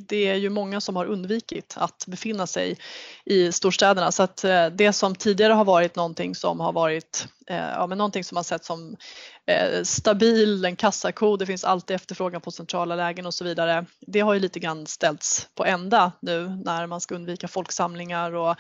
det 0.08 0.28
är 0.28 0.36
ju 0.36 0.50
många 0.50 0.82
som 0.82 0.96
har 0.96 1.06
undvikit 1.06 1.74
att 1.78 2.04
befinna 2.08 2.48
sig 2.48 2.78
i 3.26 3.52
storstäderna. 3.52 4.12
Så 4.12 4.24
att 4.24 4.44
eh, 4.44 4.66
det 4.68 4.94
som 4.94 5.16
tidigare 5.16 5.54
har 5.54 5.66
varit 5.66 5.96
någonting 5.96 6.36
som 6.36 6.60
har 6.60 6.74
varit 6.74 7.28
Eh, 7.50 7.58
ja, 7.58 7.88
men 7.88 7.98
någonting 7.98 8.24
som 8.24 8.36
har 8.36 8.44
sett 8.44 8.66
som 8.66 8.96
eh, 9.46 9.84
stabil, 9.84 10.66
en 10.66 10.76
kassako, 10.76 11.38
det 11.38 11.46
finns 11.46 11.64
alltid 11.64 11.96
efterfrågan 11.96 12.42
på 12.42 12.52
centrala 12.52 12.96
lägen 12.96 13.26
och 13.26 13.34
så 13.34 13.44
vidare. 13.44 13.86
Det 14.00 14.20
har 14.20 14.34
ju 14.34 14.40
lite 14.40 14.60
grann 14.60 14.88
ställts 14.88 15.50
på 15.56 15.66
ända 15.66 16.12
nu 16.20 16.50
när 16.50 16.88
man 16.88 17.02
ska 17.02 17.16
undvika 17.16 17.48
folksamlingar 17.48 18.36
och 18.36 18.56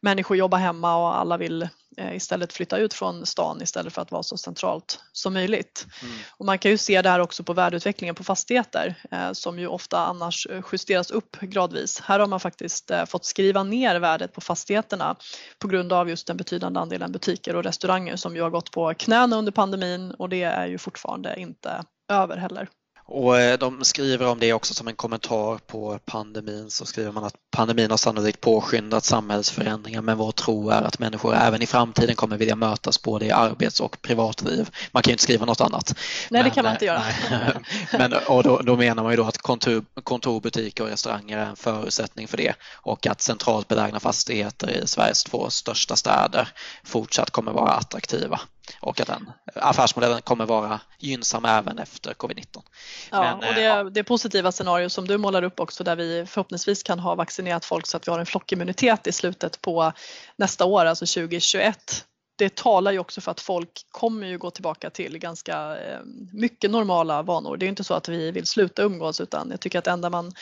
människor 0.00 0.36
jobbar 0.36 0.58
hemma 0.58 0.96
och 0.96 1.18
alla 1.18 1.36
vill 1.36 1.68
istället 1.98 2.52
flytta 2.52 2.78
ut 2.78 2.94
från 2.94 3.26
stan 3.26 3.62
istället 3.62 3.92
för 3.92 4.02
att 4.02 4.10
vara 4.10 4.22
så 4.22 4.36
centralt 4.36 5.00
som 5.12 5.32
möjligt. 5.32 5.86
Mm. 6.02 6.14
Och 6.30 6.46
man 6.46 6.58
kan 6.58 6.70
ju 6.70 6.78
se 6.78 7.02
det 7.02 7.08
här 7.08 7.20
också 7.20 7.44
på 7.44 7.52
värdeutvecklingen 7.52 8.14
på 8.14 8.24
fastigheter 8.24 8.94
eh, 9.10 9.32
som 9.32 9.58
ju 9.58 9.66
ofta 9.66 9.98
annars 9.98 10.46
eh, 10.46 10.62
justeras 10.72 11.10
upp 11.10 11.36
gradvis. 11.40 12.00
Här 12.00 12.18
har 12.18 12.26
man 12.26 12.40
faktiskt 12.40 12.90
fått 13.06 13.24
skriva 13.24 13.62
ner 13.62 14.00
värdet 14.00 14.32
på 14.32 14.40
fastigheterna 14.40 15.16
på 15.58 15.68
grund 15.68 15.92
av 15.92 16.08
just 16.08 16.26
den 16.26 16.36
betydande 16.36 16.80
andelen 16.80 17.12
butiker 17.12 17.56
och 17.56 17.64
restauranger 17.64 18.16
som 18.16 18.36
ju 18.36 18.42
har 18.42 18.50
gått 18.50 18.70
på 18.70 18.94
knäna 18.94 19.36
under 19.36 19.52
pandemin 19.52 20.10
och 20.10 20.28
det 20.28 20.42
är 20.42 20.66
ju 20.66 20.78
fortfarande 20.78 21.40
inte 21.40 21.84
över 22.10 22.36
heller. 22.36 22.68
Och 23.12 23.38
eh, 23.38 23.58
de 23.58 23.84
skriver 23.84 24.26
om 24.26 24.38
det 24.38 24.52
också 24.52 24.74
som 24.74 24.88
en 24.88 24.94
kommentar 24.94 25.58
på 25.58 25.98
pandemin 26.04 26.70
så 26.70 26.86
skriver 26.86 27.12
man 27.12 27.24
att 27.24 27.34
pandemin 27.50 27.90
har 27.90 27.98
sannolikt 27.98 28.40
påskyndat 28.40 29.04
samhällsförändringar 29.04 30.02
men 30.02 30.18
vår 30.18 30.32
tro 30.32 30.70
är 30.70 30.82
att 30.82 30.98
människor 30.98 31.34
även 31.34 31.62
i 31.62 31.66
framtiden 31.66 32.16
kommer 32.16 32.36
vilja 32.36 32.56
mötas 32.56 33.02
både 33.02 33.26
i 33.26 33.30
arbets 33.30 33.80
och 33.80 34.02
privatliv. 34.02 34.70
Man 34.92 35.02
kan 35.02 35.10
ju 35.10 35.12
inte 35.12 35.22
skriva 35.22 35.46
något 35.46 35.60
annat. 35.60 35.94
Nej, 36.30 36.42
men, 36.42 36.44
det 36.44 36.54
kan 36.54 36.64
man 36.64 36.72
inte 36.72 36.84
göra. 36.84 37.02
men, 37.98 38.12
och 38.12 38.42
då, 38.42 38.58
då, 38.58 38.76
menar 38.76 39.02
man 39.02 39.12
ju 39.12 39.16
då 39.16 39.24
att 39.24 39.38
kontor, 39.38 39.84
kontor, 40.04 40.40
butiker 40.40 40.84
och 40.84 40.90
restauranger 40.90 41.38
är 41.38 41.46
en 41.46 41.56
förutsättning 41.56 42.28
för 42.28 42.36
det 42.36 42.54
och 42.82 43.06
att 43.06 43.20
centralt 43.20 43.68
belägna 43.68 44.00
fastigheter 44.00 44.70
i 44.70 44.86
Sveriges 44.86 45.24
två 45.24 45.50
största 45.50 45.96
städer 45.96 46.48
fortsatt 46.84 47.30
kommer 47.30 47.52
vara 47.52 47.70
attraktiva. 47.70 48.40
Och 48.80 49.00
att 49.00 49.06
den 49.06 49.30
affärsmodellen 49.54 50.22
kommer 50.22 50.46
vara 50.46 50.80
gynnsam 50.98 51.44
även 51.44 51.78
efter 51.78 52.14
covid-19. 52.14 52.62
Ja, 53.10 53.20
Men, 53.20 53.48
och 53.48 53.54
det, 53.54 53.62
ja. 53.62 53.84
det 53.84 54.04
positiva 54.04 54.52
scenario 54.52 54.88
som 54.88 55.06
du 55.06 55.18
målar 55.18 55.42
upp 55.42 55.60
också 55.60 55.84
där 55.84 55.96
vi 55.96 56.26
förhoppningsvis 56.26 56.82
kan 56.82 56.98
ha 56.98 57.14
vaccinerat 57.14 57.64
folk 57.64 57.86
så 57.86 57.96
att 57.96 58.08
vi 58.08 58.12
har 58.12 58.18
en 58.18 58.26
flockimmunitet 58.26 59.06
i 59.06 59.12
slutet 59.12 59.62
på 59.62 59.92
nästa 60.36 60.64
år, 60.64 60.84
alltså 60.84 61.06
2021 61.06 62.04
det 62.40 62.54
talar 62.54 62.92
ju 62.92 62.98
också 62.98 63.20
för 63.20 63.30
att 63.30 63.40
folk 63.40 63.86
kommer 63.90 64.26
ju 64.26 64.38
gå 64.38 64.50
tillbaka 64.50 64.90
till 64.90 65.18
ganska 65.18 65.76
eh, 65.76 66.00
mycket 66.32 66.70
normala 66.70 67.22
vanor. 67.22 67.56
Det 67.56 67.66
är 67.66 67.68
inte 67.68 67.84
så 67.84 67.94
att 67.94 68.08
vi 68.08 68.30
vill 68.30 68.46
sluta 68.46 68.82
umgås 68.82 69.20
utan 69.20 69.50
jag 69.50 69.60
tycker 69.60 69.78
att 69.78 69.84
det 69.84 69.90
enda 69.90 70.10
man 70.10 70.32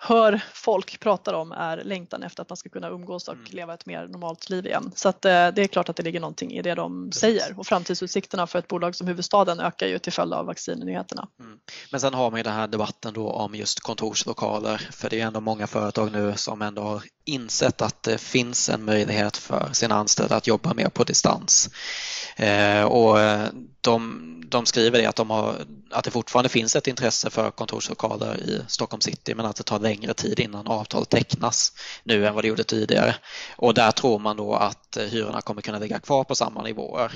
hör 0.00 0.40
folk 0.52 1.00
prata 1.00 1.36
om 1.36 1.52
är 1.52 1.76
längtan 1.84 2.22
efter 2.22 2.42
att 2.42 2.48
man 2.48 2.56
ska 2.56 2.68
kunna 2.68 2.88
umgås 2.88 3.28
och 3.28 3.34
mm. 3.34 3.46
leva 3.50 3.74
ett 3.74 3.86
mer 3.86 4.06
normalt 4.06 4.50
liv 4.50 4.66
igen. 4.66 4.92
Så 4.94 5.08
att, 5.08 5.24
eh, 5.24 5.30
det 5.30 5.62
är 5.62 5.66
klart 5.66 5.88
att 5.88 5.96
det 5.96 6.02
ligger 6.02 6.20
någonting 6.20 6.52
i 6.52 6.62
det 6.62 6.74
de 6.74 7.10
Precis. 7.10 7.20
säger 7.20 7.58
och 7.58 7.66
framtidsutsikterna 7.66 8.46
för 8.46 8.58
ett 8.58 8.68
bolag 8.68 8.94
som 8.94 9.06
huvudstaden 9.06 9.60
ökar 9.60 9.86
ju 9.86 9.98
till 9.98 10.12
följd 10.12 10.34
av 10.34 10.46
vaccinnyheterna. 10.46 11.28
Mm. 11.40 11.58
Men 11.90 12.00
sen 12.00 12.14
har 12.14 12.30
man 12.30 12.38
ju 12.38 12.42
den 12.44 12.54
här 12.54 12.66
debatten 12.66 13.14
då 13.14 13.30
om 13.30 13.54
just 13.54 13.80
kontorslokaler 13.80 14.88
för 14.92 15.10
det 15.10 15.20
är 15.20 15.26
ändå 15.26 15.40
många 15.40 15.66
företag 15.66 16.12
nu 16.12 16.36
som 16.36 16.62
ändå 16.62 16.82
har 16.82 17.02
insett 17.24 17.82
att 17.82 18.02
det 18.02 18.18
finns 18.18 18.68
en 18.68 18.84
möjlighet 18.84 19.36
för 19.36 19.68
sina 19.72 19.94
anställda 19.94 20.36
att 20.36 20.46
jobba 20.46 20.74
mer 20.74 20.88
på 20.88 21.04
distans. 21.04 21.70
Eh, 22.36 22.82
och 22.82 23.20
eh, 23.20 23.48
de, 23.80 24.44
de 24.46 24.66
skriver 24.66 24.98
det 24.98 25.06
att, 25.06 25.16
de 25.16 25.30
har, 25.30 25.54
att 25.90 26.04
det 26.04 26.10
fortfarande 26.10 26.48
finns 26.48 26.76
ett 26.76 26.86
intresse 26.86 27.30
för 27.30 27.50
kontorslokaler 27.50 28.36
i 28.36 28.62
Stockholm 28.68 29.00
city 29.00 29.34
men 29.34 29.46
att 29.46 29.56
det 29.56 29.62
tar 29.62 29.78
längre 29.88 30.14
tid 30.14 30.40
innan 30.40 30.66
avtal 30.66 31.06
tecknas 31.06 31.72
nu 32.04 32.26
än 32.26 32.34
vad 32.34 32.44
det 32.44 32.48
gjorde 32.48 32.64
tidigare. 32.64 33.14
Och 33.56 33.74
där 33.74 33.90
tror 33.90 34.18
man 34.18 34.36
då 34.36 34.54
att 34.54 34.96
eh, 34.96 35.04
hyrorna 35.04 35.40
kommer 35.40 35.62
kunna 35.62 35.78
ligga 35.78 35.98
kvar 35.98 36.24
på 36.24 36.34
samma 36.34 36.62
nivåer. 36.62 37.12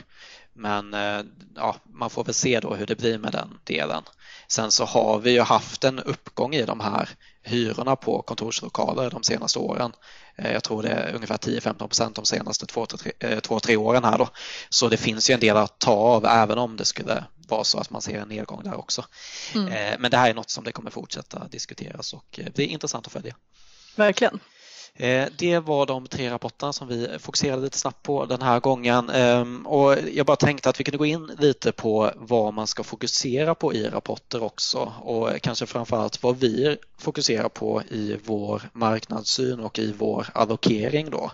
Men 0.53 0.95
eh, 0.95 1.21
ja, 1.57 1.77
man 1.85 2.11
får 2.11 2.25
väl 2.25 2.35
se 2.35 2.61
då 2.61 2.75
hur 2.75 2.87
det 2.87 2.97
blir 2.97 3.19
med 3.19 3.33
den 3.33 3.59
delen. 3.65 4.03
Sen 4.49 4.71
så 4.71 4.85
har 4.85 5.19
vi 5.19 5.31
ju 5.31 5.41
haft 5.41 5.85
en 5.85 5.99
uppgång 5.99 6.55
i 6.55 6.65
de 6.65 6.81
här 6.81 7.09
hyrorna 7.43 7.97
på 7.97 8.23
kontorslokaler 8.23 9.11
de 9.11 9.23
senaste 9.23 9.59
åren. 9.59 9.93
Eh, 10.37 10.53
jag 10.53 10.65
tror 10.65 10.83
det 10.83 10.89
är 10.89 11.15
ungefär 11.15 11.37
10-15 11.37 11.75
procent 11.75 12.17
de 12.17 12.25
senaste 12.25 12.67
två, 12.67 12.87
tre, 12.87 13.13
eh, 13.19 13.41
två, 13.41 13.61
tre 13.61 13.77
åren 13.77 14.05
här 14.05 14.19
då. 14.19 14.29
Så 14.69 14.89
det 14.89 14.97
finns 14.97 15.31
ju 15.31 15.35
en 15.35 15.41
del 15.41 15.57
att 15.57 15.79
ta 15.79 15.93
av 15.93 16.27
även 16.27 16.59
om 16.59 16.77
det 16.77 16.85
skulle 16.85 17.25
vara 17.53 17.65
så 17.65 17.79
att 17.79 17.91
man 17.91 18.03
ser 18.03 18.19
en 18.19 18.29
nedgång 18.29 18.63
där 18.65 18.79
också. 18.79 19.05
Mm. 19.55 19.69
Eh, 19.69 19.99
men 19.99 20.11
det 20.11 20.17
här 20.17 20.31
är 20.31 20.35
något 20.35 20.51
som 20.51 20.65
det 20.65 20.73
kommer 20.73 20.91
fortsätta 20.91 21.49
diskuteras 21.49 22.13
och 22.13 22.41
det 22.55 22.63
är 22.63 22.67
intressant 22.67 23.07
att 23.07 23.13
följa. 23.13 23.37
Verkligen. 23.97 24.41
Eh, 24.95 25.29
det 25.39 25.59
var 25.59 25.87
de 25.87 26.07
tre 26.07 26.31
rapporterna 26.31 26.73
som 26.73 26.89
vi 26.89 27.09
fokuserade 27.19 27.63
lite 27.63 27.79
snabbt 27.79 28.03
på 28.03 28.27
den 28.27 28.43
här 28.43 28.61
gången 28.61 29.11
ehm, 29.11 29.67
och 29.67 29.97
jag 30.13 30.27
bara 30.27 30.37
tänkte 30.37 30.69
att 30.69 30.81
vi 30.81 30.85
kunde 30.85 30.99
gå 30.99 31.07
in 31.07 31.31
lite 31.39 31.73
på 31.73 32.13
vad 32.17 32.55
man 32.55 32.67
ska 32.67 32.83
fokusera 32.83 33.55
på 33.55 33.75
i 33.75 33.89
rapporter 33.89 34.43
också 34.43 34.93
och 35.03 35.41
kanske 35.43 35.67
framförallt 35.67 36.23
vad 36.23 36.39
vi 36.39 36.77
fokuserar 36.99 37.49
på 37.49 37.83
i 37.83 38.17
vår 38.25 38.63
marknadssyn 38.73 39.61
och 39.61 39.79
i 39.79 39.93
vår 39.99 40.27
allokering 40.35 41.11
då. 41.11 41.31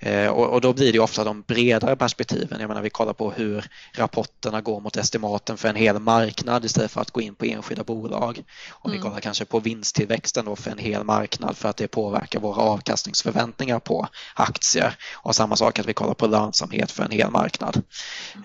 Eh, 0.00 0.28
och, 0.28 0.60
då 0.60 0.72
blir 0.72 0.92
det 0.92 0.98
ofta 0.98 1.24
de 1.24 1.42
bredare 1.42 1.96
perspektiven. 1.96 2.60
Jag 2.60 2.68
menar, 2.68 2.82
vi 2.82 2.90
kollar 2.90 3.12
på 3.12 3.30
hur 3.30 3.64
rapporterna 3.92 4.60
går 4.60 4.80
mot 4.80 4.96
estimaten 4.96 5.56
för 5.56 5.68
en 5.68 5.76
hel 5.76 5.98
marknad 5.98 6.64
istället 6.64 6.90
för 6.90 7.00
att 7.00 7.10
gå 7.10 7.20
in 7.20 7.34
på 7.34 7.44
enskilda 7.44 7.84
bolag. 7.84 8.42
Och 8.70 8.86
mm. 8.86 8.98
vi 8.98 9.02
kollar 9.02 9.20
kanske 9.20 9.44
på 9.44 9.60
vinsttillväxten 9.60 10.44
då 10.44 10.56
för 10.56 10.70
en 10.70 10.78
hel 10.78 11.04
marknad 11.04 11.56
för 11.56 11.68
att 11.68 11.76
det 11.76 11.88
påverkar 11.88 12.40
våra 12.40 12.62
avkastningsförväntningar 12.62 13.78
på 13.78 14.08
aktier. 14.34 14.94
Och 15.14 15.34
samma 15.34 15.56
sak 15.56 15.78
att 15.78 15.86
vi 15.86 15.92
kollar 15.92 16.14
på 16.14 16.26
lönsamhet 16.26 16.90
för 16.90 17.04
en 17.04 17.10
hel 17.10 17.30
marknad. 17.30 17.82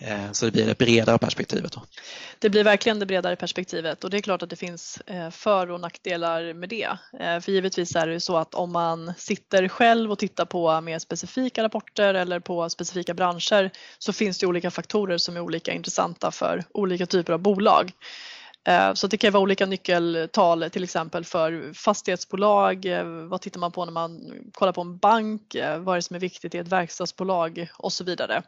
Eh, 0.01 0.31
så 0.31 0.45
det 0.45 0.51
blir 0.51 0.65
det 0.65 0.77
bredare 0.77 1.17
perspektivet. 1.17 1.71
Då. 1.71 1.81
Det 2.43 2.49
blir 2.49 2.63
verkligen 2.63 2.99
det 2.99 3.06
bredare 3.06 3.36
perspektivet 3.36 4.03
och 4.03 4.10
det 4.10 4.17
är 4.17 4.21
klart 4.21 4.41
att 4.41 4.49
det 4.49 4.56
finns 4.56 5.01
eh, 5.08 5.29
för 5.29 5.71
och 5.71 5.79
nackdelar 5.79 6.53
med 6.53 6.69
det. 6.69 6.97
Eh, 7.19 7.39
för 7.39 7.51
givetvis 7.51 7.95
är 7.95 8.08
det 8.08 8.19
så 8.19 8.38
att 8.38 8.56
om 8.56 8.71
man 8.71 9.13
sitter 9.17 9.67
själv 9.67 10.12
och 10.12 10.19
tittar 10.19 10.45
på 10.45 10.82
mer 10.82 10.99
specifika 10.99 11.63
rapporter 11.63 12.13
eller 12.13 12.39
på 12.39 12.69
specifika 12.69 13.13
branscher 13.13 13.71
så 13.97 14.13
finns 14.13 14.38
det 14.38 14.47
olika 14.47 14.71
faktorer 14.71 15.17
som 15.17 15.36
är 15.36 15.39
olika 15.39 15.73
intressanta 15.73 16.32
för 16.32 16.63
olika 16.73 17.06
typer 17.06 17.34
av 17.34 17.39
bolag. 17.39 17.91
Eh, 18.67 18.93
så 18.93 19.08
det 19.08 19.17
kan 19.17 19.34
vara 19.34 19.43
olika 19.43 19.65
nyckeltal 19.65 20.69
till 20.71 20.84
exempel 20.84 21.25
för 21.25 21.73
fastighetsbolag, 21.73 22.86
vad 23.29 23.41
tittar 23.41 23.60
man 23.60 23.71
på 23.71 23.86
när 23.86 23.91
man 23.91 24.34
kollar 24.51 24.73
på 24.73 24.82
en 24.82 24.97
bank, 24.97 25.56
vad 25.79 25.93
är 25.93 25.95
det 25.95 26.01
som 26.01 26.15
är 26.15 26.19
viktigt 26.19 26.56
i 26.56 26.58
ett 26.58 26.67
verkstadsbolag 26.67 27.67
och 27.77 27.93
så 27.93 28.03
vidare. 28.03 28.43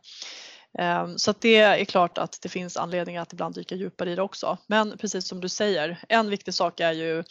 Ehm, 0.78 1.18
så 1.18 1.34
det 1.40 1.56
är 1.58 1.86
klart 1.86 2.18
att 2.18 2.40
det 2.42 2.50
finns 2.50 2.78
anledning 2.78 3.18
att 3.18 3.34
ibland 3.34 3.56
dyka 3.56 3.76
djupare 3.76 4.12
i 4.12 4.16
det 4.16 4.22
också. 4.22 4.58
Men 4.68 4.98
precis 4.98 5.28
som 5.28 5.42
du 5.42 5.50
säger, 5.50 5.98
en 6.10 6.30
viktig 6.30 6.54
sak 6.54 6.80
är 6.80 6.92
ju 6.92 7.24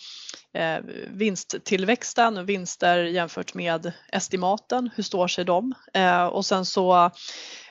eh, 0.52 0.78
vinsttillväxten 1.08 2.38
och 2.38 2.48
vinster 2.48 3.04
jämfört 3.04 3.54
med 3.54 3.92
estimaten. 4.12 4.90
Hur 4.96 5.02
står 5.02 5.28
sig 5.28 5.44
de? 5.44 5.74
Ehm, 5.92 6.28
och 6.28 6.46
sen 6.46 6.64
så 6.64 7.10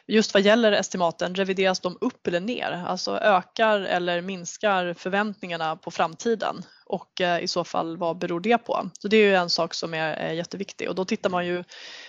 just 0.07 0.33
vad 0.33 0.43
gäller 0.43 0.71
estimaten, 0.71 1.35
revideras 1.35 1.79
de 1.79 1.97
upp 2.01 2.27
eller 2.27 2.39
ner? 2.39 2.83
Alltså 2.87 3.17
ökar 3.17 3.79
eller 3.79 4.21
minskar 4.21 4.93
förväntningarna 4.93 5.75
på 5.75 5.91
framtiden? 5.91 6.65
Och 6.85 7.21
eh, 7.21 7.43
i 7.43 7.47
så 7.47 7.63
fall 7.63 7.97
vad 7.97 8.17
beror 8.17 8.39
det 8.39 8.57
på? 8.57 8.89
Så 8.99 9.07
det 9.07 9.17
är 9.17 9.25
ju 9.25 9.35
en 9.35 9.49
sak 9.49 9.73
som 9.73 9.93
är 9.93 10.31
jätteviktig 10.31 10.89
och 10.89 10.95
då 10.95 11.05
tittar 11.05 11.29
man 11.29 11.45
ju 11.45 11.63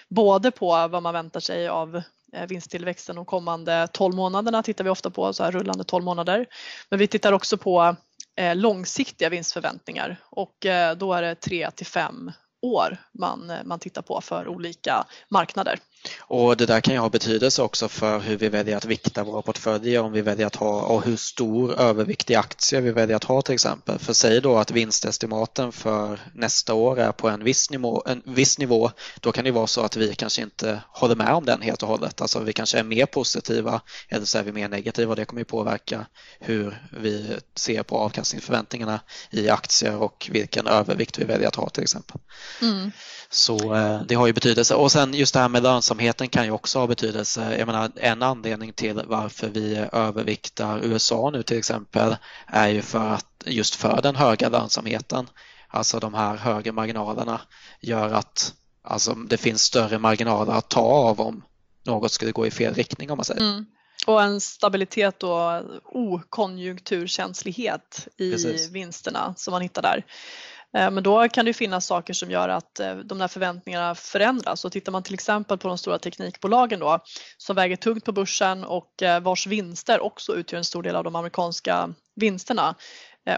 både 0.08 0.50
på 0.50 0.66
vad 0.66 1.02
man 1.02 1.14
väntar 1.14 1.40
sig 1.40 1.68
av 1.68 2.02
Eh, 2.34 2.46
vinsttillväxten 2.46 3.16
de 3.16 3.24
kommande 3.24 3.88
12 3.92 4.14
månaderna 4.14 4.62
tittar 4.62 4.84
vi 4.84 4.90
ofta 4.90 5.10
på, 5.10 5.32
så 5.32 5.44
här 5.44 5.52
rullande 5.52 5.84
12 5.84 6.04
månader. 6.04 6.46
Men 6.90 6.98
vi 6.98 7.06
tittar 7.06 7.32
också 7.32 7.56
på 7.56 7.96
eh, 8.36 8.56
långsiktiga 8.56 9.28
vinstförväntningar 9.28 10.16
och 10.30 10.66
eh, 10.66 10.96
då 10.96 11.12
är 11.12 11.22
det 11.22 11.34
3 11.34 11.70
till 11.70 11.86
5 11.86 12.32
år 12.62 12.96
man, 13.18 13.52
man 13.64 13.78
tittar 13.78 14.02
på 14.02 14.20
för 14.20 14.48
olika 14.48 15.06
marknader. 15.30 15.78
Och 16.18 16.56
det 16.56 16.66
där 16.66 16.80
kan 16.80 16.94
ju 16.94 17.00
ha 17.00 17.08
betydelse 17.08 17.62
också 17.62 17.88
för 17.88 18.18
hur 18.18 18.36
vi 18.36 18.48
väljer 18.48 18.76
att 18.76 18.84
vikta 18.84 19.24
våra 19.24 19.42
portföljer, 19.42 20.00
om 20.00 20.12
vi 20.12 20.20
väljer 20.20 20.46
att 20.46 20.56
ha 20.56 20.82
och 20.82 21.04
hur 21.04 21.16
stor 21.16 21.80
övervikt 21.80 22.30
i 22.30 22.34
aktier 22.34 22.80
vi 22.80 22.90
väljer 22.90 23.16
att 23.16 23.24
ha 23.24 23.42
till 23.42 23.54
exempel. 23.54 23.98
För 23.98 24.12
säg 24.12 24.40
då 24.40 24.56
att 24.56 24.70
vinstestimaten 24.70 25.72
för 25.72 26.20
nästa 26.34 26.74
år 26.74 27.00
är 27.00 27.12
på 27.12 27.28
en 27.28 27.44
viss, 27.44 27.70
nivå, 27.70 28.02
en 28.06 28.22
viss 28.24 28.58
nivå, 28.58 28.90
då 29.20 29.32
kan 29.32 29.44
det 29.44 29.50
vara 29.50 29.66
så 29.66 29.80
att 29.80 29.96
vi 29.96 30.14
kanske 30.14 30.42
inte 30.42 30.80
håller 30.88 31.16
med 31.16 31.34
om 31.34 31.44
den 31.44 31.62
helt 31.62 31.82
och 31.82 31.88
hållet. 31.88 32.20
Alltså 32.20 32.40
vi 32.40 32.52
kanske 32.52 32.78
är 32.78 32.84
mer 32.84 33.06
positiva 33.06 33.80
eller 34.08 34.24
så 34.24 34.38
är 34.38 34.42
vi 34.42 34.52
mer 34.52 34.68
negativa 34.68 35.10
och 35.10 35.16
det 35.16 35.24
kommer 35.24 35.40
ju 35.40 35.44
påverka 35.44 36.06
hur 36.40 36.88
vi 36.90 37.36
ser 37.54 37.82
på 37.82 37.98
avkastningsförväntningarna 37.98 39.00
i 39.30 39.48
aktier 39.48 39.96
och 39.96 40.28
vilken 40.32 40.66
övervikt 40.66 41.18
vi 41.18 41.24
väljer 41.24 41.48
att 41.48 41.56
ha 41.56 41.68
till 41.68 41.82
exempel. 41.82 42.20
Mm. 42.62 42.90
Så 43.34 43.74
eh, 43.74 44.02
det 44.02 44.14
har 44.14 44.26
ju 44.26 44.32
betydelse. 44.32 44.74
Och 44.74 44.92
sen 44.92 45.14
just 45.14 45.34
det 45.34 45.40
här 45.40 45.48
med 45.48 45.62
lönsamheten 45.62 46.28
kan 46.28 46.44
ju 46.44 46.50
också 46.50 46.78
ha 46.78 46.86
betydelse. 46.86 47.56
Jag 47.58 47.66
menar, 47.66 47.90
en 47.96 48.22
anledning 48.22 48.72
till 48.72 49.02
varför 49.06 49.48
vi 49.48 49.86
överviktar 49.92 50.80
USA 50.82 51.30
nu 51.30 51.42
till 51.42 51.58
exempel 51.58 52.16
är 52.46 52.68
ju 52.68 52.82
för 52.82 53.08
att 53.08 53.26
just 53.46 53.74
för 53.74 54.02
den 54.02 54.16
höga 54.16 54.48
lönsamheten. 54.48 55.26
Alltså 55.68 55.98
de 55.98 56.14
här 56.14 56.36
högre 56.36 56.72
marginalerna 56.72 57.40
gör 57.80 58.12
att 58.12 58.54
alltså, 58.82 59.14
det 59.14 59.36
finns 59.36 59.62
större 59.62 59.98
marginaler 59.98 60.52
att 60.52 60.68
ta 60.68 60.80
av 60.80 61.20
om 61.20 61.44
något 61.82 62.12
skulle 62.12 62.32
gå 62.32 62.46
i 62.46 62.50
fel 62.50 62.74
riktning 62.74 63.10
om 63.10 63.18
man 63.18 63.24
säger. 63.24 63.40
Mm. 63.40 63.66
Och 64.06 64.22
en 64.22 64.40
stabilitet 64.40 65.22
och 65.22 65.62
okonjunkturkänslighet 65.84 68.08
i 68.16 68.32
Precis. 68.32 68.70
vinsterna 68.70 69.34
som 69.36 69.52
man 69.52 69.62
hittar 69.62 69.82
där. 69.82 70.04
Eh, 70.74 70.90
men 70.90 71.02
då 71.02 71.28
kan 71.28 71.44
det 71.44 71.52
finnas 71.52 71.86
saker 71.86 72.14
som 72.14 72.30
gör 72.30 72.48
att 72.48 72.80
eh, 72.80 72.96
de 72.96 73.18
där 73.18 73.28
förväntningarna 73.28 73.94
förändras 73.94 74.64
och 74.64 74.72
tittar 74.72 74.92
man 74.92 75.02
till 75.02 75.14
exempel 75.14 75.58
på 75.58 75.68
de 75.68 75.78
stora 75.78 75.98
teknikbolagen 75.98 76.80
då 76.80 76.98
som 77.36 77.56
väger 77.56 77.76
tungt 77.76 78.04
på 78.04 78.12
börsen 78.12 78.64
och 78.64 79.02
eh, 79.02 79.20
vars 79.20 79.46
vinster 79.46 80.00
också 80.00 80.34
utgör 80.34 80.58
en 80.58 80.64
stor 80.64 80.82
del 80.82 80.96
av 80.96 81.04
de 81.04 81.16
amerikanska 81.16 81.94
vinsterna. 82.16 82.74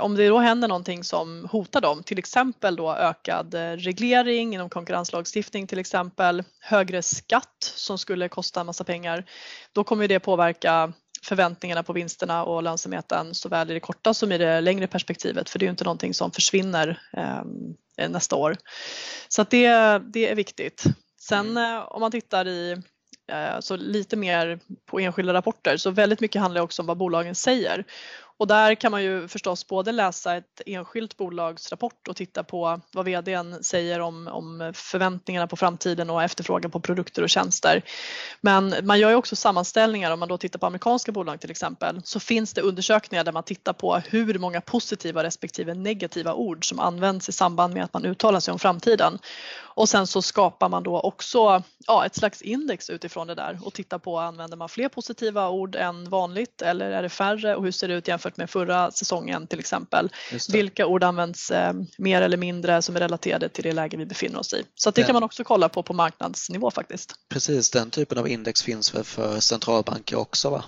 Om 0.00 0.14
det 0.16 0.28
då 0.28 0.38
händer 0.38 0.68
någonting 0.68 1.04
som 1.04 1.48
hotar 1.50 1.80
dem, 1.80 2.02
till 2.02 2.18
exempel 2.18 2.76
då 2.76 2.94
ökad 2.94 3.54
reglering 3.54 4.54
inom 4.54 4.70
konkurrenslagstiftning 4.70 5.66
till 5.66 5.78
exempel, 5.78 6.42
högre 6.60 7.02
skatt 7.02 7.72
som 7.74 7.98
skulle 7.98 8.28
kosta 8.28 8.60
en 8.60 8.66
massa 8.66 8.84
pengar, 8.84 9.24
då 9.72 9.84
kommer 9.84 10.08
det 10.08 10.20
påverka 10.20 10.92
förväntningarna 11.22 11.82
på 11.82 11.92
vinsterna 11.92 12.44
och 12.44 12.62
lönsamheten 12.62 13.34
såväl 13.34 13.70
i 13.70 13.74
det 13.74 13.80
korta 13.80 14.14
som 14.14 14.32
i 14.32 14.38
det 14.38 14.60
längre 14.60 14.86
perspektivet 14.86 15.50
för 15.50 15.58
det 15.58 15.62
är 15.62 15.66
ju 15.66 15.70
inte 15.70 15.84
någonting 15.84 16.14
som 16.14 16.32
försvinner 16.32 17.00
eh, 17.12 18.08
nästa 18.08 18.36
år. 18.36 18.56
Så 19.28 19.42
att 19.42 19.50
det, 19.50 19.68
det 19.98 20.28
är 20.28 20.34
viktigt. 20.34 20.84
Sen 21.20 21.50
mm. 21.50 21.76
eh, 21.76 21.82
om 21.82 22.00
man 22.00 22.10
tittar 22.10 22.46
i 22.48 22.76
eh, 23.32 23.60
så 23.60 23.76
lite 23.76 24.16
mer 24.16 24.60
på 24.90 25.00
enskilda 25.00 25.34
rapporter 25.34 25.76
så 25.76 25.90
väldigt 25.90 26.20
mycket 26.20 26.42
handlar 26.42 26.60
också 26.60 26.82
om 26.82 26.86
vad 26.86 26.96
bolagen 26.96 27.34
säger. 27.34 27.84
Och 28.38 28.46
där 28.46 28.74
kan 28.74 28.90
man 28.90 29.02
ju 29.02 29.28
förstås 29.28 29.66
både 29.66 29.92
läsa 29.92 30.36
ett 30.36 30.62
enskilt 30.66 31.16
bolags 31.16 31.70
rapport 31.70 32.08
och 32.08 32.16
titta 32.16 32.44
på 32.44 32.80
vad 32.92 33.04
vdn 33.04 33.64
säger 33.64 34.00
om, 34.00 34.28
om 34.28 34.72
förväntningarna 34.74 35.46
på 35.46 35.56
framtiden 35.56 36.10
och 36.10 36.22
efterfrågan 36.22 36.70
på 36.70 36.80
produkter 36.80 37.22
och 37.22 37.30
tjänster. 37.30 37.82
Men 38.40 38.74
man 38.82 38.98
gör 38.98 39.10
ju 39.10 39.16
också 39.16 39.36
sammanställningar 39.36 40.10
om 40.10 40.18
man 40.20 40.28
då 40.28 40.38
tittar 40.38 40.58
på 40.58 40.66
amerikanska 40.66 41.12
bolag 41.12 41.40
till 41.40 41.50
exempel 41.50 42.00
så 42.04 42.20
finns 42.20 42.52
det 42.52 42.60
undersökningar 42.60 43.24
där 43.24 43.32
man 43.32 43.42
tittar 43.42 43.72
på 43.72 43.96
hur 43.96 44.38
många 44.38 44.60
positiva 44.60 45.22
respektive 45.22 45.74
negativa 45.74 46.34
ord 46.34 46.68
som 46.68 46.80
används 46.80 47.28
i 47.28 47.32
samband 47.32 47.74
med 47.74 47.84
att 47.84 47.92
man 47.92 48.04
uttalar 48.04 48.40
sig 48.40 48.52
om 48.52 48.58
framtiden. 48.58 49.18
Och 49.76 49.88
sen 49.88 50.06
så 50.06 50.22
skapar 50.22 50.68
man 50.68 50.82
då 50.82 51.00
också 51.00 51.62
ja, 51.86 52.06
ett 52.06 52.14
slags 52.14 52.42
index 52.42 52.90
utifrån 52.90 53.26
det 53.26 53.34
där 53.34 53.58
och 53.62 53.74
tittar 53.74 53.98
på 53.98 54.18
använder 54.18 54.56
man 54.56 54.68
fler 54.68 54.88
positiva 54.88 55.48
ord 55.48 55.76
än 55.76 56.10
vanligt 56.10 56.62
eller 56.62 56.90
är 56.90 57.02
det 57.02 57.08
färre 57.08 57.56
och 57.56 57.64
hur 57.64 57.70
ser 57.70 57.88
det 57.88 57.94
ut 57.94 58.08
jämfört 58.08 58.25
med 58.36 58.50
förra 58.50 58.90
säsongen 58.90 59.46
till 59.46 59.58
exempel. 59.58 60.10
Vilka 60.48 60.86
ord 60.86 61.04
används 61.04 61.50
eh, 61.50 61.72
mer 61.98 62.22
eller 62.22 62.36
mindre 62.36 62.82
som 62.82 62.96
är 62.96 63.00
relaterade 63.00 63.48
till 63.48 63.64
det 63.64 63.72
läge 63.72 63.96
vi 63.96 64.06
befinner 64.06 64.38
oss 64.38 64.52
i. 64.52 64.62
Så 64.74 64.90
det 64.90 65.02
kan 65.02 65.12
man 65.12 65.22
också 65.22 65.44
kolla 65.44 65.68
på 65.68 65.82
på 65.82 65.92
marknadsnivå 65.92 66.70
faktiskt. 66.70 67.14
Precis, 67.28 67.70
den 67.70 67.90
typen 67.90 68.18
av 68.18 68.28
index 68.28 68.62
finns 68.62 68.94
väl 68.94 69.04
för 69.04 69.40
centralbanker 69.40 70.16
också 70.16 70.50
va? 70.50 70.64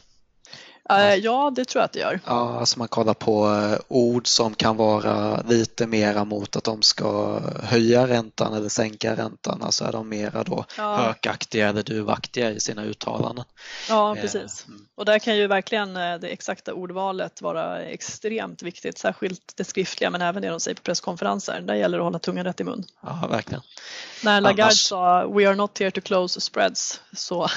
Eh, 0.91 1.15
ja, 1.15 1.53
det 1.57 1.65
tror 1.65 1.81
jag 1.81 1.85
att 1.85 1.93
det 1.93 1.99
gör. 1.99 2.21
Ja, 2.27 2.59
alltså 2.59 2.79
man 2.79 2.89
kollar 2.89 3.15
på 3.15 3.47
eh, 3.47 3.79
ord 3.89 4.27
som 4.27 4.55
kan 4.55 4.77
vara 4.77 5.43
lite 5.49 5.87
mera 5.87 6.25
mot 6.25 6.57
att 6.57 6.65
de 6.65 6.83
ska 6.83 7.41
höja 7.63 8.09
räntan 8.09 8.55
eller 8.55 8.69
sänka 8.69 9.17
räntan. 9.17 9.63
Alltså 9.63 9.85
är 9.85 9.93
de 9.93 10.09
mera 10.09 10.45
då 10.45 10.65
ja. 10.77 10.97
hökaktiga 10.97 11.69
eller 11.69 11.83
duvaktiga 11.83 12.51
i 12.51 12.61
sina 12.61 12.85
uttalanden. 12.85 13.45
Ja, 13.89 14.17
eh, 14.17 14.23
precis. 14.23 14.67
Och 14.95 15.05
där 15.05 15.19
kan 15.19 15.37
ju 15.37 15.47
verkligen 15.47 15.95
det 15.95 16.29
exakta 16.29 16.75
ordvalet 16.75 17.43
vara 17.43 17.83
extremt 17.83 18.63
viktigt, 18.63 18.99
särskilt 18.99 19.53
det 19.57 19.65
skriftliga 19.65 20.11
men 20.11 20.23
även 20.23 20.43
det 20.43 20.49
de 20.49 20.61
säger 20.61 20.75
på 20.75 20.83
presskonferenser. 20.83 21.61
Där 21.61 21.75
gäller 21.75 21.99
det 21.99 22.03
att 22.03 22.07
hålla 22.07 22.19
tungan 22.19 22.45
rätt 22.45 22.61
i 22.61 22.65
mun. 22.65 22.85
Ja, 23.01 23.29
verkligen. 23.31 23.63
När 24.25 24.41
Lagarde 24.41 24.63
Annars... 24.63 24.81
sa 24.81 25.29
“We 25.29 25.49
are 25.49 25.55
not 25.55 25.79
here 25.79 25.91
to 25.91 26.01
close 26.01 26.41
spreads” 26.41 27.01
så 27.13 27.49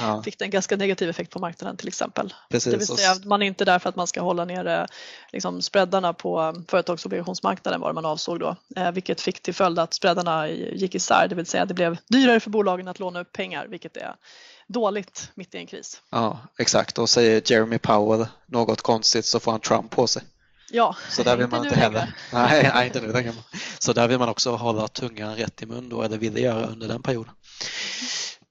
ja. 0.00 0.22
fick 0.24 0.38
det 0.38 0.44
en 0.44 0.50
ganska 0.50 0.76
negativ 0.76 1.08
effekt 1.08 1.30
på 1.30 1.38
marknaden 1.38 1.76
till 1.76 1.88
exempel. 1.88 2.34
Precis 2.50 2.79
vill 2.88 2.98
säga 2.98 3.10
att 3.10 3.24
man 3.24 3.42
är 3.42 3.46
inte 3.46 3.64
där 3.64 3.78
för 3.78 3.88
att 3.88 3.96
man 3.96 4.06
ska 4.06 4.20
hålla 4.20 4.44
nere 4.44 4.86
liksom, 5.32 5.62
spreadarna 5.62 6.12
på 6.12 6.54
företagsobligationsmarknaden 6.68 7.80
var 7.80 7.88
det 7.88 7.94
man 7.94 8.04
avsåg 8.04 8.40
då, 8.40 8.56
eh, 8.76 8.92
vilket 8.92 9.20
fick 9.20 9.42
till 9.42 9.54
följd 9.54 9.78
att 9.78 9.94
spreadarna 9.94 10.48
gick 10.48 10.94
isär, 10.94 11.26
det 11.28 11.34
vill 11.34 11.46
säga 11.46 11.64
det 11.64 11.74
blev 11.74 11.96
dyrare 12.08 12.40
för 12.40 12.50
bolagen 12.50 12.88
att 12.88 12.98
låna 12.98 13.20
upp 13.20 13.32
pengar, 13.32 13.66
vilket 13.66 13.96
är 13.96 14.14
dåligt 14.66 15.30
mitt 15.34 15.54
i 15.54 15.58
en 15.58 15.66
kris. 15.66 16.02
Ja, 16.10 16.38
exakt. 16.58 16.98
Och 16.98 17.10
säger 17.10 17.42
Jeremy 17.44 17.78
Powell 17.78 18.26
något 18.46 18.82
konstigt 18.82 19.24
så 19.24 19.40
får 19.40 19.50
han 19.50 19.60
Trump 19.60 19.90
på 19.90 20.06
sig. 20.06 20.22
Ja, 20.72 20.96
så 21.10 21.22
där 21.22 21.36
vill 21.36 21.46
man 21.46 21.64
inte 21.64 21.78
heller. 21.78 22.14
Nej, 22.32 22.70
nej, 22.74 22.86
inte 22.86 23.00
nu 23.00 23.32
Så 23.78 23.92
där 23.92 24.08
vill 24.08 24.18
man 24.18 24.28
också 24.28 24.56
hålla 24.56 24.88
tungan 24.88 25.36
rätt 25.36 25.62
i 25.62 25.66
mun 25.66 25.88
då, 25.88 26.02
eller 26.02 26.18
ville 26.18 26.40
göra 26.40 26.66
under 26.66 26.88
den 26.88 27.02
perioden. 27.02 27.34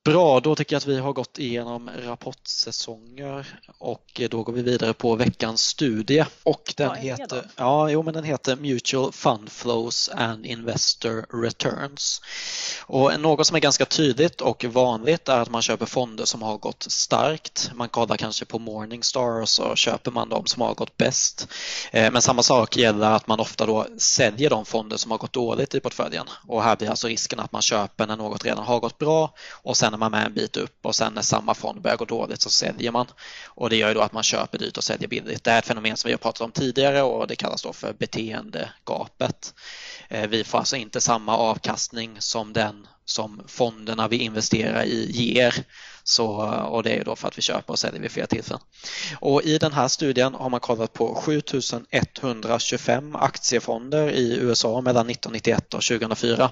Bra, 0.03 0.39
då 0.39 0.55
tycker 0.55 0.75
jag 0.75 0.77
att 0.77 0.87
vi 0.87 0.99
har 0.99 1.13
gått 1.13 1.39
igenom 1.39 1.89
rapportsäsonger 2.05 3.59
och 3.77 4.21
då 4.29 4.43
går 4.43 4.53
vi 4.53 4.61
vidare 4.61 4.93
på 4.93 5.15
veckans 5.15 5.61
studie 5.61 6.25
och 6.43 6.73
den 6.77 6.95
heter, 6.95 7.45
ja, 7.55 7.89
jo, 7.89 8.03
men 8.03 8.13
den 8.13 8.23
heter 8.23 8.55
Mutual 8.55 9.11
Fund 9.11 9.51
Flows 9.51 10.09
and 10.09 10.45
Investor 10.45 11.41
Returns. 11.43 12.21
Och 12.85 13.19
något 13.19 13.47
som 13.47 13.55
är 13.55 13.59
ganska 13.59 13.85
tydligt 13.85 14.41
och 14.41 14.65
vanligt 14.65 15.29
är 15.29 15.39
att 15.39 15.49
man 15.49 15.61
köper 15.61 15.85
fonder 15.85 16.25
som 16.25 16.41
har 16.41 16.57
gått 16.57 16.83
starkt. 16.89 17.71
Man 17.73 17.89
kollar 17.89 18.17
kanske 18.17 18.45
på 18.45 18.59
Morningstar 18.59 19.41
och 19.41 19.49
så 19.49 19.75
köper 19.75 20.11
man 20.11 20.29
de 20.29 20.45
som 20.45 20.61
har 20.61 20.73
gått 20.73 20.97
bäst. 20.97 21.47
Eh, 21.91 22.11
men 22.11 22.21
samma 22.21 22.43
sak 22.43 22.77
gäller 22.77 23.11
att 23.11 23.27
man 23.27 23.39
ofta 23.39 23.65
då 23.65 23.87
säljer 23.97 24.49
de 24.49 24.65
fonder 24.65 24.97
som 24.97 25.11
har 25.11 25.17
gått 25.17 25.33
dåligt 25.33 25.75
i 25.75 25.79
portföljen 25.79 26.25
och 26.47 26.63
här 26.63 26.75
blir 26.75 26.89
alltså 26.89 27.07
risken 27.07 27.39
att 27.39 27.51
man 27.51 27.61
köper 27.61 28.07
när 28.07 28.17
något 28.17 28.45
redan 28.45 28.65
har 28.65 28.79
gått 28.79 28.97
bra 28.97 29.33
och 29.63 29.77
sen 29.77 29.88
är 29.93 29.97
man 29.97 30.11
med 30.11 30.25
en 30.25 30.33
bit 30.33 30.57
upp 30.57 30.85
och 30.85 30.95
sen 30.95 31.13
när 31.13 31.21
samma 31.21 31.53
fond 31.53 31.81
börjar 31.81 31.97
gå 31.97 32.05
dåligt 32.05 32.41
så 32.41 32.49
säljer 32.49 32.91
man. 32.91 33.07
Och 33.45 33.69
det 33.69 33.75
gör 33.75 33.87
ju 33.87 33.93
då 33.93 34.01
att 34.01 34.13
man 34.13 34.23
köper 34.23 34.57
dyrt 34.57 34.77
och 34.77 34.83
säljer 34.83 35.07
billigt. 35.07 35.43
Det 35.43 35.51
är 35.51 35.59
ett 35.59 35.65
fenomen 35.65 35.97
som 35.97 36.07
vi 36.07 36.13
har 36.13 36.17
pratat 36.17 36.41
om 36.41 36.51
tidigare 36.51 37.01
och 37.01 37.27
det 37.27 37.35
kallas 37.35 37.61
då 37.61 37.73
för 37.73 37.93
beteendegapet. 37.93 39.53
Eh, 40.07 40.29
vi 40.29 40.43
får 40.43 40.57
alltså 40.57 40.75
inte 40.75 41.01
samma 41.01 41.37
avkastning 41.37 42.15
som 42.19 42.53
den 42.53 42.87
som 43.05 43.41
fonderna 43.47 44.07
vi 44.07 44.17
investerar 44.17 44.83
i 44.83 45.11
ger. 45.11 45.65
Så, 46.09 46.27
och 46.69 46.83
det 46.83 46.89
är 46.89 47.03
då 47.03 47.15
för 47.15 47.27
att 47.27 47.37
vi 47.37 47.41
köper 47.41 47.73
och 47.73 47.79
säljer 47.79 48.01
vid 48.01 48.11
flera 48.11 48.27
tillfällen. 48.27 48.61
Och 49.19 49.43
I 49.43 49.57
den 49.57 49.73
här 49.73 49.87
studien 49.87 50.35
har 50.35 50.49
man 50.49 50.59
kollat 50.59 50.93
på 50.93 51.15
7125 51.15 53.15
aktiefonder 53.15 54.11
i 54.11 54.37
USA 54.37 54.81
mellan 54.81 55.09
1991 55.09 55.73
och 55.73 55.81
2004. 55.81 56.51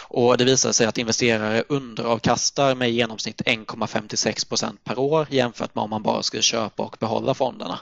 Och 0.00 0.38
det 0.38 0.44
visar 0.44 0.72
sig 0.72 0.86
att 0.86 0.98
investerare 0.98 1.64
underavkastar 1.68 2.74
med 2.74 2.90
i 2.90 2.92
genomsnitt 2.92 3.40
1,56 3.40 4.48
procent 4.48 4.84
per 4.84 4.98
år 4.98 5.26
jämfört 5.30 5.74
med 5.74 5.84
om 5.84 5.90
man 5.90 6.02
bara 6.02 6.22
skulle 6.22 6.42
köpa 6.42 6.82
och 6.82 6.96
behålla 7.00 7.34
fonderna. 7.34 7.78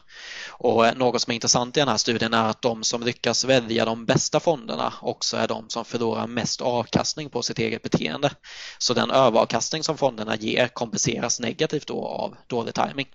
Och 0.50 0.96
något 0.96 1.22
som 1.22 1.30
är 1.30 1.34
intressant 1.34 1.76
i 1.76 1.80
den 1.80 1.88
här 1.88 1.96
studien 1.96 2.34
är 2.34 2.48
att 2.48 2.62
de 2.62 2.84
som 2.84 3.02
lyckas 3.02 3.44
välja 3.44 3.84
de 3.84 4.06
bästa 4.06 4.40
fonderna 4.40 4.92
också 5.02 5.36
är 5.36 5.48
de 5.48 5.64
som 5.68 5.84
förlorar 5.84 6.26
mest 6.26 6.60
avkastning 6.60 7.30
på 7.30 7.42
sitt 7.42 7.58
eget 7.58 7.82
beteende. 7.82 8.30
Så 8.78 8.94
den 8.94 9.10
överavkastning 9.10 9.82
som 9.82 9.98
fonderna 9.98 10.36
ger 10.36 10.68
kompenseras 11.10 11.40
negativt 11.40 11.86
då 11.86 12.06
av 12.06 12.36
dålig 12.46 12.74
timing. 12.74 13.08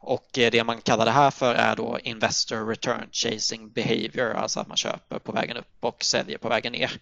Och 0.00 0.38
eh, 0.38 0.50
det 0.50 0.64
man 0.64 0.80
kallar 0.80 1.04
det 1.04 1.10
här 1.10 1.30
för 1.30 1.54
är 1.54 1.76
då 1.76 1.98
Investor 2.02 2.66
Return 2.66 3.08
Chasing 3.12 3.70
Behavior, 3.70 4.34
alltså 4.34 4.60
att 4.60 4.68
man 4.68 4.76
köper 4.76 5.18
på 5.18 5.32
vägen 5.32 5.56
upp 5.56 5.76
och 5.80 6.04
säljer 6.04 6.38
på 6.38 6.48
vägen 6.48 6.72
ner. 6.72 6.92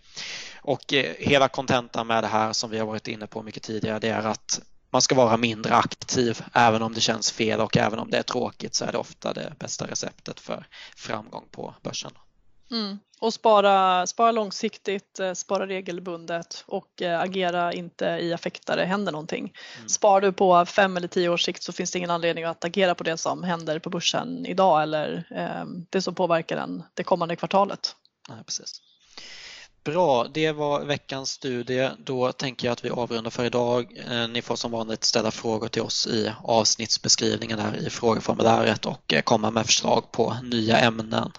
Och 0.62 0.92
eh, 0.92 1.14
hela 1.18 1.48
kontentan 1.48 2.06
med 2.06 2.24
det 2.24 2.28
här 2.28 2.52
som 2.52 2.70
vi 2.70 2.78
har 2.78 2.86
varit 2.86 3.08
inne 3.08 3.26
på 3.26 3.42
mycket 3.42 3.62
tidigare, 3.62 3.98
det 3.98 4.08
är 4.08 4.26
att 4.26 4.60
man 4.90 5.02
ska 5.02 5.14
vara 5.14 5.36
mindre 5.36 5.74
aktiv 5.74 6.40
även 6.52 6.82
om 6.82 6.94
det 6.94 7.00
känns 7.00 7.32
fel 7.32 7.60
och 7.60 7.76
även 7.76 7.98
om 7.98 8.10
det 8.10 8.18
är 8.18 8.22
tråkigt 8.22 8.74
så 8.74 8.84
är 8.84 8.92
det 8.92 8.98
ofta 8.98 9.32
det 9.32 9.52
bästa 9.58 9.86
receptet 9.86 10.40
för 10.40 10.66
framgång 10.96 11.44
på 11.50 11.74
börsen. 11.82 12.12
Mm. 12.70 12.98
Och 13.20 13.34
spara, 13.34 14.06
spara 14.06 14.32
långsiktigt, 14.32 15.20
eh, 15.20 15.32
spara 15.32 15.66
regelbundet 15.66 16.64
och 16.66 17.02
eh, 17.02 17.20
agera 17.20 17.72
inte 17.72 18.04
i 18.04 18.32
affekt 18.32 18.66
där 18.66 18.76
det 18.76 18.84
händer 18.84 19.12
någonting. 19.12 19.52
Mm. 19.76 19.88
Spar 19.88 20.20
du 20.20 20.32
på 20.32 20.66
fem 20.66 20.96
eller 20.96 21.08
tio 21.08 21.28
års 21.28 21.42
sikt 21.42 21.62
så 21.62 21.72
finns 21.72 21.90
det 21.90 21.98
ingen 21.98 22.10
anledning 22.10 22.44
att 22.44 22.64
agera 22.64 22.94
på 22.94 23.04
det 23.04 23.16
som 23.16 23.42
händer 23.42 23.78
på 23.78 23.90
börsen 23.90 24.46
idag 24.46 24.82
eller 24.82 25.26
eh, 25.30 25.64
det 25.90 26.02
som 26.02 26.14
påverkar 26.14 26.56
den 26.56 26.82
det 26.94 27.04
kommande 27.04 27.36
kvartalet. 27.36 27.96
Nej, 28.28 28.44
precis. 28.44 28.80
Bra, 29.84 30.26
det 30.34 30.52
var 30.52 30.84
veckans 30.84 31.30
studie. 31.30 31.90
Då 31.98 32.32
tänker 32.32 32.66
jag 32.66 32.72
att 32.72 32.84
vi 32.84 32.90
avrundar 32.90 33.30
för 33.30 33.44
idag. 33.44 33.98
Eh, 34.10 34.28
ni 34.28 34.42
får 34.42 34.56
som 34.56 34.70
vanligt 34.70 35.04
ställa 35.04 35.30
frågor 35.30 35.68
till 35.68 35.82
oss 35.82 36.06
i 36.06 36.32
avsnittsbeskrivningen 36.42 37.58
här 37.58 37.86
i 37.86 37.90
frågeformuläret 37.90 38.86
och 38.86 39.14
komma 39.24 39.50
med 39.50 39.66
förslag 39.66 40.12
på 40.12 40.36
nya 40.42 40.78
ämnen. 40.78 41.32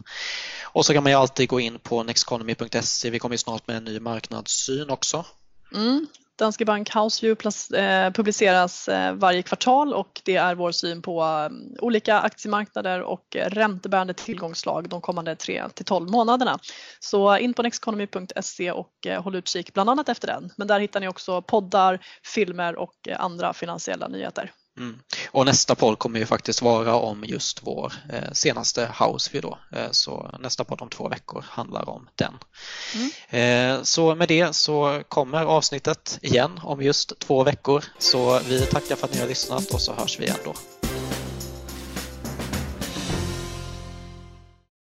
Och 0.75 0.85
så 0.85 0.93
kan 0.93 1.03
man 1.03 1.11
ju 1.11 1.17
alltid 1.17 1.49
gå 1.49 1.59
in 1.59 1.79
på 1.79 2.03
nexteconomy.se. 2.03 3.09
Vi 3.09 3.19
kommer 3.19 3.33
ju 3.33 3.37
snart 3.37 3.67
med 3.67 3.77
en 3.77 3.83
ny 3.83 3.99
marknadssyn 3.99 4.89
också. 4.89 5.25
Mm, 5.73 6.07
Danske 6.39 6.65
Bank 6.65 6.95
House 6.95 7.25
View 7.25 7.49
eh, 7.77 8.11
publiceras 8.11 8.87
eh, 8.87 9.13
varje 9.13 9.41
kvartal 9.41 9.93
och 9.93 10.21
det 10.25 10.35
är 10.35 10.55
vår 10.55 10.71
syn 10.71 11.01
på 11.01 11.23
eh, 11.23 11.83
olika 11.83 12.19
aktiemarknader 12.19 13.01
och 13.01 13.25
räntebärande 13.35 14.13
tillgångslag 14.13 14.89
de 14.89 15.01
kommande 15.01 15.35
3 15.35 15.63
till 15.73 15.85
12 15.85 16.09
månaderna. 16.09 16.59
Så 16.99 17.37
in 17.37 17.53
på 17.53 17.63
nexteconomy.se 17.63 18.71
och 18.71 18.91
håll 19.19 19.35
utkik 19.35 19.73
bland 19.73 19.89
annat 19.89 20.09
efter 20.09 20.27
den. 20.27 20.51
Men 20.57 20.67
där 20.67 20.79
hittar 20.79 20.99
ni 20.99 21.07
också 21.07 21.41
poddar, 21.41 21.99
filmer 22.35 22.75
och 22.75 23.07
andra 23.17 23.53
finansiella 23.53 24.07
nyheter. 24.07 24.51
Mm. 24.77 24.99
Och 25.31 25.45
nästa 25.45 25.75
podd 25.75 25.99
kommer 25.99 26.19
ju 26.19 26.25
faktiskt 26.25 26.61
vara 26.61 26.95
om 26.95 27.23
just 27.23 27.59
vår 27.63 27.93
eh, 28.09 28.31
senaste 28.31 28.89
Houseview 28.99 29.41
då. 29.47 29.77
Eh, 29.79 29.91
så 29.91 30.35
nästa 30.39 30.63
podd 30.63 30.81
om 30.81 30.89
två 30.89 31.09
veckor 31.09 31.45
handlar 31.49 31.89
om 31.89 32.09
den. 32.15 32.33
Mm. 32.95 33.77
Eh, 33.77 33.83
så 33.83 34.15
med 34.15 34.27
det 34.27 34.55
så 34.55 35.03
kommer 35.07 35.45
avsnittet 35.45 36.19
igen 36.21 36.59
om 36.63 36.81
just 36.81 37.19
två 37.19 37.43
veckor. 37.43 37.83
Så 37.99 38.39
vi 38.39 38.65
tackar 38.65 38.95
för 38.95 39.05
att 39.07 39.13
ni 39.13 39.19
har 39.19 39.27
lyssnat 39.27 39.71
och 39.71 39.81
så 39.81 39.93
hörs 39.93 40.19
vi 40.19 40.23
igen 40.23 40.37
då. 40.43 40.53